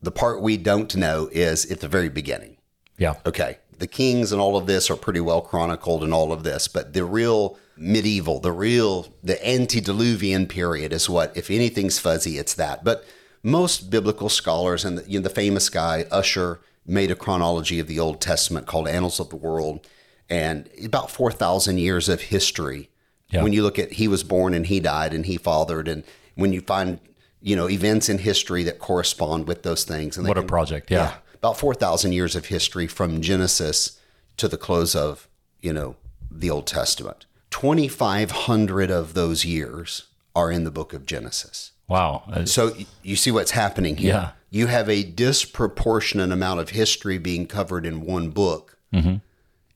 the 0.01 0.11
part 0.11 0.41
we 0.41 0.57
don't 0.57 0.95
know 0.95 1.29
is 1.31 1.69
at 1.71 1.79
the 1.79 1.87
very 1.87 2.09
beginning. 2.09 2.57
Yeah. 2.97 3.15
Okay. 3.25 3.57
The 3.77 3.87
kings 3.87 4.31
and 4.31 4.41
all 4.41 4.57
of 4.57 4.67
this 4.67 4.89
are 4.89 4.95
pretty 4.95 5.21
well 5.21 5.41
chronicled 5.41 6.03
and 6.03 6.13
all 6.13 6.31
of 6.33 6.43
this, 6.43 6.67
but 6.67 6.93
the 6.93 7.05
real 7.05 7.57
medieval, 7.77 8.39
the 8.39 8.51
real, 8.51 9.07
the 9.23 9.45
antediluvian 9.47 10.47
period 10.47 10.91
is 10.91 11.09
what, 11.09 11.35
if 11.37 11.49
anything's 11.49 11.97
fuzzy, 11.97 12.37
it's 12.37 12.53
that. 12.55 12.83
But 12.83 13.05
most 13.41 13.89
biblical 13.89 14.27
scholars 14.27 14.83
and 14.83 14.97
the, 14.97 15.09
you 15.09 15.19
know, 15.19 15.23
the 15.23 15.29
famous 15.33 15.69
guy, 15.69 16.05
Ussher, 16.11 16.59
made 16.85 17.11
a 17.11 17.15
chronology 17.15 17.79
of 17.79 17.87
the 17.87 17.99
Old 17.99 18.21
Testament 18.21 18.67
called 18.67 18.87
Annals 18.87 19.19
of 19.19 19.29
the 19.29 19.35
World, 19.35 19.87
and 20.29 20.69
about 20.83 21.11
4,000 21.11 21.77
years 21.77 22.09
of 22.09 22.21
history. 22.21 22.89
Yeah. 23.29 23.43
When 23.43 23.53
you 23.53 23.61
look 23.61 23.77
at 23.77 23.93
he 23.93 24.07
was 24.07 24.23
born 24.23 24.53
and 24.53 24.65
he 24.65 24.79
died 24.79 25.13
and 25.13 25.25
he 25.25 25.37
fathered, 25.37 25.87
and 25.87 26.03
when 26.35 26.51
you 26.51 26.61
find, 26.61 26.99
you 27.41 27.55
know, 27.55 27.69
events 27.69 28.09
in 28.09 28.17
history 28.17 28.63
that 28.63 28.79
correspond 28.79 29.47
with 29.47 29.63
those 29.63 29.83
things. 29.83 30.17
And 30.17 30.27
What 30.27 30.37
a 30.37 30.43
project. 30.43 30.89
Yeah. 30.89 31.15
about 31.35 31.57
4,000 31.57 32.11
years 32.11 32.35
of 32.35 32.47
history 32.47 32.87
from 32.87 33.21
Genesis 33.21 33.99
to 34.37 34.47
the 34.47 34.57
close 34.57 34.95
of, 34.95 35.27
you 35.61 35.73
know, 35.73 35.95
the 36.31 36.49
Old 36.49 36.67
Testament. 36.67 37.25
2,500 37.51 38.91
of 38.91 39.13
those 39.13 39.45
years 39.45 40.07
are 40.35 40.51
in 40.51 40.63
the 40.63 40.71
book 40.71 40.93
of 40.93 41.05
Genesis. 41.05 41.71
Wow. 41.87 42.23
So 42.45 42.73
you 43.03 43.15
see 43.15 43.31
what's 43.31 43.51
happening 43.51 43.97
here. 43.97 44.13
Yeah. 44.13 44.31
You 44.49 44.67
have 44.67 44.89
a 44.89 45.03
disproportionate 45.03 46.31
amount 46.31 46.59
of 46.59 46.69
history 46.69 47.17
being 47.17 47.45
covered 47.45 47.85
in 47.85 48.01
one 48.01 48.29
book, 48.29 48.77
mm-hmm. 48.93 49.17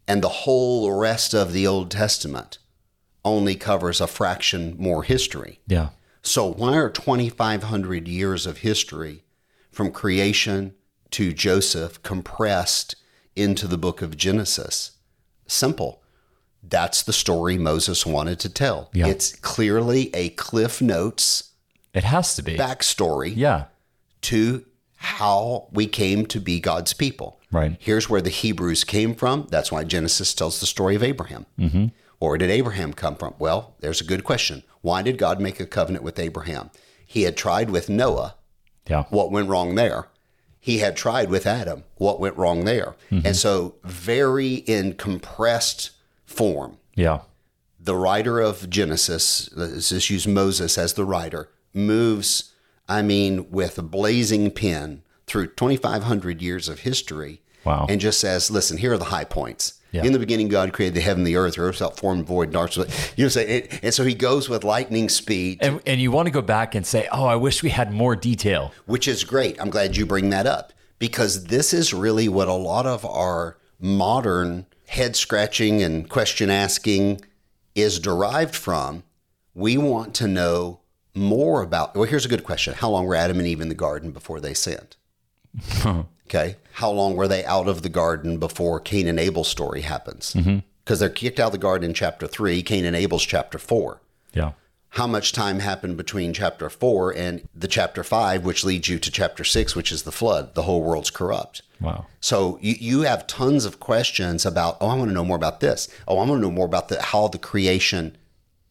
and 0.08 0.24
the 0.24 0.30
whole 0.30 0.92
rest 0.92 1.34
of 1.34 1.54
the 1.54 1.68
Old 1.68 1.92
Testament 1.92 2.58
only 3.26 3.56
covers 3.56 4.02
a 4.02 4.08
fraction 4.08 4.76
more 4.78 5.04
history. 5.04 5.60
yeah. 5.68 5.90
So, 6.26 6.54
why 6.54 6.78
are 6.78 6.90
2,500 6.90 8.08
years 8.08 8.46
of 8.46 8.60
history 8.60 9.26
from 9.72 9.92
creation 9.92 10.74
to 11.12 11.34
Joseph 11.34 12.02
compressed 12.02 12.96
into 13.36 13.68
the 13.68 13.78
book 13.78 14.02
of 14.02 14.16
Genesis? 14.16 14.92
Simple. 15.48 16.02
That's 16.64 17.04
the 17.04 17.12
story 17.12 17.58
Moses 17.58 18.06
wanted 18.06 18.40
to 18.40 18.50
tell. 18.50 18.90
Yeah. 18.94 19.08
It's 19.08 19.36
clearly 19.36 20.12
a 20.16 20.30
Cliff 20.30 20.82
Notes 20.82 21.52
It 21.94 22.06
has 22.06 22.38
to 22.38 22.42
be. 22.42 22.56
backstory 22.56 23.34
yeah. 23.36 23.66
To 24.24 24.66
how 24.96 25.68
we 25.72 25.86
came 25.88 26.26
to 26.28 26.40
be 26.40 26.60
God's 26.60 26.94
people. 26.94 27.40
Right. 27.52 27.76
Here's 27.80 28.10
where 28.10 28.22
the 28.22 28.30
Hebrews 28.30 28.84
came 28.84 29.16
from. 29.16 29.48
That's 29.52 29.72
why 29.72 29.84
Genesis 29.84 30.34
tells 30.34 30.60
the 30.60 30.66
story 30.66 30.96
of 30.96 31.04
Abraham. 31.04 31.46
Mm-hmm. 31.60 31.88
Where 32.20 32.38
did 32.38 32.50
Abraham 32.50 32.94
come 32.94 33.16
from? 33.16 33.36
Well, 33.38 33.76
there's 33.82 34.00
a 34.02 34.06
good 34.06 34.24
question. 34.24 34.64
Why 34.82 35.02
did 35.02 35.18
God 35.18 35.40
make 35.42 35.60
a 35.60 35.66
covenant 35.66 36.04
with 36.04 36.18
Abraham? 36.20 36.70
He 37.06 37.24
had 37.24 37.36
tried 37.38 37.70
with 37.70 37.90
Noah. 37.90 38.36
Yeah. 38.88 39.04
What 39.10 39.32
went 39.32 39.50
wrong 39.50 39.76
there? 39.76 40.08
He 40.60 40.78
had 40.80 40.96
tried 40.96 41.30
with 41.30 41.46
Adam. 41.46 41.84
What 41.96 42.22
went 42.22 42.38
wrong 42.38 42.64
there? 42.64 42.96
And 43.12 43.36
so, 43.36 43.76
very 43.84 44.54
in 44.56 44.94
compressed 44.94 45.92
form, 46.26 46.78
Yeah. 46.96 47.20
the 47.80 47.96
writer 47.98 48.40
of 48.40 48.70
Genesis, 48.70 49.50
let's 49.54 49.90
just 49.90 50.10
use 50.10 50.26
Moses 50.26 50.78
as 50.78 50.94
the 50.94 51.04
writer, 51.06 51.50
moves, 51.74 52.53
I 52.89 53.02
mean, 53.02 53.50
with 53.52 53.78
a 53.78 53.84
blazing 53.84 54.52
pen 54.52 55.04
through 55.28 55.48
2,500 55.48 56.41
years 56.41 56.67
of 56.69 56.80
history 56.82 57.41
Wow. 57.65 57.86
and 57.88 58.02
just 58.02 58.19
says, 58.19 58.52
listen, 58.52 58.78
here 58.78 58.91
are 58.93 58.98
the 58.98 59.06
high 59.06 59.24
points. 59.24 59.80
Yeah. 59.93 60.04
In 60.04 60.12
the 60.12 60.19
beginning, 60.19 60.50
God 60.50 60.74
created 60.74 60.96
the 60.96 61.02
heaven 61.02 61.19
and 61.19 61.28
the 61.28 61.38
earth, 61.38 61.58
earth 61.58 61.76
without 61.80 61.98
form 61.98 62.17
and 62.19 62.28
void, 62.28 62.52
dark. 62.52 62.76
You 62.76 62.86
know, 63.19 63.28
say, 63.30 63.62
and, 63.72 63.80
and 63.84 63.93
so 63.93 64.04
he 64.04 64.15
goes 64.15 64.50
with 64.50 64.63
lightning 64.65 65.08
speed, 65.08 65.60
And, 65.62 65.80
and 65.86 66.02
you 66.02 66.12
want 66.12 66.26
to 66.26 66.32
go 66.32 66.41
back 66.41 66.76
and 66.76 66.86
say, 66.86 67.08
oh, 67.12 67.26
I 67.26 67.36
wish 67.38 67.63
we 67.63 67.69
had 67.69 67.93
more 67.93 68.15
detail. 68.17 68.74
which 68.86 69.08
is 69.08 69.24
great. 69.24 69.62
I'm 69.62 69.69
glad 69.69 69.96
you 69.96 70.06
bring 70.06 70.30
that 70.32 70.46
up 70.46 70.74
because 71.00 71.46
this 71.46 71.74
is 71.74 71.93
really 71.93 72.28
what 72.28 72.48
a 72.50 72.54
lot 72.54 72.86
of 72.86 73.06
our 73.06 73.58
modern 73.80 74.65
head 74.88 75.15
scratching 75.15 75.82
and 75.84 76.10
question 76.10 76.50
asking 76.50 77.22
is 77.76 78.00
derived 78.00 78.56
from. 78.56 79.04
We 79.54 79.78
want 79.78 80.15
to 80.15 80.28
know 80.28 80.80
more 81.15 81.62
about. 81.62 81.95
Well, 81.95 82.06
here's 82.06 82.26
a 82.26 82.30
good 82.30 82.43
question: 82.43 82.73
How 82.73 82.89
long 82.89 83.06
were 83.06 83.15
Adam 83.15 83.39
and 83.39 83.47
Eve 83.47 83.62
in 83.62 83.69
the 83.69 83.76
garden 83.76 84.12
before 84.12 84.39
they 84.39 84.54
sinned? 84.54 84.95
okay. 86.28 86.58
How 86.73 86.89
long 86.89 87.15
were 87.15 87.28
they 87.28 87.45
out 87.45 87.67
of 87.67 87.82
the 87.84 87.89
garden 87.89 88.38
before 88.38 88.80
Cain 88.80 89.08
and 89.08 89.19
Abel's 89.19 89.47
story 89.47 89.82
happens? 89.82 90.34
Mm-hmm. 90.34 90.60
Because 90.84 90.99
they're 90.99 91.10
kicked 91.10 91.40
out 91.40 91.48
of 91.48 91.52
the 91.54 91.58
garden 91.60 91.90
in 91.90 91.94
chapter 91.94 92.27
three. 92.27 92.62
Cain 92.63 92.85
and 92.85 92.96
Abel's 92.96 93.23
chapter 93.23 93.58
four 93.58 94.02
Yeah. 94.33 94.52
how 94.90 95.08
much 95.08 95.31
time 95.31 95.60
happened 95.60 95.96
between 95.96 96.33
chapter 96.33 96.69
four 96.69 97.15
and 97.15 97.48
the 97.56 97.67
chapter 97.67 98.04
five, 98.04 98.44
which 98.44 98.63
leads 98.63 98.90
you 98.90 99.00
to 99.00 99.12
chapter 99.12 99.44
six, 99.44 99.75
which 99.75 99.92
is 99.92 100.04
the 100.04 100.12
flood. 100.12 100.56
The 100.56 100.63
whole 100.63 100.81
world's 100.81 101.10
corrupt. 101.12 101.62
Wow. 101.79 102.08
So 102.19 102.58
you, 102.62 102.75
you 102.79 103.02
have 103.02 103.27
tons 103.27 103.65
of 103.65 103.79
questions 103.79 104.46
about, 104.46 104.77
oh, 104.81 104.88
I 104.88 104.96
want 104.96 105.10
to 105.10 105.13
know 105.13 105.25
more 105.25 105.35
about 105.38 105.60
this. 105.60 105.88
Oh, 106.08 106.15
I 106.17 106.25
want 106.25 106.40
to 106.40 106.48
know 106.48 106.52
more 106.52 106.65
about 106.65 106.88
the, 106.90 107.02
how 107.02 107.27
the 107.27 107.38
creation 107.38 108.17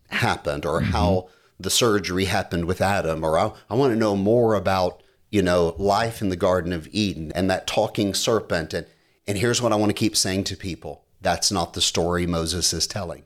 happened 0.08 0.66
or 0.66 0.80
how 0.80 1.10
mm-hmm. 1.10 1.32
The 1.59 1.70
surgery 1.70 2.26
happened 2.26 2.64
with 2.64 2.80
Adam. 2.80 3.24
Or 3.24 3.38
I, 3.38 3.53
I 3.70 3.74
want 3.74 3.92
to 3.92 3.98
know 3.98 4.16
more 4.16 4.55
about, 4.55 5.03
you 5.30 5.42
know, 5.42 5.74
life 5.78 6.20
in 6.20 6.28
the 6.28 6.36
Garden 6.36 6.72
of 6.72 6.88
Eden 6.92 7.32
and 7.34 7.50
that 7.50 7.66
talking 7.66 8.14
serpent. 8.14 8.74
And, 8.74 8.86
and 9.26 9.38
here's 9.38 9.62
what 9.62 9.72
I 9.72 9.76
want 9.76 9.90
to 9.90 9.94
keep 9.94 10.16
saying 10.16 10.44
to 10.44 10.57
people. 10.57 11.05
That's 11.20 11.53
not 11.53 11.74
the 11.74 11.80
story 11.80 12.26
Moses 12.26 12.72
is 12.72 12.86
telling. 12.86 13.22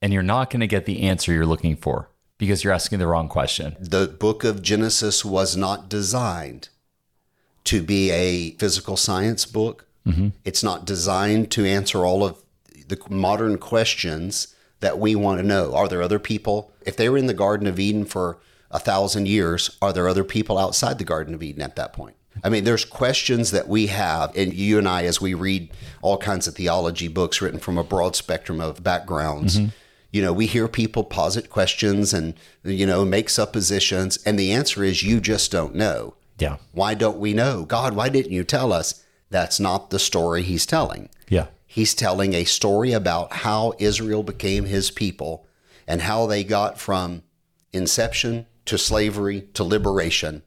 And 0.00 0.12
you're 0.12 0.22
not 0.22 0.50
going 0.50 0.60
to 0.60 0.66
get 0.66 0.86
the 0.86 1.02
answer 1.02 1.32
you're 1.32 1.44
looking 1.44 1.76
for 1.76 2.08
because 2.38 2.62
you're 2.62 2.72
asking 2.72 3.00
the 3.00 3.06
wrong 3.06 3.28
question. 3.28 3.76
the 3.80 4.06
book 4.06 4.44
of 4.44 4.62
Genesis 4.62 5.24
was 5.24 5.56
not 5.56 5.88
designed 5.88 6.68
to 7.64 7.82
be 7.82 8.10
a 8.10 8.52
physical 8.52 8.96
science 8.96 9.44
book. 9.44 9.86
Mm-hmm. 10.06 10.28
It's 10.44 10.62
not 10.62 10.86
designed 10.86 11.50
to 11.50 11.66
answer 11.66 12.06
all 12.06 12.24
of 12.24 12.42
the 12.86 12.98
modern 13.10 13.58
questions 13.58 14.54
that 14.80 14.98
we 14.98 15.14
want 15.14 15.40
to 15.40 15.46
know. 15.46 15.74
Are 15.74 15.88
there 15.88 16.02
other 16.02 16.18
people? 16.18 16.72
If 16.86 16.96
they 16.96 17.08
were 17.08 17.18
in 17.18 17.26
the 17.26 17.34
Garden 17.34 17.66
of 17.66 17.78
Eden 17.80 18.04
for 18.04 18.38
a 18.70 18.78
thousand 18.78 19.26
years, 19.28 19.76
are 19.80 19.92
there 19.92 20.08
other 20.08 20.24
people 20.24 20.58
outside 20.58 20.98
the 20.98 21.04
Garden 21.04 21.34
of 21.34 21.42
Eden 21.42 21.62
at 21.62 21.76
that 21.76 21.92
point? 21.92 22.16
I 22.44 22.50
mean, 22.50 22.64
there's 22.64 22.84
questions 22.84 23.50
that 23.50 23.66
we 23.66 23.88
have, 23.88 24.36
and 24.36 24.52
you 24.54 24.78
and 24.78 24.88
I, 24.88 25.04
as 25.04 25.20
we 25.20 25.34
read 25.34 25.70
all 26.02 26.18
kinds 26.18 26.46
of 26.46 26.54
theology 26.54 27.08
books 27.08 27.42
written 27.42 27.58
from 27.58 27.78
a 27.78 27.84
broad 27.84 28.14
spectrum 28.14 28.60
of 28.60 28.82
backgrounds, 28.82 29.58
mm-hmm. 29.58 29.70
you 30.12 30.22
know, 30.22 30.32
we 30.32 30.46
hear 30.46 30.68
people 30.68 31.02
posit 31.02 31.50
questions 31.50 32.14
and, 32.14 32.34
you 32.62 32.86
know, 32.86 33.04
make 33.04 33.28
suppositions, 33.28 34.18
and 34.24 34.38
the 34.38 34.52
answer 34.52 34.84
is 34.84 35.02
you 35.02 35.20
just 35.20 35.50
don't 35.50 35.74
know. 35.74 36.14
Yeah. 36.38 36.58
Why 36.70 36.94
don't 36.94 37.18
we 37.18 37.34
know? 37.34 37.64
God, 37.64 37.96
why 37.96 38.08
didn't 38.08 38.32
you 38.32 38.44
tell 38.44 38.72
us? 38.72 39.04
That's 39.30 39.58
not 39.58 39.90
the 39.90 39.98
story 39.98 40.42
he's 40.42 40.64
telling. 40.64 41.08
Yeah. 41.28 41.48
He's 41.68 41.94
telling 41.94 42.32
a 42.32 42.44
story 42.44 42.92
about 42.92 43.32
how 43.32 43.74
Israel 43.78 44.22
became 44.22 44.64
his 44.64 44.90
people 44.90 45.46
and 45.86 46.02
how 46.02 46.26
they 46.26 46.42
got 46.42 46.80
from 46.80 47.22
inception 47.72 48.46
to 48.64 48.78
slavery 48.78 49.42
to 49.52 49.62
liberation. 49.62 50.42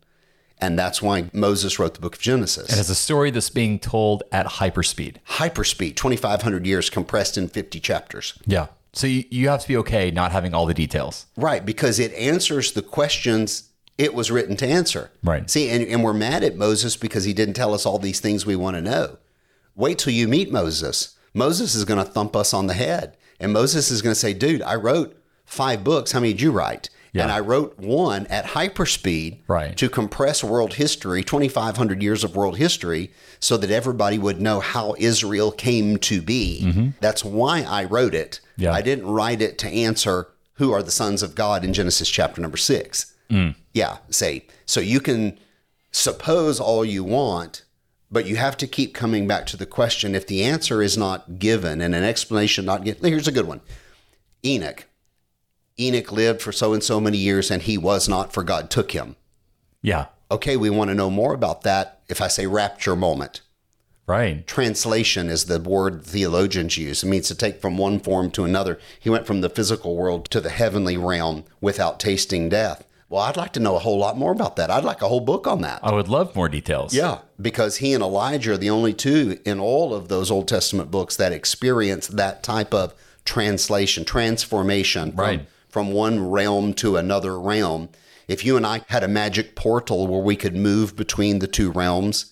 And 0.58 0.78
that's 0.78 1.00
why 1.02 1.30
Moses 1.32 1.78
wrote 1.78 1.94
the 1.94 2.00
book 2.00 2.16
of 2.16 2.22
Genesis. 2.22 2.70
And 2.70 2.80
it's 2.80 2.90
a 2.90 2.96
story 2.96 3.30
that's 3.30 3.52
being 3.52 3.80
told 3.80 4.24
at 4.32 4.48
hyperspeed. 4.48 5.18
Hyperspeed, 5.28 5.96
2,500 5.96 6.66
years 6.66 6.90
compressed 6.90 7.38
in 7.38 7.48
50 7.48 7.80
chapters. 7.80 8.38
Yeah. 8.46 8.68
So 8.94 9.06
you, 9.06 9.24
you 9.30 9.50
have 9.50 9.62
to 9.62 9.68
be 9.68 9.78
okay 9.78 10.10
not 10.10 10.32
having 10.32 10.56
all 10.56 10.66
the 10.66 10.74
details. 10.74 11.28
Right, 11.38 11.66
because 11.66 12.00
it 12.00 12.14
answers 12.14 12.72
the 12.74 12.82
questions 12.82 13.70
it 13.98 14.16
was 14.16 14.32
written 14.32 14.56
to 14.58 14.68
answer. 14.68 15.12
Right. 15.24 15.50
See, 15.50 15.70
and, 15.70 15.84
and 15.84 16.04
we're 16.04 16.14
mad 16.14 16.44
at 16.44 16.58
Moses 16.58 16.98
because 16.98 17.26
he 17.26 17.34
didn't 17.34 17.54
tell 17.54 17.76
us 17.76 17.86
all 17.86 18.00
these 18.00 18.20
things 18.20 18.46
we 18.46 18.56
want 18.56 18.76
to 18.76 18.82
know. 18.82 19.18
Wait 19.76 19.98
till 20.00 20.14
you 20.14 20.28
meet 20.28 20.52
Moses. 20.52 21.16
Moses 21.34 21.76
is 21.76 21.86
going 21.86 22.04
to 22.04 22.10
thump 22.12 22.36
us 22.36 22.54
on 22.54 22.68
the 22.68 22.74
head. 22.74 23.18
And 23.40 23.54
Moses 23.54 23.90
is 23.90 24.02
going 24.02 24.14
to 24.14 24.20
say, 24.20 24.34
dude, 24.34 24.62
I 24.62 24.76
wrote 24.76 25.18
five 25.46 25.84
books. 25.84 26.12
How 26.12 26.20
many 26.20 26.34
did 26.34 26.42
you 26.42 26.52
write? 26.52 26.90
Yeah. 27.14 27.24
And 27.24 27.32
I 27.32 27.40
wrote 27.42 27.78
one 27.78 28.26
at 28.28 28.46
hyperspeed 28.46 29.40
Right. 29.48 29.76
to 29.78 29.90
compress 29.90 30.44
world 30.44 30.76
history, 30.76 31.24
2,500 31.24 32.02
years 32.02 32.24
of 32.24 32.36
world 32.38 32.58
history, 32.58 33.12
so 33.40 33.58
that 33.58 33.70
everybody 33.72 34.18
would 34.18 34.40
know 34.40 34.60
how 34.62 34.96
Israel 34.98 35.52
came 35.52 35.98
to 35.98 36.22
be. 36.22 36.94
That's 37.02 37.26
why 37.26 37.64
I 37.64 37.84
wrote 37.84 38.14
it. 38.14 38.40
Mm-hmm. 38.54 38.62
Yeah. 38.64 38.72
I 38.74 38.82
didn't 38.82 39.08
write 39.08 39.42
it 39.42 39.58
to 39.60 39.68
answer 39.68 40.28
who 40.54 40.72
are 40.72 40.84
the 40.84 40.92
sons 40.92 41.22
of 41.24 41.36
God 41.36 41.66
in 41.66 41.74
Genesis 41.74 42.10
chapter 42.10 42.40
number 42.42 42.58
six. 42.58 43.14
Mm. 43.30 43.56
Yeah, 43.74 43.98
say. 44.10 44.46
So 44.66 44.80
you 44.80 45.00
can 45.02 45.38
suppose 45.92 46.60
all 46.60 46.86
you 46.86 47.04
want, 47.04 47.64
but 48.12 48.26
you 48.26 48.36
have 48.36 48.58
to 48.58 48.68
keep 48.68 48.94
coming 48.94 49.28
back 49.28 49.46
to 49.48 49.58
the 49.58 49.66
question. 49.66 50.14
If 50.14 50.28
the 50.28 50.44
answer 50.44 50.82
is 50.82 50.98
not 50.98 51.40
given 51.40 51.82
and 51.82 51.96
an 51.96 52.04
explanation 52.04 52.66
not 52.66 52.84
given, 52.84 53.04
here's 53.10 53.28
a 53.28 53.32
good 53.32 53.48
one 53.48 53.62
Enoch. 54.46 54.86
Enoch 55.80 56.12
lived 56.12 56.42
for 56.42 56.52
so 56.52 56.74
and 56.74 56.84
so 56.84 57.00
many 57.00 57.18
years 57.18 57.50
and 57.50 57.62
he 57.62 57.78
was 57.78 58.10
not, 58.10 58.34
for 58.34 58.44
God 58.44 58.70
took 58.70 58.92
him. 58.92 59.16
Yeah. 59.82 60.08
Okay, 60.30 60.58
we 60.58 60.70
want 60.70 60.90
to 60.90 60.96
know 60.96 61.10
more 61.10 61.34
about 61.34 61.62
that. 61.62 62.02
If 62.08 62.22
I 62.22 62.28
say 62.28 62.46
rapture 62.48 62.96
moment, 62.96 63.42
Right. 64.08 64.46
translation 64.46 65.30
is 65.30 65.46
the 65.46 65.60
word 65.60 66.04
theologians 66.04 66.78
use. 66.78 67.04
It 67.04 67.08
means 67.08 67.28
to 67.30 67.36
take 67.36 67.62
from 67.62 67.78
one 67.78 68.00
form 68.00 68.30
to 68.32 68.44
another. 68.44 68.80
He 69.00 69.10
went 69.10 69.26
from 69.26 69.42
the 69.42 69.50
physical 69.50 69.96
world 69.96 70.30
to 70.32 70.42
the 70.42 70.50
heavenly 70.50 70.98
realm 70.98 71.46
without 71.62 72.00
tasting 72.00 72.50
death. 72.50 72.86
Well, 73.12 73.24
I'd 73.24 73.36
like 73.36 73.52
to 73.54 73.60
know 73.60 73.76
a 73.76 73.80
whole 73.80 73.98
lot 73.98 74.18
more 74.18 74.32
about 74.32 74.56
that. 74.56 74.72
I'd 74.72 74.86
like 74.86 75.02
a 75.02 75.08
whole 75.10 75.20
book 75.20 75.46
on 75.46 75.60
that. 75.64 75.82
I 75.84 75.92
would 75.92 76.08
love 76.08 76.34
more 76.34 76.48
details. 76.48 76.94
Yeah, 76.94 77.20
because 77.42 77.78
he 77.78 77.94
and 77.94 78.02
Elijah 78.02 78.54
are 78.54 78.58
the 78.58 78.70
only 78.70 78.94
two 78.94 79.38
in 79.44 79.60
all 79.60 79.94
of 79.94 80.08
those 80.08 80.32
Old 80.32 80.48
Testament 80.48 80.90
books 80.92 81.18
that 81.18 81.34
experience 81.34 82.08
that 82.08 82.42
type 82.42 82.74
of 82.74 82.94
translation, 83.26 84.06
transformation 84.06 85.12
from, 85.12 85.48
from 85.68 85.92
one 85.92 86.32
realm 86.32 86.74
to 86.76 86.96
another 86.96 87.38
realm. 87.38 87.90
If 88.30 88.46
you 88.46 88.56
and 88.56 88.66
I 88.66 88.86
had 88.88 89.04
a 89.04 89.10
magic 89.10 89.58
portal 89.58 90.08
where 90.08 90.22
we 90.22 90.38
could 90.38 90.56
move 90.56 90.96
between 90.96 91.40
the 91.40 91.48
two 91.48 91.70
realms, 91.70 92.32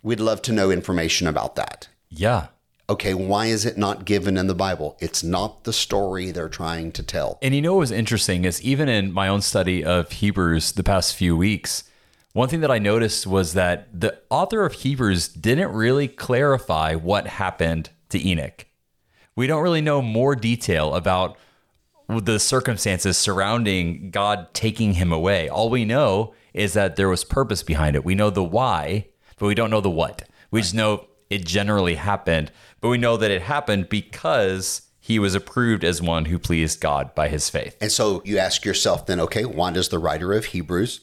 we'd 0.00 0.20
love 0.20 0.42
to 0.42 0.52
know 0.52 0.70
information 0.70 1.26
about 1.26 1.56
that. 1.56 1.88
Yeah. 2.08 2.46
Okay, 2.90 3.14
why 3.14 3.46
is 3.46 3.64
it 3.64 3.78
not 3.78 4.04
given 4.04 4.36
in 4.36 4.48
the 4.48 4.54
Bible? 4.54 4.96
It's 4.98 5.22
not 5.22 5.62
the 5.62 5.72
story 5.72 6.32
they're 6.32 6.48
trying 6.48 6.90
to 6.90 7.04
tell. 7.04 7.38
And 7.40 7.54
you 7.54 7.62
know 7.62 7.74
what 7.74 7.82
was 7.82 7.92
interesting 7.92 8.44
is 8.44 8.60
even 8.62 8.88
in 8.88 9.12
my 9.12 9.28
own 9.28 9.42
study 9.42 9.84
of 9.84 10.10
Hebrews 10.10 10.72
the 10.72 10.82
past 10.82 11.14
few 11.14 11.36
weeks, 11.36 11.84
one 12.32 12.48
thing 12.48 12.62
that 12.62 12.70
I 12.72 12.80
noticed 12.80 13.28
was 13.28 13.52
that 13.54 14.00
the 14.00 14.18
author 14.28 14.66
of 14.66 14.72
Hebrews 14.72 15.28
didn't 15.28 15.70
really 15.70 16.08
clarify 16.08 16.96
what 16.96 17.28
happened 17.28 17.90
to 18.08 18.28
Enoch. 18.28 18.66
We 19.36 19.46
don't 19.46 19.62
really 19.62 19.80
know 19.80 20.02
more 20.02 20.34
detail 20.34 20.96
about 20.96 21.38
the 22.08 22.40
circumstances 22.40 23.16
surrounding 23.16 24.10
God 24.10 24.52
taking 24.52 24.94
him 24.94 25.12
away. 25.12 25.48
All 25.48 25.70
we 25.70 25.84
know 25.84 26.34
is 26.52 26.72
that 26.72 26.96
there 26.96 27.08
was 27.08 27.22
purpose 27.22 27.62
behind 27.62 27.94
it. 27.94 28.04
We 28.04 28.16
know 28.16 28.30
the 28.30 28.42
why, 28.42 29.06
but 29.38 29.46
we 29.46 29.54
don't 29.54 29.70
know 29.70 29.80
the 29.80 29.88
what. 29.88 30.28
We 30.50 30.60
just 30.60 30.74
know 30.74 31.06
it 31.30 31.46
generally 31.46 31.94
happened, 31.94 32.50
but 32.80 32.88
we 32.88 32.98
know 32.98 33.16
that 33.16 33.30
it 33.30 33.42
happened 33.42 33.88
because 33.88 34.82
he 34.98 35.18
was 35.18 35.34
approved 35.34 35.82
as 35.82 36.00
one 36.00 36.26
who 36.26 36.38
pleased 36.38 36.80
God 36.80 37.14
by 37.14 37.28
his 37.28 37.50
faith. 37.50 37.76
And 37.80 37.90
so 37.90 38.22
you 38.24 38.38
ask 38.38 38.64
yourself 38.64 39.06
then, 39.06 39.18
okay, 39.20 39.44
why 39.44 39.72
does 39.72 39.88
the 39.88 39.98
writer 39.98 40.32
of 40.32 40.46
Hebrews 40.46 41.00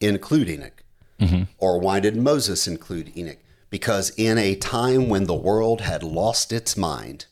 include 0.00 0.48
Enoch? 0.48 0.82
Mm-hmm. 1.20 1.44
Or 1.58 1.78
why 1.78 2.00
did 2.00 2.16
Moses 2.16 2.66
include 2.66 3.16
Enoch? 3.16 3.38
Because 3.70 4.10
in 4.16 4.36
a 4.36 4.56
time 4.56 5.08
when 5.08 5.24
the 5.24 5.34
world 5.34 5.80
had 5.80 6.02
lost 6.02 6.52
its 6.52 6.76
mind 6.76 7.26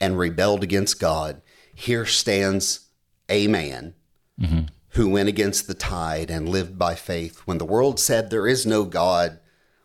and 0.00 0.18
rebelled 0.18 0.62
against 0.62 1.00
God, 1.00 1.42
here 1.74 2.06
stands 2.06 2.88
a 3.28 3.46
man 3.48 3.94
mm-hmm. 4.40 4.66
who 4.90 5.08
went 5.08 5.28
against 5.28 5.66
the 5.66 5.74
tide 5.74 6.30
and 6.30 6.48
lived 6.48 6.78
by 6.78 6.94
faith. 6.94 7.40
When 7.40 7.58
the 7.58 7.64
world 7.64 7.98
said 8.00 8.30
there 8.30 8.46
is 8.46 8.64
no 8.64 8.84
God, 8.84 9.38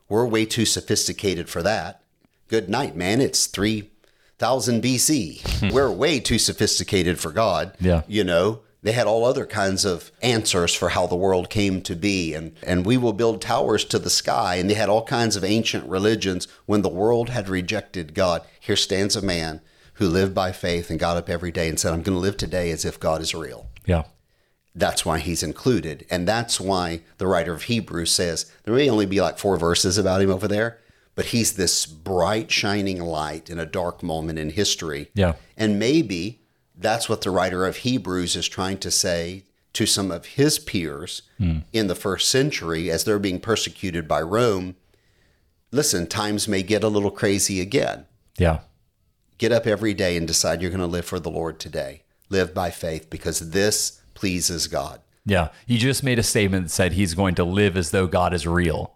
we're 0.07 0.25
way 0.25 0.45
too 0.45 0.65
sophisticated 0.65 1.49
for 1.49 1.61
that. 1.63 2.03
Good 2.49 2.67
night, 2.67 2.95
man. 2.95 3.21
It's 3.21 3.45
3000 3.45 4.83
BC. 4.83 5.59
Hmm. 5.59 5.69
we're 5.69 5.91
way 5.91 6.19
too 6.19 6.37
sophisticated 6.37 7.19
for 7.19 7.31
God. 7.31 7.75
Yeah. 7.79 8.01
You 8.07 8.23
know, 8.25 8.61
they 8.81 8.91
had 8.91 9.07
all 9.07 9.23
other 9.23 9.45
kinds 9.45 9.85
of 9.85 10.11
answers 10.21 10.73
for 10.73 10.89
how 10.89 11.07
the 11.07 11.15
world 11.15 11.49
came 11.49 11.81
to 11.83 11.95
be 11.95 12.33
and 12.33 12.55
and 12.63 12.85
we 12.85 12.97
will 12.97 13.13
build 13.13 13.41
towers 13.41 13.85
to 13.85 13.99
the 13.99 14.09
sky 14.09 14.55
and 14.55 14.69
they 14.69 14.73
had 14.73 14.89
all 14.89 15.05
kinds 15.05 15.35
of 15.35 15.43
ancient 15.43 15.87
religions 15.87 16.47
when 16.65 16.81
the 16.81 16.89
world 16.89 17.29
had 17.29 17.49
rejected 17.49 18.13
God. 18.13 18.41
Here 18.59 18.75
stands 18.75 19.15
a 19.15 19.21
man 19.21 19.61
who 19.95 20.07
lived 20.07 20.33
by 20.33 20.51
faith 20.51 20.89
and 20.89 20.97
got 20.97 21.17
up 21.17 21.29
every 21.29 21.51
day 21.51 21.67
and 21.67 21.79
said, 21.79 21.93
I'm 21.93 22.01
going 22.01 22.15
to 22.15 22.21
live 22.21 22.37
today 22.37 22.71
as 22.71 22.85
if 22.85 22.99
God 22.99 23.21
is 23.21 23.35
real. 23.35 23.67
Yeah. 23.85 24.03
That's 24.73 25.05
why 25.05 25.19
he's 25.19 25.43
included. 25.43 26.05
And 26.09 26.25
that's 26.25 26.59
why 26.59 27.01
the 27.17 27.27
writer 27.27 27.53
of 27.53 27.63
Hebrews 27.63 28.11
says 28.11 28.49
there 28.63 28.73
may 28.73 28.89
only 28.89 29.05
be 29.05 29.19
like 29.19 29.37
four 29.37 29.57
verses 29.57 29.97
about 29.97 30.21
him 30.21 30.31
over 30.31 30.47
there, 30.47 30.79
but 31.15 31.27
he's 31.27 31.53
this 31.53 31.85
bright, 31.85 32.51
shining 32.51 33.01
light 33.01 33.49
in 33.49 33.59
a 33.59 33.65
dark 33.65 34.01
moment 34.01 34.39
in 34.39 34.51
history. 34.51 35.09
Yeah. 35.13 35.33
And 35.57 35.77
maybe 35.77 36.39
that's 36.77 37.09
what 37.09 37.21
the 37.21 37.31
writer 37.31 37.65
of 37.65 37.77
Hebrews 37.77 38.35
is 38.35 38.47
trying 38.47 38.77
to 38.79 38.91
say 38.91 39.43
to 39.73 39.85
some 39.85 40.11
of 40.11 40.25
his 40.25 40.57
peers 40.59 41.21
hmm. 41.37 41.59
in 41.73 41.87
the 41.87 41.95
first 41.95 42.29
century 42.29 42.89
as 42.89 43.03
they're 43.03 43.19
being 43.19 43.39
persecuted 43.39 44.07
by 44.07 44.21
Rome. 44.21 44.75
Listen, 45.71 46.07
times 46.07 46.47
may 46.47 46.63
get 46.63 46.83
a 46.83 46.87
little 46.87 47.11
crazy 47.11 47.61
again. 47.61 48.05
Yeah. 48.37 48.61
Get 49.37 49.51
up 49.51 49.67
every 49.67 49.93
day 49.93 50.17
and 50.17 50.25
decide 50.25 50.61
you're 50.61 50.71
going 50.71 50.79
to 50.79 50.87
live 50.87 51.05
for 51.05 51.19
the 51.19 51.29
Lord 51.29 51.59
today. 51.59 52.03
Live 52.29 52.53
by 52.53 52.71
faith 52.71 53.09
because 53.09 53.51
this 53.51 54.01
pleases 54.13 54.67
God. 54.67 55.01
Yeah. 55.25 55.49
You 55.67 55.77
just 55.77 56.03
made 56.03 56.19
a 56.19 56.23
statement 56.23 56.65
that 56.65 56.69
said 56.69 56.93
he's 56.93 57.13
going 57.13 57.35
to 57.35 57.43
live 57.43 57.77
as 57.77 57.91
though 57.91 58.07
God 58.07 58.33
is 58.33 58.47
real. 58.47 58.95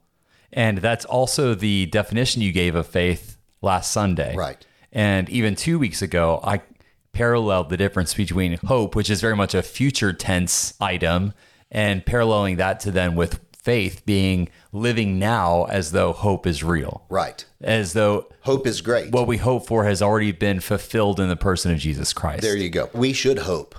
And 0.54 0.78
that's 0.78 1.04
also 1.06 1.56
the 1.56 1.88
definition 1.88 2.42
you 2.42 2.52
gave 2.52 2.76
of 2.76 2.88
faith 2.88 3.38
last 3.62 3.92
Sunday. 3.92 4.36
Right. 4.36 4.66
And 4.92 5.28
even 5.30 5.56
two 5.56 5.80
weeks 5.80 6.02
ago, 6.02 6.40
I 6.44 6.62
paralleled 7.12 7.70
the 7.70 7.78
difference 7.78 8.14
between 8.14 8.58
hope, 8.66 8.96
which 8.96 9.10
is 9.10 9.22
very 9.22 9.36
much 9.36 9.54
a 9.54 9.62
future 9.64 10.14
tense 10.14 10.74
item, 10.80 11.34
and 11.72 12.06
paralleling 12.06 12.58
that 12.58 12.80
to 12.82 12.92
then 12.92 13.16
with 13.16 13.40
faith 13.58 14.06
being 14.06 14.50
living 14.72 15.18
now 15.18 15.64
as 15.66 15.92
though 15.92 16.12
hope 16.12 16.46
is 16.46 16.64
real, 16.64 17.06
Right. 17.10 17.46
as 17.62 17.94
though 17.94 18.28
Hope 18.42 18.68
is 18.68 18.82
great. 18.82 19.12
what 19.12 19.26
we 19.26 19.38
hope 19.38 19.66
for 19.68 19.86
has 19.86 20.02
already 20.02 20.34
been 20.34 20.60
fulfilled 20.60 21.20
in 21.20 21.30
the 21.30 21.36
person 21.38 21.72
of 21.72 21.78
Jesus 21.80 22.12
Christ. 22.14 22.42
there 22.42 22.58
you 22.58 22.70
go. 22.70 22.90
We 22.94 23.14
should 23.14 23.40
hope 23.40 23.76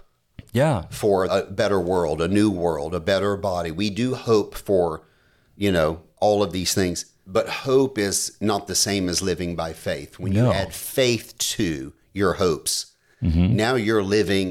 yeah. 0.52 0.84
for 0.90 1.26
a 1.26 1.42
better 1.42 1.78
world, 1.78 2.22
a 2.22 2.28
new 2.28 2.50
world, 2.50 2.94
a 2.94 3.00
better 3.00 3.36
body. 3.36 3.70
We 3.70 3.90
do 3.90 4.14
hope 4.14 4.54
for, 4.54 5.02
you 5.54 5.70
know, 5.70 6.00
all 6.24 6.42
of 6.42 6.52
these 6.52 6.72
things, 6.74 6.98
but 7.26 7.48
hope 7.48 7.98
is 7.98 8.36
not 8.40 8.66
the 8.66 8.74
same 8.74 9.08
as 9.08 9.20
living 9.22 9.54
by 9.56 9.72
faith. 9.72 10.18
When 10.18 10.32
No. 10.32 10.46
you 10.46 10.52
add 10.52 10.72
faith 10.74 11.28
to 11.56 11.92
your 12.12 12.34
hopes, 12.34 12.72
mm-hmm. 13.22 13.54
now 13.64 13.74
you're 13.74 14.02
living, 14.18 14.46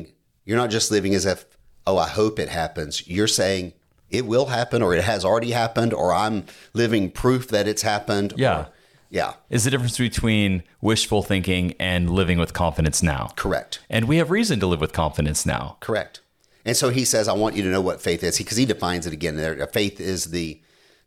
you're 0.45 0.57
not 0.63 0.69
just 0.69 0.91
living 0.91 1.13
as 1.15 1.25
if, 1.25 1.45
oh, 1.87 1.97
I 1.97 2.07
hope 2.07 2.39
it 2.39 2.49
happens. 2.49 3.07
You're 3.07 3.27
saying 3.41 3.73
it 4.09 4.25
will 4.25 4.47
happen 4.47 4.81
or 4.81 4.93
it 4.95 5.03
has 5.03 5.25
already 5.25 5.51
happened 5.51 5.93
or 5.93 6.13
I'm 6.13 6.45
living 6.73 7.09
proof 7.11 7.47
that 7.49 7.67
it's 7.67 7.81
happened. 7.81 8.33
Yeah. 8.37 8.59
Or, 8.59 8.67
Yeah, 9.09 9.33
is 9.49 9.63
the 9.65 9.71
difference 9.71 9.97
between 9.97 10.63
wishful 10.81 11.21
thinking 11.23 11.73
and 11.79 12.09
living 12.09 12.39
with 12.39 12.51
confidence 12.53 13.03
now. 13.03 13.23
correct. 13.35 13.79
And 13.89 14.07
we 14.07 14.17
have 14.17 14.29
reason 14.31 14.59
to 14.61 14.67
live 14.67 14.81
with 14.81 14.93
confidence 14.93 15.45
now. 15.45 15.77
Correct. 15.79 16.19
And 16.65 16.75
so 16.77 16.89
he 16.89 17.05
says, 17.05 17.27
I 17.27 17.33
want 17.33 17.55
you 17.55 17.63
to 17.63 17.69
know 17.69 17.81
what 17.89 18.01
faith 18.01 18.23
is 18.23 18.37
because 18.39 18.57
he 18.57 18.65
defines 18.65 19.05
it 19.05 19.13
again 19.13 19.35
there. 19.35 19.53
Faith 19.67 19.99
is 19.99 20.25
the, 20.37 20.61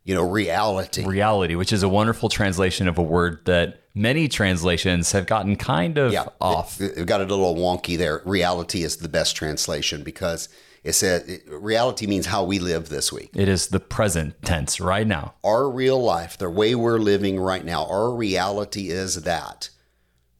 you 0.07 0.15
know, 0.15 0.27
reality. 0.27 1.05
Reality, 1.05 1.55
which 1.55 1.73
is 1.73 1.83
a 1.83 1.89
wonderful 1.89 2.29
translation 2.29 2.87
of 2.87 2.97
a 2.97 3.03
word 3.03 3.41
that 3.43 3.83
many 3.93 4.29
translations 4.29 5.11
have 5.11 5.27
gotten 5.27 5.57
kind 5.57 5.97
of 5.97 6.13
yeah. 6.13 6.27
off. 6.39 6.79
It, 6.79 6.97
it 6.97 7.07
got 7.07 7.19
a 7.19 7.25
little 7.25 7.55
wonky 7.55 7.97
there. 7.97 8.21
Reality 8.23 8.83
is 8.83 8.97
the 8.97 9.09
best 9.09 9.35
translation 9.35 10.03
because 10.03 10.47
it 10.85 10.93
said 10.93 11.27
it, 11.27 11.43
reality 11.49 12.07
means 12.07 12.27
how 12.27 12.45
we 12.45 12.57
live 12.57 12.87
this 12.87 13.11
week. 13.11 13.31
It 13.35 13.49
is 13.49 13.67
the 13.67 13.81
present 13.81 14.41
tense 14.43 14.79
right 14.79 15.05
now. 15.05 15.33
Our 15.43 15.69
real 15.69 16.01
life, 16.01 16.37
the 16.37 16.49
way 16.49 16.73
we're 16.73 16.99
living 16.99 17.37
right 17.37 17.65
now, 17.65 17.85
our 17.87 18.09
reality 18.15 18.89
is 18.89 19.23
that 19.23 19.69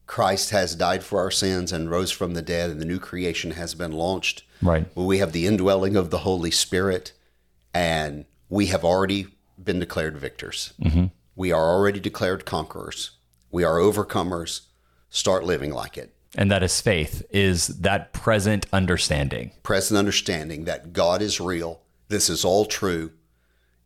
Christ 0.06 0.48
has 0.48 0.74
died 0.74 1.04
for 1.04 1.20
our 1.20 1.30
sins 1.30 1.72
and 1.72 1.90
rose 1.90 2.10
from 2.10 2.32
the 2.32 2.40
dead, 2.40 2.70
and 2.70 2.80
the 2.80 2.86
new 2.86 2.98
creation 2.98 3.50
has 3.50 3.74
been 3.74 3.92
launched. 3.92 4.44
Right. 4.62 4.86
We 4.94 5.18
have 5.18 5.32
the 5.32 5.46
indwelling 5.46 5.94
of 5.94 6.08
the 6.08 6.20
Holy 6.20 6.50
Spirit, 6.50 7.12
and 7.74 8.24
we 8.48 8.66
have 8.68 8.82
already 8.82 9.26
been 9.62 9.78
declared 9.78 10.16
victors. 10.18 10.72
Mm-hmm. 10.82 11.06
We 11.34 11.52
are 11.52 11.70
already 11.70 12.00
declared 12.00 12.44
conquerors. 12.44 13.12
We 13.50 13.64
are 13.64 13.76
overcomers. 13.76 14.62
Start 15.10 15.44
living 15.44 15.72
like 15.72 15.96
it. 15.96 16.14
And 16.34 16.50
that 16.50 16.62
is 16.62 16.80
faith, 16.80 17.22
is 17.30 17.68
that 17.68 18.12
present 18.12 18.66
understanding. 18.72 19.52
Present 19.62 19.96
understanding 19.96 20.64
that 20.64 20.92
God 20.92 21.22
is 21.22 21.40
real. 21.40 21.80
This 22.08 22.28
is 22.28 22.44
all 22.44 22.66
true. 22.66 23.12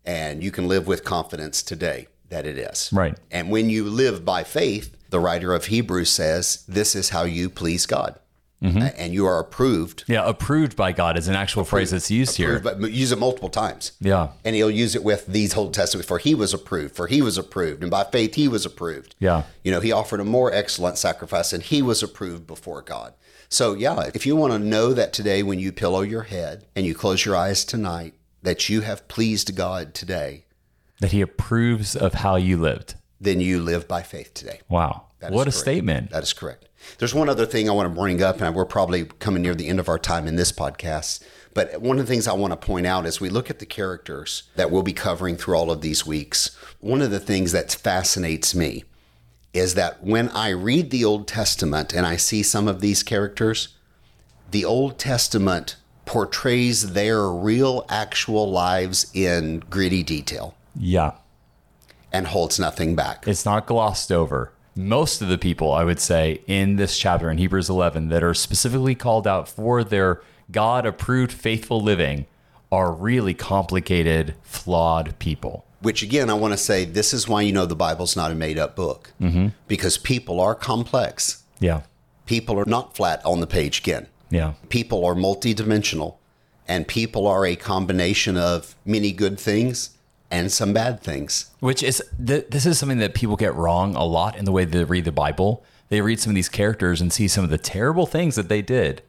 And 0.04 0.42
you 0.42 0.50
can 0.50 0.66
live 0.66 0.86
with 0.88 1.04
confidence 1.04 1.62
today 1.62 2.08
that 2.30 2.46
it 2.46 2.58
is. 2.58 2.90
Right. 2.92 3.16
And 3.30 3.50
when 3.50 3.70
you 3.70 3.84
live 3.84 4.24
by 4.24 4.42
faith, 4.42 4.96
the 5.10 5.20
writer 5.20 5.54
of 5.54 5.66
Hebrews 5.66 6.10
says, 6.10 6.64
this 6.66 6.96
is 6.96 7.10
how 7.10 7.22
you 7.22 7.48
please 7.48 7.86
God. 7.86 8.18
Mm-hmm. 8.62 8.88
And 8.96 9.12
you 9.12 9.26
are 9.26 9.40
approved. 9.40 10.04
Yeah, 10.06 10.28
approved 10.28 10.76
by 10.76 10.92
God 10.92 11.18
is 11.18 11.26
an 11.26 11.34
actual 11.34 11.64
phrase 11.64 11.90
that's 11.90 12.10
used 12.10 12.36
here. 12.36 12.60
But 12.60 12.80
use 12.92 13.10
it 13.10 13.18
multiple 13.18 13.48
times. 13.48 13.92
Yeah. 14.00 14.28
And 14.44 14.54
he'll 14.54 14.70
use 14.70 14.94
it 14.94 15.02
with 15.02 15.26
these 15.26 15.56
Old 15.56 15.74
Testament, 15.74 16.06
for 16.06 16.18
he 16.18 16.34
was 16.34 16.54
approved, 16.54 16.94
for 16.94 17.08
he 17.08 17.22
was 17.22 17.36
approved, 17.36 17.82
and 17.82 17.90
by 17.90 18.04
faith 18.04 18.36
he 18.36 18.46
was 18.46 18.64
approved. 18.64 19.16
Yeah. 19.18 19.42
You 19.64 19.72
know, 19.72 19.80
he 19.80 19.90
offered 19.90 20.20
a 20.20 20.24
more 20.24 20.52
excellent 20.52 20.96
sacrifice, 20.96 21.52
and 21.52 21.62
he 21.62 21.82
was 21.82 22.02
approved 22.02 22.46
before 22.46 22.82
God. 22.82 23.14
So, 23.48 23.74
yeah, 23.74 24.10
if 24.14 24.24
you 24.24 24.36
want 24.36 24.52
to 24.52 24.58
know 24.58 24.94
that 24.94 25.12
today 25.12 25.42
when 25.42 25.58
you 25.58 25.72
pillow 25.72 26.00
your 26.00 26.22
head 26.22 26.64
and 26.74 26.86
you 26.86 26.94
close 26.94 27.26
your 27.26 27.36
eyes 27.36 27.64
tonight, 27.64 28.14
that 28.42 28.68
you 28.68 28.80
have 28.80 29.08
pleased 29.08 29.54
God 29.56 29.92
today, 29.92 30.46
That 31.00 31.12
he 31.12 31.20
approves 31.20 31.94
of 31.96 32.14
how 32.14 32.36
you 32.36 32.56
lived. 32.56 32.94
Then 33.22 33.40
you 33.40 33.60
live 33.60 33.88
by 33.88 34.02
faith 34.02 34.34
today. 34.34 34.60
Wow. 34.68 35.06
is 35.22 35.30
what 35.30 35.42
a 35.42 35.50
correct. 35.50 35.56
statement. 35.56 36.10
That 36.10 36.22
is 36.22 36.32
correct. 36.32 36.68
There's 36.98 37.14
one 37.14 37.28
other 37.28 37.46
thing 37.46 37.68
I 37.68 37.72
want 37.72 37.92
to 37.94 38.00
bring 38.00 38.22
up, 38.22 38.40
and 38.40 38.54
we're 38.54 38.64
probably 38.64 39.04
coming 39.04 39.42
near 39.42 39.54
the 39.54 39.68
end 39.68 39.78
of 39.78 39.88
our 39.88 39.98
time 39.98 40.26
in 40.26 40.36
this 40.36 40.50
podcast. 40.50 41.22
But 41.54 41.80
one 41.80 41.98
of 41.98 42.06
the 42.06 42.12
things 42.12 42.26
I 42.26 42.32
want 42.32 42.52
to 42.52 42.56
point 42.56 42.86
out 42.86 43.06
as 43.06 43.20
we 43.20 43.28
look 43.28 43.50
at 43.50 43.58
the 43.58 43.66
characters 43.66 44.44
that 44.56 44.70
we'll 44.70 44.82
be 44.82 44.92
covering 44.92 45.36
through 45.36 45.54
all 45.54 45.70
of 45.70 45.80
these 45.80 46.06
weeks, 46.06 46.56
one 46.80 47.02
of 47.02 47.10
the 47.10 47.20
things 47.20 47.52
that 47.52 47.72
fascinates 47.72 48.54
me 48.54 48.84
is 49.52 49.74
that 49.74 50.02
when 50.02 50.28
I 50.30 50.48
read 50.48 50.90
the 50.90 51.04
Old 51.04 51.28
Testament 51.28 51.92
and 51.92 52.06
I 52.06 52.16
see 52.16 52.42
some 52.42 52.66
of 52.66 52.80
these 52.80 53.02
characters, 53.02 53.68
the 54.50 54.64
Old 54.64 54.98
Testament 54.98 55.76
portrays 56.06 56.94
their 56.94 57.28
real, 57.28 57.84
actual 57.88 58.50
lives 58.50 59.10
in 59.14 59.60
gritty 59.70 60.02
detail 60.02 60.54
Yeah. 60.74 61.12
And 62.12 62.26
holds 62.28 62.60
nothing 62.60 62.94
back. 62.94 63.26
It's 63.26 63.44
not 63.44 63.66
glossed 63.66 64.12
over. 64.12 64.52
Most 64.74 65.20
of 65.20 65.28
the 65.28 65.38
people, 65.38 65.72
I 65.72 65.84
would 65.84 66.00
say, 66.00 66.42
in 66.46 66.76
this 66.76 66.96
chapter 66.96 67.30
in 67.30 67.38
Hebrews 67.38 67.68
11 67.68 68.08
that 68.08 68.22
are 68.22 68.34
specifically 68.34 68.94
called 68.94 69.26
out 69.26 69.48
for 69.48 69.82
their 69.84 70.22
God 70.50 70.86
approved 70.86 71.32
faithful 71.32 71.80
living 71.80 72.26
are 72.70 72.92
really 72.92 73.34
complicated, 73.34 74.34
flawed 74.42 75.18
people. 75.18 75.66
Which 75.80 76.02
again, 76.02 76.30
I 76.30 76.34
want 76.34 76.52
to 76.52 76.58
say 76.58 76.84
this 76.84 77.12
is 77.12 77.28
why 77.28 77.42
you 77.42 77.52
know 77.52 77.66
the 77.66 77.76
Bible's 77.76 78.16
not 78.16 78.30
a 78.30 78.34
made 78.34 78.58
up 78.58 78.76
book 78.76 79.12
mm-hmm. 79.20 79.48
because 79.68 79.98
people 79.98 80.40
are 80.40 80.54
complex. 80.54 81.42
Yeah. 81.60 81.82
People 82.24 82.58
are 82.58 82.64
not 82.64 82.96
flat 82.96 83.20
on 83.26 83.40
the 83.40 83.46
page 83.46 83.80
again. 83.80 84.06
Yeah. 84.30 84.54
People 84.70 85.04
are 85.04 85.14
multidimensional 85.14 86.16
and 86.66 86.88
people 86.88 87.26
are 87.26 87.44
a 87.44 87.56
combination 87.56 88.36
of 88.36 88.74
many 88.86 89.12
good 89.12 89.38
things 89.38 89.90
and 90.32 90.50
some 90.50 90.72
bad 90.72 91.00
things. 91.00 91.50
Which 91.60 91.82
is, 91.82 92.02
th- 92.26 92.46
this 92.48 92.64
is 92.66 92.78
something 92.78 92.98
that 92.98 93.14
people 93.14 93.36
get 93.36 93.54
wrong 93.54 93.94
a 93.94 94.04
lot 94.04 94.36
in 94.36 94.46
the 94.46 94.50
way 94.50 94.64
they 94.64 94.82
read 94.82 95.04
the 95.04 95.12
Bible. 95.12 95.62
They 95.90 96.00
read 96.00 96.18
some 96.18 96.30
of 96.30 96.34
these 96.34 96.48
characters 96.48 97.00
and 97.02 97.12
see 97.12 97.28
some 97.28 97.44
of 97.44 97.50
the 97.50 97.58
terrible 97.58 98.06
things 98.06 98.34
that 98.36 98.48
they 98.48 98.62
did. 98.62 99.02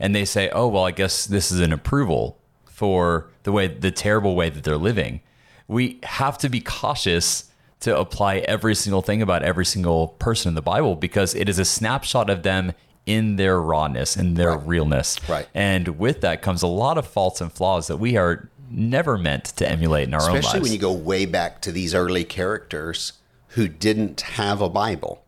And 0.00 0.14
they 0.14 0.24
say, 0.24 0.50
oh, 0.50 0.66
well, 0.66 0.84
I 0.84 0.90
guess 0.90 1.24
this 1.24 1.52
is 1.52 1.60
an 1.60 1.72
approval 1.72 2.40
for 2.64 3.30
the 3.44 3.52
way, 3.52 3.68
the 3.68 3.92
terrible 3.92 4.34
way 4.34 4.50
that 4.50 4.64
they're 4.64 4.76
living. 4.76 5.20
We 5.68 6.00
have 6.02 6.36
to 6.38 6.48
be 6.48 6.60
cautious 6.60 7.50
to 7.80 7.96
apply 7.96 8.38
every 8.38 8.74
single 8.74 9.00
thing 9.00 9.22
about 9.22 9.44
every 9.44 9.64
single 9.64 10.08
person 10.08 10.48
in 10.48 10.54
the 10.54 10.62
Bible 10.62 10.96
because 10.96 11.34
it 11.36 11.48
is 11.48 11.60
a 11.60 11.64
snapshot 11.64 12.28
of 12.28 12.42
them 12.42 12.72
in 13.06 13.36
their 13.36 13.60
rawness 13.60 14.16
and 14.16 14.36
their 14.36 14.56
realness. 14.56 15.18
Right. 15.28 15.46
And 15.54 15.98
with 15.98 16.22
that 16.22 16.42
comes 16.42 16.62
a 16.62 16.66
lot 16.66 16.98
of 16.98 17.06
faults 17.06 17.40
and 17.40 17.52
flaws 17.52 17.86
that 17.86 17.98
we 17.98 18.16
are 18.16 18.48
never 18.74 19.16
meant 19.16 19.44
to 19.44 19.68
emulate 19.68 20.08
in 20.08 20.14
our 20.14 20.22
own 20.22 20.34
lives. 20.34 20.46
Especially 20.46 20.60
when 20.62 20.72
you 20.72 20.78
go 20.78 20.92
way 20.92 21.26
back 21.26 21.60
to 21.62 21.72
these 21.72 21.94
early 21.94 22.24
characters 22.24 23.14
who 23.48 23.68
didn't 23.68 24.20
have 24.22 24.60
a 24.60 24.68
Bible. 24.68 25.24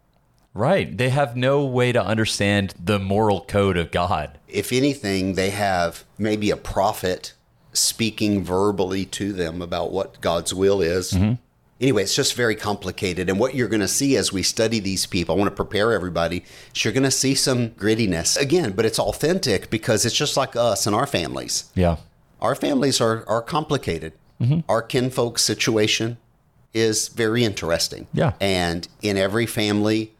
Right. 0.52 0.96
They 0.96 1.10
have 1.10 1.36
no 1.36 1.64
way 1.64 1.92
to 1.92 2.02
understand 2.02 2.74
the 2.82 2.98
moral 2.98 3.42
code 3.42 3.76
of 3.76 3.90
God. 3.90 4.38
If 4.48 4.72
anything, 4.72 5.34
they 5.34 5.50
have 5.50 6.04
maybe 6.18 6.50
a 6.50 6.56
prophet 6.56 7.34
speaking 7.74 8.42
verbally 8.42 9.04
to 9.04 9.32
them 9.32 9.60
about 9.60 9.92
what 9.92 10.20
God's 10.20 10.54
will 10.54 10.80
is. 10.80 11.12
Mm-hmm. 11.12 11.34
Anyway, 11.78 12.02
it's 12.02 12.16
just 12.16 12.34
very 12.34 12.56
complicated. 12.56 13.28
And 13.28 13.38
what 13.38 13.54
you're 13.54 13.68
going 13.68 13.80
to 13.80 13.88
see 13.88 14.16
as 14.16 14.32
we 14.32 14.42
study 14.42 14.80
these 14.80 15.04
people, 15.04 15.34
I 15.34 15.38
want 15.38 15.50
to 15.50 15.54
prepare 15.54 15.92
everybody, 15.92 16.42
is 16.74 16.84
you're 16.84 16.94
going 16.94 17.02
to 17.02 17.10
see 17.10 17.34
some 17.34 17.70
grittiness 17.72 18.40
again, 18.40 18.72
but 18.72 18.86
it's 18.86 18.98
authentic 18.98 19.68
because 19.68 20.06
it's 20.06 20.16
just 20.16 20.38
like 20.38 20.56
us 20.56 20.86
and 20.86 20.96
our 20.96 21.06
families. 21.06 21.70
Yeah. 21.74 21.96
Our 22.40 22.54
families 22.54 23.00
are, 23.00 23.24
are 23.28 23.42
complicated. 23.42 24.12
Mm-hmm. 24.40 24.60
Our 24.68 24.82
kinfolk 24.82 25.38
situation 25.38 26.18
is 26.74 27.08
very 27.08 27.42
interesting. 27.44 28.06
Yeah. 28.12 28.32
And 28.40 28.86
in 29.00 29.16
every 29.16 29.46
family, 29.46 30.12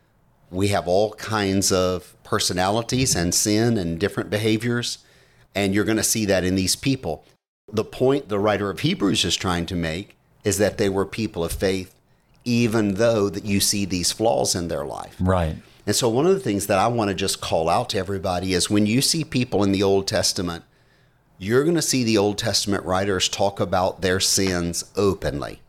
we 0.51 0.69
have 0.69 0.89
all 0.89 1.13
kinds 1.15 1.71
of 1.71 2.15
personalities 2.25 3.15
and 3.15 3.35
sin 3.35 3.77
and 3.77 3.99
different 3.99 4.31
behaviors. 4.31 4.99
And 5.55 5.75
you're 5.75 5.85
going 5.85 5.97
to 5.99 6.03
see 6.03 6.25
that 6.27 6.45
in 6.45 6.55
these 6.55 6.77
people. 6.77 7.25
The 7.73 7.85
point 7.85 8.29
the 8.29 8.39
writer 8.39 8.71
of 8.71 8.81
Hebrews 8.81 9.25
is 9.25 9.37
trying 9.37 9.67
to 9.67 9.75
make 9.75 10.17
is 10.45 10.59
that 10.59 10.79
they 10.79 10.89
were 10.89 11.05
people 11.05 11.45
of 11.45 11.53
faith, 11.53 11.95
even 12.45 12.95
though 12.95 13.29
that 13.29 13.45
you 13.45 13.61
see 13.61 13.85
these 13.85 14.13
flaws 14.13 14.55
in 14.55 14.69
their 14.69 14.85
life. 14.85 15.17
Right. 15.19 15.57
And 15.87 15.95
so, 15.95 16.09
one 16.09 16.27
of 16.27 16.35
the 16.35 16.41
things 16.41 16.67
that 16.67 16.79
I 16.79 16.87
want 16.89 17.09
to 17.09 17.15
just 17.15 17.41
call 17.41 17.69
out 17.69 17.91
to 17.91 17.99
everybody 17.99 18.53
is 18.53 18.71
when 18.71 18.87
you 18.87 19.01
see 19.01 19.25
people 19.25 19.63
in 19.63 19.73
the 19.73 19.83
Old 19.83 20.07
Testament, 20.07 20.65
you're 21.39 21.65
going 21.65 21.77
to 21.77 21.83
see 21.83 22.05
the 22.05 22.19
Old 22.19 22.39
Testament 22.39 22.85
writers 22.85 23.29
talk 23.29 23.61
about 23.61 24.01
their 24.01 24.21
sins 24.21 24.85
openly. 24.97 25.61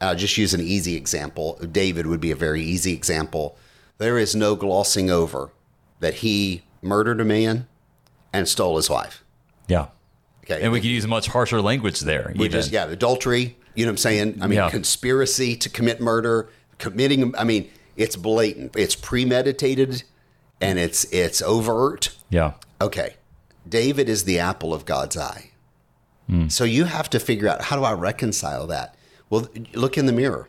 I'll 0.00 0.16
just 0.16 0.36
use 0.36 0.52
an 0.52 0.60
easy 0.60 0.94
example. 0.96 1.54
David 1.72 2.06
would 2.06 2.20
be 2.20 2.30
a 2.30 2.36
very 2.36 2.62
easy 2.62 2.92
example. 2.92 3.56
There 3.98 4.18
is 4.18 4.34
no 4.34 4.54
glossing 4.56 5.10
over 5.10 5.50
that 6.00 6.14
he 6.14 6.62
murdered 6.82 7.20
a 7.20 7.24
man 7.24 7.66
and 8.32 8.46
stole 8.46 8.76
his 8.76 8.90
wife. 8.90 9.24
Yeah. 9.68 9.86
Okay. 10.44 10.60
And 10.62 10.70
we 10.70 10.80
could 10.80 10.90
use 10.90 11.06
much 11.06 11.28
harsher 11.28 11.60
language 11.62 12.00
there. 12.00 12.32
Even. 12.34 12.54
is, 12.54 12.70
yeah, 12.70 12.86
adultery, 12.86 13.56
you 13.74 13.84
know 13.84 13.90
what 13.90 13.94
I'm 13.94 13.96
saying? 13.98 14.38
I 14.42 14.46
mean, 14.46 14.58
Yeah. 14.58 14.70
conspiracy 14.70 15.56
to 15.56 15.70
commit 15.70 16.00
murder, 16.00 16.50
committing, 16.78 17.34
I 17.36 17.44
mean, 17.44 17.70
it's 17.96 18.16
blatant, 18.16 18.76
it's 18.76 18.94
premeditated, 18.94 20.02
and 20.60 20.78
it's 20.78 21.04
it's 21.04 21.40
overt. 21.42 22.14
Yeah. 22.30 22.52
Okay. 22.80 23.14
David 23.68 24.08
is 24.08 24.24
the 24.24 24.38
apple 24.38 24.72
of 24.72 24.84
God's 24.84 25.16
eye. 25.16 25.50
Hmm. 26.28 26.48
So 26.48 26.64
you 26.64 26.84
have 26.84 27.08
to 27.10 27.20
figure 27.20 27.48
out 27.48 27.62
how 27.62 27.76
do 27.76 27.84
I 27.84 27.92
reconcile 27.92 28.66
that? 28.66 28.94
Well, 29.30 29.48
look 29.74 29.96
in 29.98 30.06
the 30.06 30.12
mirror. 30.12 30.48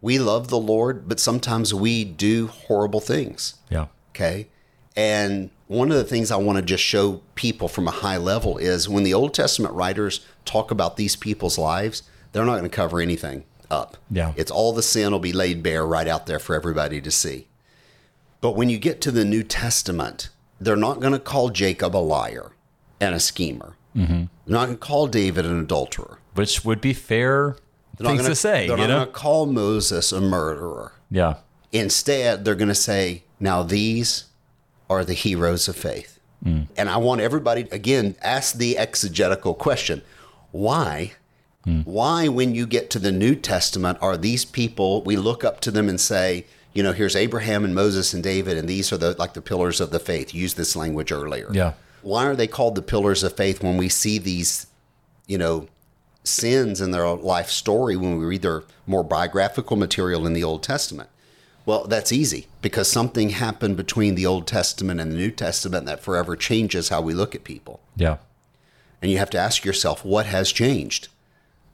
We 0.00 0.18
love 0.18 0.48
the 0.48 0.58
Lord, 0.58 1.08
but 1.08 1.20
sometimes 1.20 1.74
we 1.74 2.04
do 2.04 2.46
horrible 2.46 3.00
things. 3.00 3.56
Yeah. 3.68 3.86
Okay. 4.10 4.48
And 4.96 5.50
one 5.66 5.90
of 5.90 5.96
the 5.96 6.04
things 6.04 6.30
I 6.30 6.36
want 6.36 6.56
to 6.56 6.62
just 6.62 6.82
show 6.82 7.22
people 7.34 7.68
from 7.68 7.86
a 7.86 7.92
high 7.92 8.16
level 8.16 8.58
is 8.58 8.88
when 8.88 9.04
the 9.04 9.14
Old 9.14 9.34
Testament 9.34 9.74
writers 9.74 10.26
talk 10.44 10.70
about 10.70 10.96
these 10.96 11.16
people's 11.16 11.58
lives, 11.58 12.02
they're 12.32 12.44
not 12.44 12.58
going 12.58 12.70
to 12.70 12.74
cover 12.74 13.00
anything 13.00 13.44
up. 13.70 13.96
Yeah. 14.10 14.32
It's 14.36 14.50
all 14.50 14.72
the 14.72 14.82
sin 14.82 15.12
will 15.12 15.20
be 15.20 15.32
laid 15.32 15.62
bare 15.62 15.86
right 15.86 16.08
out 16.08 16.26
there 16.26 16.38
for 16.38 16.56
everybody 16.56 17.00
to 17.00 17.10
see. 17.10 17.46
But 18.40 18.56
when 18.56 18.70
you 18.70 18.78
get 18.78 19.00
to 19.02 19.10
the 19.10 19.24
New 19.24 19.42
Testament, 19.42 20.30
they're 20.60 20.76
not 20.76 21.00
going 21.00 21.12
to 21.12 21.18
call 21.18 21.48
Jacob 21.50 21.96
a 21.96 21.98
liar 21.98 22.52
and 23.00 23.14
a 23.14 23.20
schemer. 23.20 23.76
Mm-hmm. 23.96 24.12
They're 24.14 24.28
not 24.46 24.66
going 24.66 24.78
to 24.78 24.86
call 24.86 25.06
David 25.06 25.46
an 25.46 25.58
adulterer. 25.60 26.18
Which 26.34 26.64
would 26.64 26.80
be 26.80 26.92
fair 26.92 27.56
They're 27.98 28.06
things 28.08 28.20
gonna- 28.22 28.28
to 28.30 28.34
say, 28.36 28.68
They're 28.68 28.76
not 28.76 28.86
going 28.88 29.06
to 29.06 29.12
call 29.12 29.46
Moses 29.46 30.12
a 30.12 30.20
murderer. 30.20 30.92
Yeah. 31.10 31.36
Instead, 31.72 32.44
they're 32.44 32.54
going 32.54 32.68
to 32.68 32.74
say, 32.74 33.24
now 33.38 33.62
these 33.62 34.24
are 34.88 35.04
the 35.04 35.14
heroes 35.14 35.68
of 35.68 35.76
faith. 35.76 36.18
Mm. 36.44 36.66
And 36.76 36.88
I 36.88 36.96
want 36.96 37.20
everybody, 37.20 37.62
again, 37.70 38.16
ask 38.22 38.54
the 38.56 38.76
exegetical 38.78 39.54
question 39.54 40.02
why? 40.52 41.12
Mm. 41.66 41.86
Why, 41.86 42.26
when 42.28 42.54
you 42.54 42.66
get 42.66 42.90
to 42.90 42.98
the 42.98 43.12
New 43.12 43.34
Testament, 43.36 43.98
are 44.00 44.16
these 44.16 44.44
people, 44.44 45.02
we 45.02 45.16
look 45.16 45.44
up 45.44 45.60
to 45.60 45.70
them 45.70 45.88
and 45.88 46.00
say, 46.00 46.46
you 46.72 46.82
know, 46.82 46.92
here's 46.92 47.16
Abraham 47.16 47.64
and 47.64 47.74
Moses 47.74 48.14
and 48.14 48.22
David, 48.22 48.56
and 48.56 48.68
these 48.68 48.92
are 48.92 48.96
the 48.96 49.14
like 49.18 49.34
the 49.34 49.42
pillars 49.42 49.80
of 49.80 49.90
the 49.90 49.98
faith. 49.98 50.34
Use 50.34 50.54
this 50.54 50.76
language 50.76 51.12
earlier. 51.12 51.48
Yeah. 51.52 51.72
Why 52.02 52.26
are 52.26 52.36
they 52.36 52.46
called 52.46 52.74
the 52.76 52.82
pillars 52.82 53.22
of 53.22 53.36
faith 53.36 53.62
when 53.62 53.76
we 53.76 53.88
see 53.88 54.18
these, 54.18 54.66
you 55.26 55.36
know, 55.36 55.68
sins 56.24 56.80
in 56.80 56.92
their 56.92 57.06
life 57.08 57.50
story 57.50 57.96
when 57.96 58.18
we 58.18 58.24
read 58.24 58.42
their 58.42 58.62
more 58.86 59.02
biographical 59.02 59.76
material 59.76 60.26
in 60.26 60.32
the 60.32 60.44
Old 60.44 60.62
Testament? 60.62 61.10
Well, 61.66 61.86
that's 61.86 62.10
easy 62.10 62.46
because 62.62 62.90
something 62.90 63.30
happened 63.30 63.76
between 63.76 64.14
the 64.14 64.26
Old 64.26 64.46
Testament 64.46 65.00
and 65.00 65.12
the 65.12 65.16
New 65.16 65.30
Testament 65.30 65.86
that 65.86 66.00
forever 66.00 66.36
changes 66.36 66.88
how 66.88 67.00
we 67.00 67.14
look 67.14 67.34
at 67.34 67.44
people. 67.44 67.80
Yeah. 67.96 68.16
And 69.02 69.10
you 69.10 69.18
have 69.18 69.30
to 69.30 69.38
ask 69.38 69.64
yourself, 69.64 70.04
what 70.04 70.26
has 70.26 70.52
changed? 70.52 71.08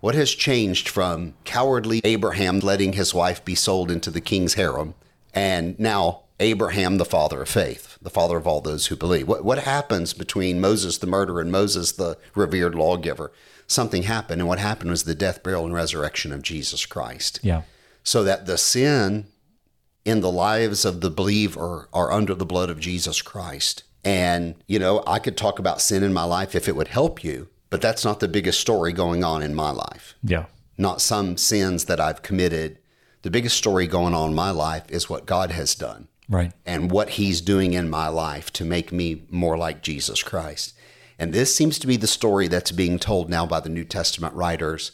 What 0.00 0.14
has 0.14 0.30
changed 0.30 0.88
from 0.88 1.34
cowardly 1.44 2.00
Abraham 2.04 2.60
letting 2.60 2.92
his 2.92 3.14
wife 3.14 3.44
be 3.44 3.54
sold 3.54 3.90
into 3.90 4.10
the 4.10 4.20
king's 4.20 4.54
harem 4.54 4.94
and 5.32 5.78
now 5.78 6.22
Abraham, 6.38 6.98
the 6.98 7.04
father 7.04 7.42
of 7.42 7.48
faith, 7.48 7.98
the 8.02 8.10
father 8.10 8.36
of 8.36 8.46
all 8.46 8.60
those 8.60 8.86
who 8.86 8.96
believe? 8.96 9.26
What, 9.26 9.44
what 9.44 9.60
happens 9.60 10.12
between 10.12 10.60
Moses, 10.60 10.98
the 10.98 11.06
murderer, 11.06 11.40
and 11.40 11.50
Moses, 11.50 11.92
the 11.92 12.18
revered 12.34 12.74
lawgiver? 12.74 13.32
Something 13.66 14.04
happened, 14.04 14.40
and 14.40 14.48
what 14.48 14.58
happened 14.58 14.90
was 14.90 15.04
the 15.04 15.14
death, 15.14 15.42
burial, 15.42 15.64
and 15.64 15.74
resurrection 15.74 16.32
of 16.32 16.42
Jesus 16.42 16.84
Christ. 16.86 17.40
Yeah. 17.42 17.62
So 18.02 18.22
that 18.24 18.46
the 18.46 18.58
sin 18.58 19.26
in 20.04 20.20
the 20.20 20.30
lives 20.30 20.84
of 20.84 21.00
the 21.00 21.10
believer 21.10 21.88
are 21.92 22.12
under 22.12 22.34
the 22.34 22.46
blood 22.46 22.70
of 22.70 22.78
Jesus 22.78 23.22
Christ. 23.22 23.82
And, 24.04 24.54
you 24.68 24.78
know, 24.78 25.02
I 25.06 25.18
could 25.18 25.36
talk 25.36 25.58
about 25.58 25.80
sin 25.80 26.04
in 26.04 26.12
my 26.12 26.22
life 26.22 26.54
if 26.54 26.68
it 26.68 26.76
would 26.76 26.88
help 26.88 27.24
you, 27.24 27.48
but 27.70 27.80
that's 27.80 28.04
not 28.04 28.20
the 28.20 28.28
biggest 28.28 28.60
story 28.60 28.92
going 28.92 29.24
on 29.24 29.42
in 29.42 29.54
my 29.54 29.70
life. 29.70 30.14
Yeah. 30.22 30.46
Not 30.78 31.00
some 31.00 31.36
sins 31.36 31.86
that 31.86 32.00
I've 32.00 32.22
committed. 32.22 32.78
The 33.22 33.30
biggest 33.30 33.56
story 33.56 33.86
going 33.86 34.14
on 34.14 34.30
in 34.30 34.34
my 34.36 34.50
life 34.50 34.84
is 34.88 35.10
what 35.10 35.26
God 35.26 35.50
has 35.50 35.74
done 35.74 36.08
Right. 36.28 36.52
and 36.64 36.90
what 36.90 37.10
he's 37.10 37.40
doing 37.40 37.72
in 37.72 37.88
my 37.90 38.08
life 38.08 38.52
to 38.54 38.64
make 38.64 38.92
me 38.92 39.22
more 39.30 39.56
like 39.56 39.82
Jesus 39.82 40.22
Christ. 40.22 40.74
And 41.18 41.32
this 41.32 41.54
seems 41.54 41.78
to 41.78 41.86
be 41.86 41.96
the 41.96 42.06
story 42.06 42.46
that's 42.46 42.72
being 42.72 42.98
told 42.98 43.30
now 43.30 43.46
by 43.46 43.60
the 43.60 43.68
New 43.70 43.84
Testament 43.84 44.34
writers. 44.34 44.92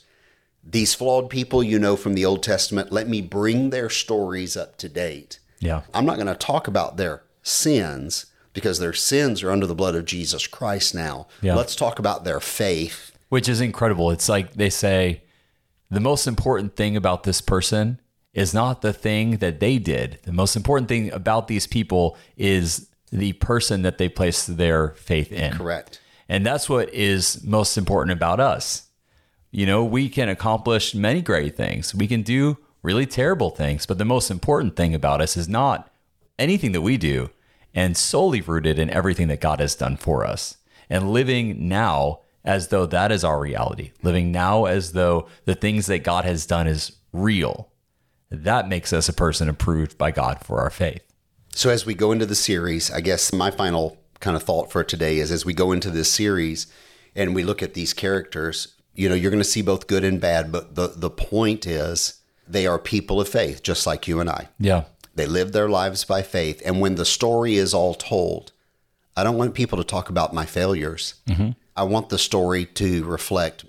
These 0.64 0.94
flawed 0.94 1.28
people 1.28 1.62
you 1.62 1.78
know 1.78 1.96
from 1.96 2.14
the 2.14 2.24
Old 2.24 2.42
Testament, 2.42 2.92
let 2.92 3.08
me 3.08 3.20
bring 3.20 3.70
their 3.70 3.90
stories 3.90 4.56
up 4.56 4.76
to 4.78 4.88
date. 4.88 5.40
Yeah. 5.58 5.82
I'm 5.92 6.06
not 6.06 6.14
going 6.16 6.28
to 6.28 6.34
talk 6.36 6.68
about 6.68 6.96
their 6.96 7.22
sins 7.42 8.26
because 8.52 8.78
their 8.78 8.92
sins 8.92 9.42
are 9.42 9.50
under 9.50 9.66
the 9.66 9.74
blood 9.74 9.94
of 9.94 10.04
Jesus 10.04 10.46
Christ 10.46 10.94
now. 10.94 11.26
Yeah. 11.40 11.54
Let's 11.54 11.76
talk 11.76 11.98
about 11.98 12.24
their 12.24 12.40
faith. 12.40 13.12
Which 13.28 13.48
is 13.48 13.60
incredible. 13.60 14.10
It's 14.10 14.28
like 14.28 14.54
they 14.54 14.70
say 14.70 15.22
the 15.90 16.00
most 16.00 16.26
important 16.26 16.76
thing 16.76 16.96
about 16.96 17.22
this 17.22 17.40
person 17.40 18.00
is 18.34 18.54
not 18.54 18.82
the 18.82 18.92
thing 18.92 19.38
that 19.38 19.60
they 19.60 19.78
did. 19.78 20.18
The 20.24 20.32
most 20.32 20.56
important 20.56 20.88
thing 20.88 21.12
about 21.12 21.48
these 21.48 21.66
people 21.66 22.16
is 22.36 22.88
the 23.10 23.34
person 23.34 23.82
that 23.82 23.98
they 23.98 24.08
placed 24.08 24.56
their 24.56 24.90
faith 24.90 25.30
in. 25.32 25.52
Correct. 25.52 26.00
And 26.28 26.46
that's 26.46 26.68
what 26.68 26.92
is 26.94 27.44
most 27.44 27.76
important 27.76 28.16
about 28.16 28.40
us. 28.40 28.88
You 29.50 29.66
know, 29.66 29.84
we 29.84 30.08
can 30.08 30.30
accomplish 30.30 30.94
many 30.94 31.20
great 31.20 31.56
things. 31.56 31.94
We 31.94 32.06
can 32.06 32.22
do 32.22 32.56
really 32.82 33.04
terrible 33.04 33.50
things, 33.50 33.84
but 33.84 33.98
the 33.98 34.06
most 34.06 34.30
important 34.30 34.76
thing 34.76 34.94
about 34.94 35.20
us 35.20 35.36
is 35.36 35.46
not 35.46 35.90
anything 36.38 36.72
that 36.72 36.80
we 36.80 36.96
do 36.96 37.28
and 37.74 37.96
solely 37.96 38.40
rooted 38.40 38.78
in 38.78 38.90
everything 38.90 39.28
that 39.28 39.40
God 39.40 39.60
has 39.60 39.74
done 39.74 39.96
for 39.96 40.24
us. 40.24 40.58
And 40.90 41.10
living 41.10 41.68
now 41.68 42.20
as 42.44 42.68
though 42.68 42.86
that 42.86 43.12
is 43.12 43.24
our 43.24 43.40
reality, 43.40 43.92
living 44.02 44.32
now 44.32 44.64
as 44.64 44.92
though 44.92 45.28
the 45.44 45.54
things 45.54 45.86
that 45.86 46.04
God 46.04 46.24
has 46.24 46.44
done 46.44 46.66
is 46.66 46.92
real. 47.12 47.70
That 48.30 48.68
makes 48.68 48.92
us 48.92 49.08
a 49.08 49.12
person 49.12 49.48
approved 49.48 49.96
by 49.96 50.10
God 50.10 50.40
for 50.42 50.60
our 50.60 50.70
faith. 50.70 51.02
So 51.54 51.70
as 51.70 51.86
we 51.86 51.94
go 51.94 52.12
into 52.12 52.26
the 52.26 52.34
series, 52.34 52.90
I 52.90 53.00
guess 53.00 53.32
my 53.32 53.50
final 53.50 53.98
kind 54.20 54.36
of 54.36 54.42
thought 54.42 54.72
for 54.72 54.82
today 54.82 55.18
is 55.18 55.30
as 55.30 55.44
we 55.44 55.52
go 55.52 55.72
into 55.72 55.90
this 55.90 56.10
series 56.10 56.66
and 57.14 57.34
we 57.34 57.42
look 57.42 57.62
at 57.62 57.74
these 57.74 57.92
characters, 57.92 58.74
you 58.94 59.08
know, 59.08 59.14
you're 59.14 59.30
going 59.30 59.42
to 59.42 59.48
see 59.48 59.62
both 59.62 59.86
good 59.86 60.04
and 60.04 60.20
bad, 60.20 60.50
but 60.50 60.74
the 60.74 60.88
the 60.88 61.10
point 61.10 61.66
is 61.66 62.20
they 62.48 62.66
are 62.66 62.78
people 62.78 63.20
of 63.20 63.28
faith 63.28 63.62
just 63.62 63.86
like 63.86 64.08
you 64.08 64.20
and 64.20 64.30
I. 64.30 64.48
Yeah. 64.58 64.84
They 65.14 65.26
live 65.26 65.52
their 65.52 65.68
lives 65.68 66.04
by 66.04 66.22
faith, 66.22 66.62
and 66.64 66.80
when 66.80 66.94
the 66.94 67.04
story 67.04 67.56
is 67.56 67.74
all 67.74 67.94
told, 67.94 68.52
I 69.16 69.24
don't 69.24 69.36
want 69.36 69.54
people 69.54 69.78
to 69.78 69.84
talk 69.84 70.08
about 70.08 70.32
my 70.32 70.46
failures. 70.46 71.14
Mm-hmm. 71.26 71.50
I 71.76 71.82
want 71.84 72.08
the 72.08 72.18
story 72.18 72.64
to 72.66 73.04
reflect 73.04 73.64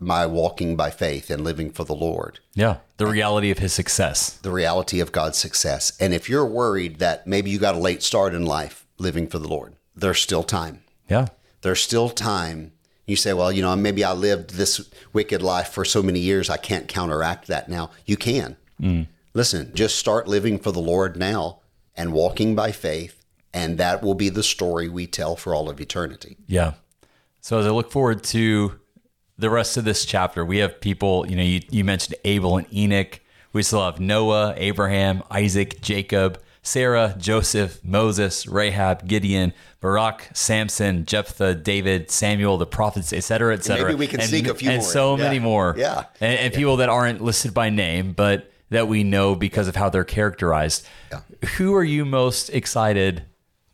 my 0.00 0.26
walking 0.26 0.76
by 0.76 0.90
faith 0.90 1.30
and 1.30 1.42
living 1.42 1.70
for 1.70 1.84
the 1.84 1.94
Lord 1.94 2.38
Yeah. 2.54 2.76
The 2.98 3.06
reality 3.06 3.50
of 3.50 3.58
his 3.58 3.72
success. 3.72 4.30
the 4.30 4.50
reality 4.50 5.00
of 5.00 5.12
God's 5.12 5.38
success. 5.38 5.92
And 6.00 6.14
if 6.14 6.28
you're 6.28 6.46
worried 6.46 6.98
that 6.98 7.26
maybe 7.26 7.50
you 7.50 7.58
got 7.58 7.74
a 7.74 7.78
late 7.78 8.02
start 8.02 8.34
in 8.34 8.44
life 8.44 8.86
living 8.98 9.26
for 9.26 9.38
the 9.38 9.48
Lord, 9.48 9.74
there's 9.96 10.20
still 10.20 10.42
time. 10.44 10.82
Yeah. 11.08 11.26
There's 11.62 11.80
still 11.80 12.08
time. 12.08 12.72
You 13.06 13.16
say, 13.16 13.32
well, 13.32 13.50
you 13.50 13.62
know, 13.62 13.74
maybe 13.74 14.04
I 14.04 14.12
lived 14.12 14.50
this 14.50 14.88
wicked 15.12 15.42
life 15.42 15.68
for 15.68 15.84
so 15.84 16.02
many 16.02 16.20
years, 16.20 16.50
I 16.50 16.58
can't 16.58 16.86
counteract 16.88 17.46
that 17.48 17.68
now. 17.68 17.90
You 18.04 18.16
can. 18.16 18.56
Mm. 18.80 19.06
Listen, 19.34 19.72
just 19.74 19.96
start 19.96 20.26
living 20.26 20.58
for 20.58 20.72
the 20.72 20.80
Lord 20.80 21.16
now 21.16 21.60
and 21.94 22.12
walking 22.12 22.54
by 22.54 22.72
faith, 22.72 23.24
and 23.52 23.78
that 23.78 24.02
will 24.02 24.14
be 24.14 24.28
the 24.28 24.42
story 24.42 24.88
we 24.88 25.06
tell 25.06 25.36
for 25.36 25.54
all 25.54 25.68
of 25.68 25.80
eternity. 25.80 26.36
Yeah. 26.46 26.74
So 27.40 27.58
as 27.58 27.66
I 27.66 27.70
look 27.70 27.90
forward 27.90 28.22
to 28.24 28.78
the 29.36 29.50
rest 29.50 29.76
of 29.76 29.84
this 29.84 30.04
chapter, 30.04 30.44
we 30.44 30.58
have 30.58 30.80
people, 30.80 31.26
you 31.28 31.36
know, 31.36 31.42
you, 31.42 31.60
you 31.70 31.84
mentioned 31.84 32.16
Abel 32.24 32.56
and 32.56 32.66
Enoch. 32.74 33.20
We 33.52 33.62
still 33.62 33.84
have 33.84 34.00
Noah, 34.00 34.54
Abraham, 34.56 35.22
Isaac, 35.30 35.80
Jacob, 35.80 36.42
Sarah, 36.62 37.14
Joseph, 37.16 37.82
Moses, 37.82 38.46
Rahab, 38.46 39.06
Gideon, 39.08 39.54
Barak, 39.80 40.28
Samson, 40.34 41.06
Jephthah, 41.06 41.54
David, 41.54 42.10
Samuel, 42.10 42.58
the 42.58 42.66
prophets, 42.66 43.12
et 43.12 43.20
cetera, 43.20 43.54
et 43.54 43.64
cetera. 43.64 43.86
Maybe 43.86 43.98
we 43.98 44.06
can 44.06 44.20
and, 44.20 44.28
sneak 44.28 44.48
a 44.48 44.54
few 44.54 44.70
and 44.70 44.80
more 44.80 44.90
so 44.90 45.14
in. 45.14 45.20
many 45.20 45.38
more. 45.38 45.74
Yeah. 45.78 46.04
And, 46.20 46.38
and 46.38 46.54
people 46.54 46.76
that 46.78 46.88
aren't 46.88 47.22
listed 47.22 47.54
by 47.54 47.70
name, 47.70 48.12
but 48.12 48.52
that 48.70 48.88
we 48.88 49.04
know 49.04 49.34
because 49.34 49.68
of 49.68 49.76
how 49.76 49.88
they're 49.88 50.04
characterized. 50.04 50.86
Yeah. 51.10 51.20
Who 51.56 51.74
are 51.74 51.84
you 51.84 52.04
most 52.04 52.50
excited 52.50 53.24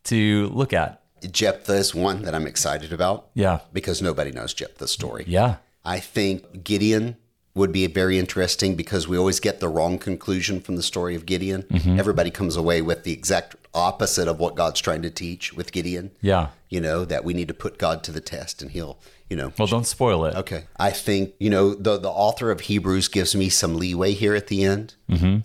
to 0.04 0.48
look 0.48 0.72
at? 0.72 1.00
Jephthah 1.30 1.74
is 1.74 1.94
one 1.94 2.22
that 2.22 2.34
I'm 2.34 2.46
excited 2.46 2.92
about 2.92 3.28
Yeah. 3.34 3.60
because 3.72 4.02
nobody 4.02 4.30
knows 4.30 4.52
Jephthah's 4.54 4.90
story. 4.90 5.24
Yeah. 5.26 5.56
I 5.84 5.98
think 6.00 6.64
Gideon 6.64 7.16
would 7.54 7.70
be 7.70 7.86
very 7.86 8.18
interesting 8.18 8.74
because 8.74 9.06
we 9.06 9.16
always 9.16 9.38
get 9.38 9.60
the 9.60 9.68
wrong 9.68 9.98
conclusion 9.98 10.60
from 10.60 10.76
the 10.76 10.82
story 10.82 11.14
of 11.14 11.24
Gideon. 11.24 11.62
Mm-hmm. 11.62 11.98
Everybody 11.98 12.30
comes 12.30 12.56
away 12.56 12.82
with 12.82 13.04
the 13.04 13.12
exact 13.12 13.54
opposite 13.72 14.26
of 14.26 14.40
what 14.40 14.56
God's 14.56 14.80
trying 14.80 15.02
to 15.02 15.10
teach 15.10 15.52
with 15.52 15.70
Gideon. 15.70 16.10
Yeah. 16.20 16.48
You 16.68 16.80
know, 16.80 17.04
that 17.04 17.24
we 17.24 17.32
need 17.32 17.48
to 17.48 17.54
put 17.54 17.78
God 17.78 18.02
to 18.04 18.12
the 18.12 18.20
test 18.20 18.60
and 18.60 18.72
he'll, 18.72 18.98
you 19.30 19.36
know. 19.36 19.52
Well, 19.56 19.68
don't 19.68 19.86
spoil 19.86 20.24
it. 20.24 20.34
Okay. 20.34 20.64
I 20.76 20.90
think, 20.90 21.34
you 21.38 21.48
know, 21.48 21.74
the, 21.74 21.96
the 21.96 22.10
author 22.10 22.50
of 22.50 22.62
Hebrews 22.62 23.06
gives 23.06 23.36
me 23.36 23.48
some 23.48 23.76
leeway 23.76 24.12
here 24.12 24.34
at 24.34 24.48
the 24.48 24.64
end 24.64 24.94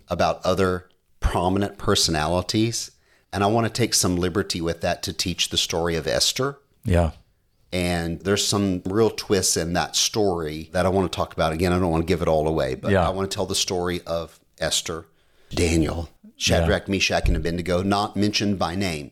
about 0.08 0.44
other 0.44 0.90
prominent 1.20 1.78
personalities. 1.78 2.90
And 3.32 3.44
I 3.44 3.48
want 3.48 3.68
to 3.68 3.74
take 3.74 3.94
some 3.94 4.16
liberty 4.16 4.62
with 4.62 4.82
that 4.82 5.04
to 5.04 5.14
teach 5.14 5.50
the 5.50 5.58
story 5.58 5.96
of 5.96 6.08
Esther. 6.08 6.58
Yeah. 6.84 7.12
And 7.72 8.20
there's 8.22 8.46
some 8.48 8.82
real 8.86 9.12
twists 9.12 9.56
in 9.56 9.74
that 9.74 9.96
story 9.96 10.70
that 10.74 10.86
I 10.86 10.90
want 10.90 11.12
to 11.12 11.16
talk 11.16 11.34
about. 11.34 11.54
Again, 11.54 11.72
I 11.72 11.80
don't 11.80 11.92
want 11.92 12.02
to 12.02 12.08
give 12.08 12.22
it 12.22 12.28
all 12.28 12.48
away, 12.48 12.76
but 12.76 12.92
Yeah. 12.92 13.06
I 13.08 13.12
want 13.12 13.30
to 13.30 13.36
tell 13.36 13.46
the 13.46 13.54
story 13.56 14.02
of 14.08 14.40
Esther, 14.60 15.06
Daniel, 15.52 16.10
Shadrach, 16.36 16.88
Meshach, 16.88 17.28
and 17.28 17.38
Abednego, 17.38 17.84
not 17.84 18.16
mentioned 18.16 18.58
by 18.58 18.76
name, 18.76 19.12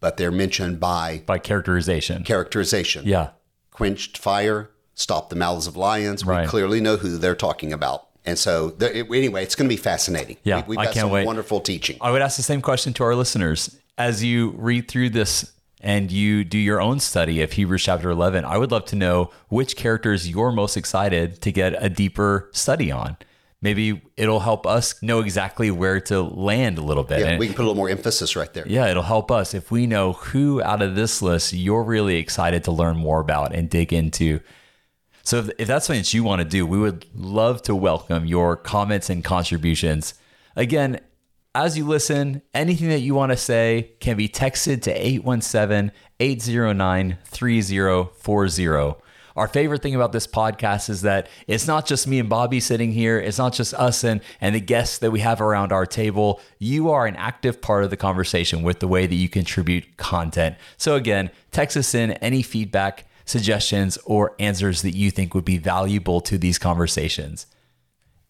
but 0.00 0.16
they're 0.16 0.30
mentioned 0.30 0.80
by 0.80 1.22
By 1.26 1.38
characterization. 1.38 2.24
characterization. 2.24 3.04
Yeah. 3.06 3.30
Quenched 3.70 4.16
fire, 4.16 4.70
stopped 4.94 5.30
the 5.30 5.36
mouths 5.36 5.66
of 5.66 5.76
lions. 5.76 6.24
Right. 6.24 6.42
We 6.42 6.48
clearly 6.48 6.80
know 6.80 6.96
who 6.96 7.18
they're 7.18 7.34
talking 7.34 7.72
about. 7.72 8.06
And 8.24 8.38
so, 8.38 8.70
the, 8.70 9.00
it- 9.00 9.06
anyway, 9.10 9.42
it's 9.42 9.54
going 9.54 9.68
to 9.68 9.72
be 9.72 9.80
fascinating. 9.80 10.38
Yeah, 10.44 10.62
we, 10.62 10.70
we've 10.70 10.78
I 10.78 10.84
got 10.86 10.94
can't 10.94 11.04
some 11.04 11.10
wait. 11.10 11.26
wonderful 11.26 11.60
teaching. 11.60 11.98
I 12.00 12.10
would 12.10 12.22
ask 12.22 12.36
the 12.38 12.42
same 12.42 12.62
question 12.62 12.94
to 12.94 13.04
our 13.04 13.14
listeners. 13.14 13.76
As 13.98 14.24
you 14.24 14.54
read 14.56 14.88
through 14.88 15.10
this 15.10 15.52
and 15.84 16.10
you 16.10 16.44
do 16.44 16.56
your 16.58 16.80
own 16.80 16.98
study 16.98 17.42
of 17.42 17.52
Hebrews 17.52 17.82
chapter 17.84 18.08
11, 18.10 18.44
I 18.46 18.56
would 18.56 18.72
love 18.72 18.86
to 18.86 18.96
know 18.96 19.30
which 19.50 19.76
characters 19.76 20.28
you're 20.28 20.50
most 20.50 20.78
excited 20.78 21.42
to 21.42 21.52
get 21.52 21.74
a 21.78 21.90
deeper 21.90 22.48
study 22.52 22.90
on. 22.90 23.18
Maybe 23.60 24.00
it'll 24.16 24.40
help 24.40 24.66
us 24.66 25.00
know 25.02 25.20
exactly 25.20 25.70
where 25.70 26.00
to 26.02 26.22
land 26.22 26.78
a 26.78 26.82
little 26.82 27.04
bit. 27.04 27.20
Yeah, 27.20 27.26
And- 27.26 27.38
we 27.38 27.46
can 27.46 27.54
put 27.54 27.62
a 27.62 27.66
little 27.66 27.76
more 27.76 27.90
emphasis 27.90 28.34
right 28.34 28.52
there. 28.54 28.66
yeah, 28.66 28.86
it'll 28.86 29.02
help 29.02 29.30
us 29.30 29.52
if 29.52 29.70
we 29.70 29.86
know 29.86 30.14
who 30.14 30.62
out 30.62 30.80
of 30.80 30.96
this 30.96 31.20
list 31.20 31.52
you're 31.52 31.82
really 31.84 32.16
excited 32.16 32.64
to 32.64 32.72
learn 32.72 32.96
more 32.96 33.20
about 33.20 33.54
and 33.54 33.68
dig 33.68 33.92
into. 33.92 34.40
So 35.22 35.38
if, 35.38 35.50
if 35.58 35.68
that's 35.68 35.86
something 35.86 36.00
that 36.02 36.14
you 36.14 36.24
want 36.24 36.40
to 36.40 36.44
do, 36.46 36.66
we 36.66 36.78
would 36.78 37.04
love 37.14 37.60
to 37.62 37.74
welcome 37.74 38.24
your 38.24 38.56
comments 38.56 39.10
and 39.10 39.22
contributions. 39.22 40.14
Again, 40.56 41.00
as 41.54 41.78
you 41.78 41.86
listen, 41.86 42.42
anything 42.52 42.88
that 42.88 43.00
you 43.00 43.14
want 43.14 43.30
to 43.30 43.36
say 43.36 43.92
can 44.00 44.16
be 44.16 44.28
texted 44.28 44.82
to 44.82 44.90
817 44.90 45.92
809 46.18 47.18
3040. 47.24 49.00
Our 49.36 49.48
favorite 49.48 49.82
thing 49.82 49.96
about 49.96 50.12
this 50.12 50.28
podcast 50.28 50.88
is 50.88 51.02
that 51.02 51.28
it's 51.48 51.66
not 51.66 51.86
just 51.86 52.06
me 52.06 52.20
and 52.20 52.28
Bobby 52.28 52.60
sitting 52.60 52.92
here. 52.92 53.18
It's 53.18 53.38
not 53.38 53.52
just 53.52 53.74
us 53.74 54.04
and, 54.04 54.20
and 54.40 54.54
the 54.54 54.60
guests 54.60 54.98
that 54.98 55.10
we 55.10 55.20
have 55.20 55.40
around 55.40 55.72
our 55.72 55.86
table. 55.86 56.40
You 56.58 56.90
are 56.90 57.06
an 57.06 57.16
active 57.16 57.60
part 57.60 57.82
of 57.82 57.90
the 57.90 57.96
conversation 57.96 58.62
with 58.62 58.78
the 58.78 58.86
way 58.86 59.06
that 59.06 59.14
you 59.14 59.28
contribute 59.28 59.96
content. 59.96 60.56
So, 60.76 60.94
again, 60.94 61.30
text 61.50 61.76
us 61.76 61.94
in 61.94 62.12
any 62.12 62.42
feedback, 62.42 63.06
suggestions, 63.24 63.98
or 64.04 64.36
answers 64.38 64.82
that 64.82 64.94
you 64.94 65.10
think 65.10 65.34
would 65.34 65.44
be 65.44 65.58
valuable 65.58 66.20
to 66.22 66.38
these 66.38 66.58
conversations. 66.58 67.46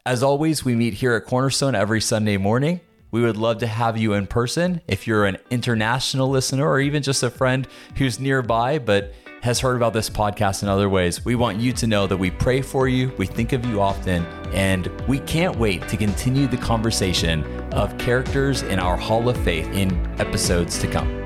As 0.06 0.22
always, 0.22 0.64
we 0.64 0.74
meet 0.74 0.94
here 0.94 1.14
at 1.14 1.26
Cornerstone 1.26 1.74
every 1.74 2.00
Sunday 2.00 2.38
morning. 2.38 2.80
We 3.14 3.22
would 3.22 3.36
love 3.36 3.58
to 3.58 3.68
have 3.68 3.96
you 3.96 4.14
in 4.14 4.26
person 4.26 4.80
if 4.88 5.06
you're 5.06 5.24
an 5.24 5.38
international 5.48 6.28
listener 6.28 6.68
or 6.68 6.80
even 6.80 7.00
just 7.00 7.22
a 7.22 7.30
friend 7.30 7.68
who's 7.96 8.18
nearby 8.18 8.80
but 8.80 9.14
has 9.40 9.60
heard 9.60 9.76
about 9.76 9.92
this 9.92 10.10
podcast 10.10 10.64
in 10.64 10.68
other 10.68 10.88
ways. 10.88 11.24
We 11.24 11.36
want 11.36 11.60
you 11.60 11.70
to 11.74 11.86
know 11.86 12.08
that 12.08 12.16
we 12.16 12.32
pray 12.32 12.60
for 12.60 12.88
you, 12.88 13.12
we 13.16 13.26
think 13.26 13.52
of 13.52 13.64
you 13.66 13.80
often, 13.80 14.26
and 14.52 14.88
we 15.06 15.20
can't 15.20 15.56
wait 15.56 15.86
to 15.90 15.96
continue 15.96 16.48
the 16.48 16.56
conversation 16.56 17.44
of 17.72 17.96
characters 17.98 18.62
in 18.62 18.80
our 18.80 18.96
Hall 18.96 19.28
of 19.28 19.36
Faith 19.44 19.68
in 19.68 19.92
episodes 20.20 20.76
to 20.80 20.88
come. 20.88 21.23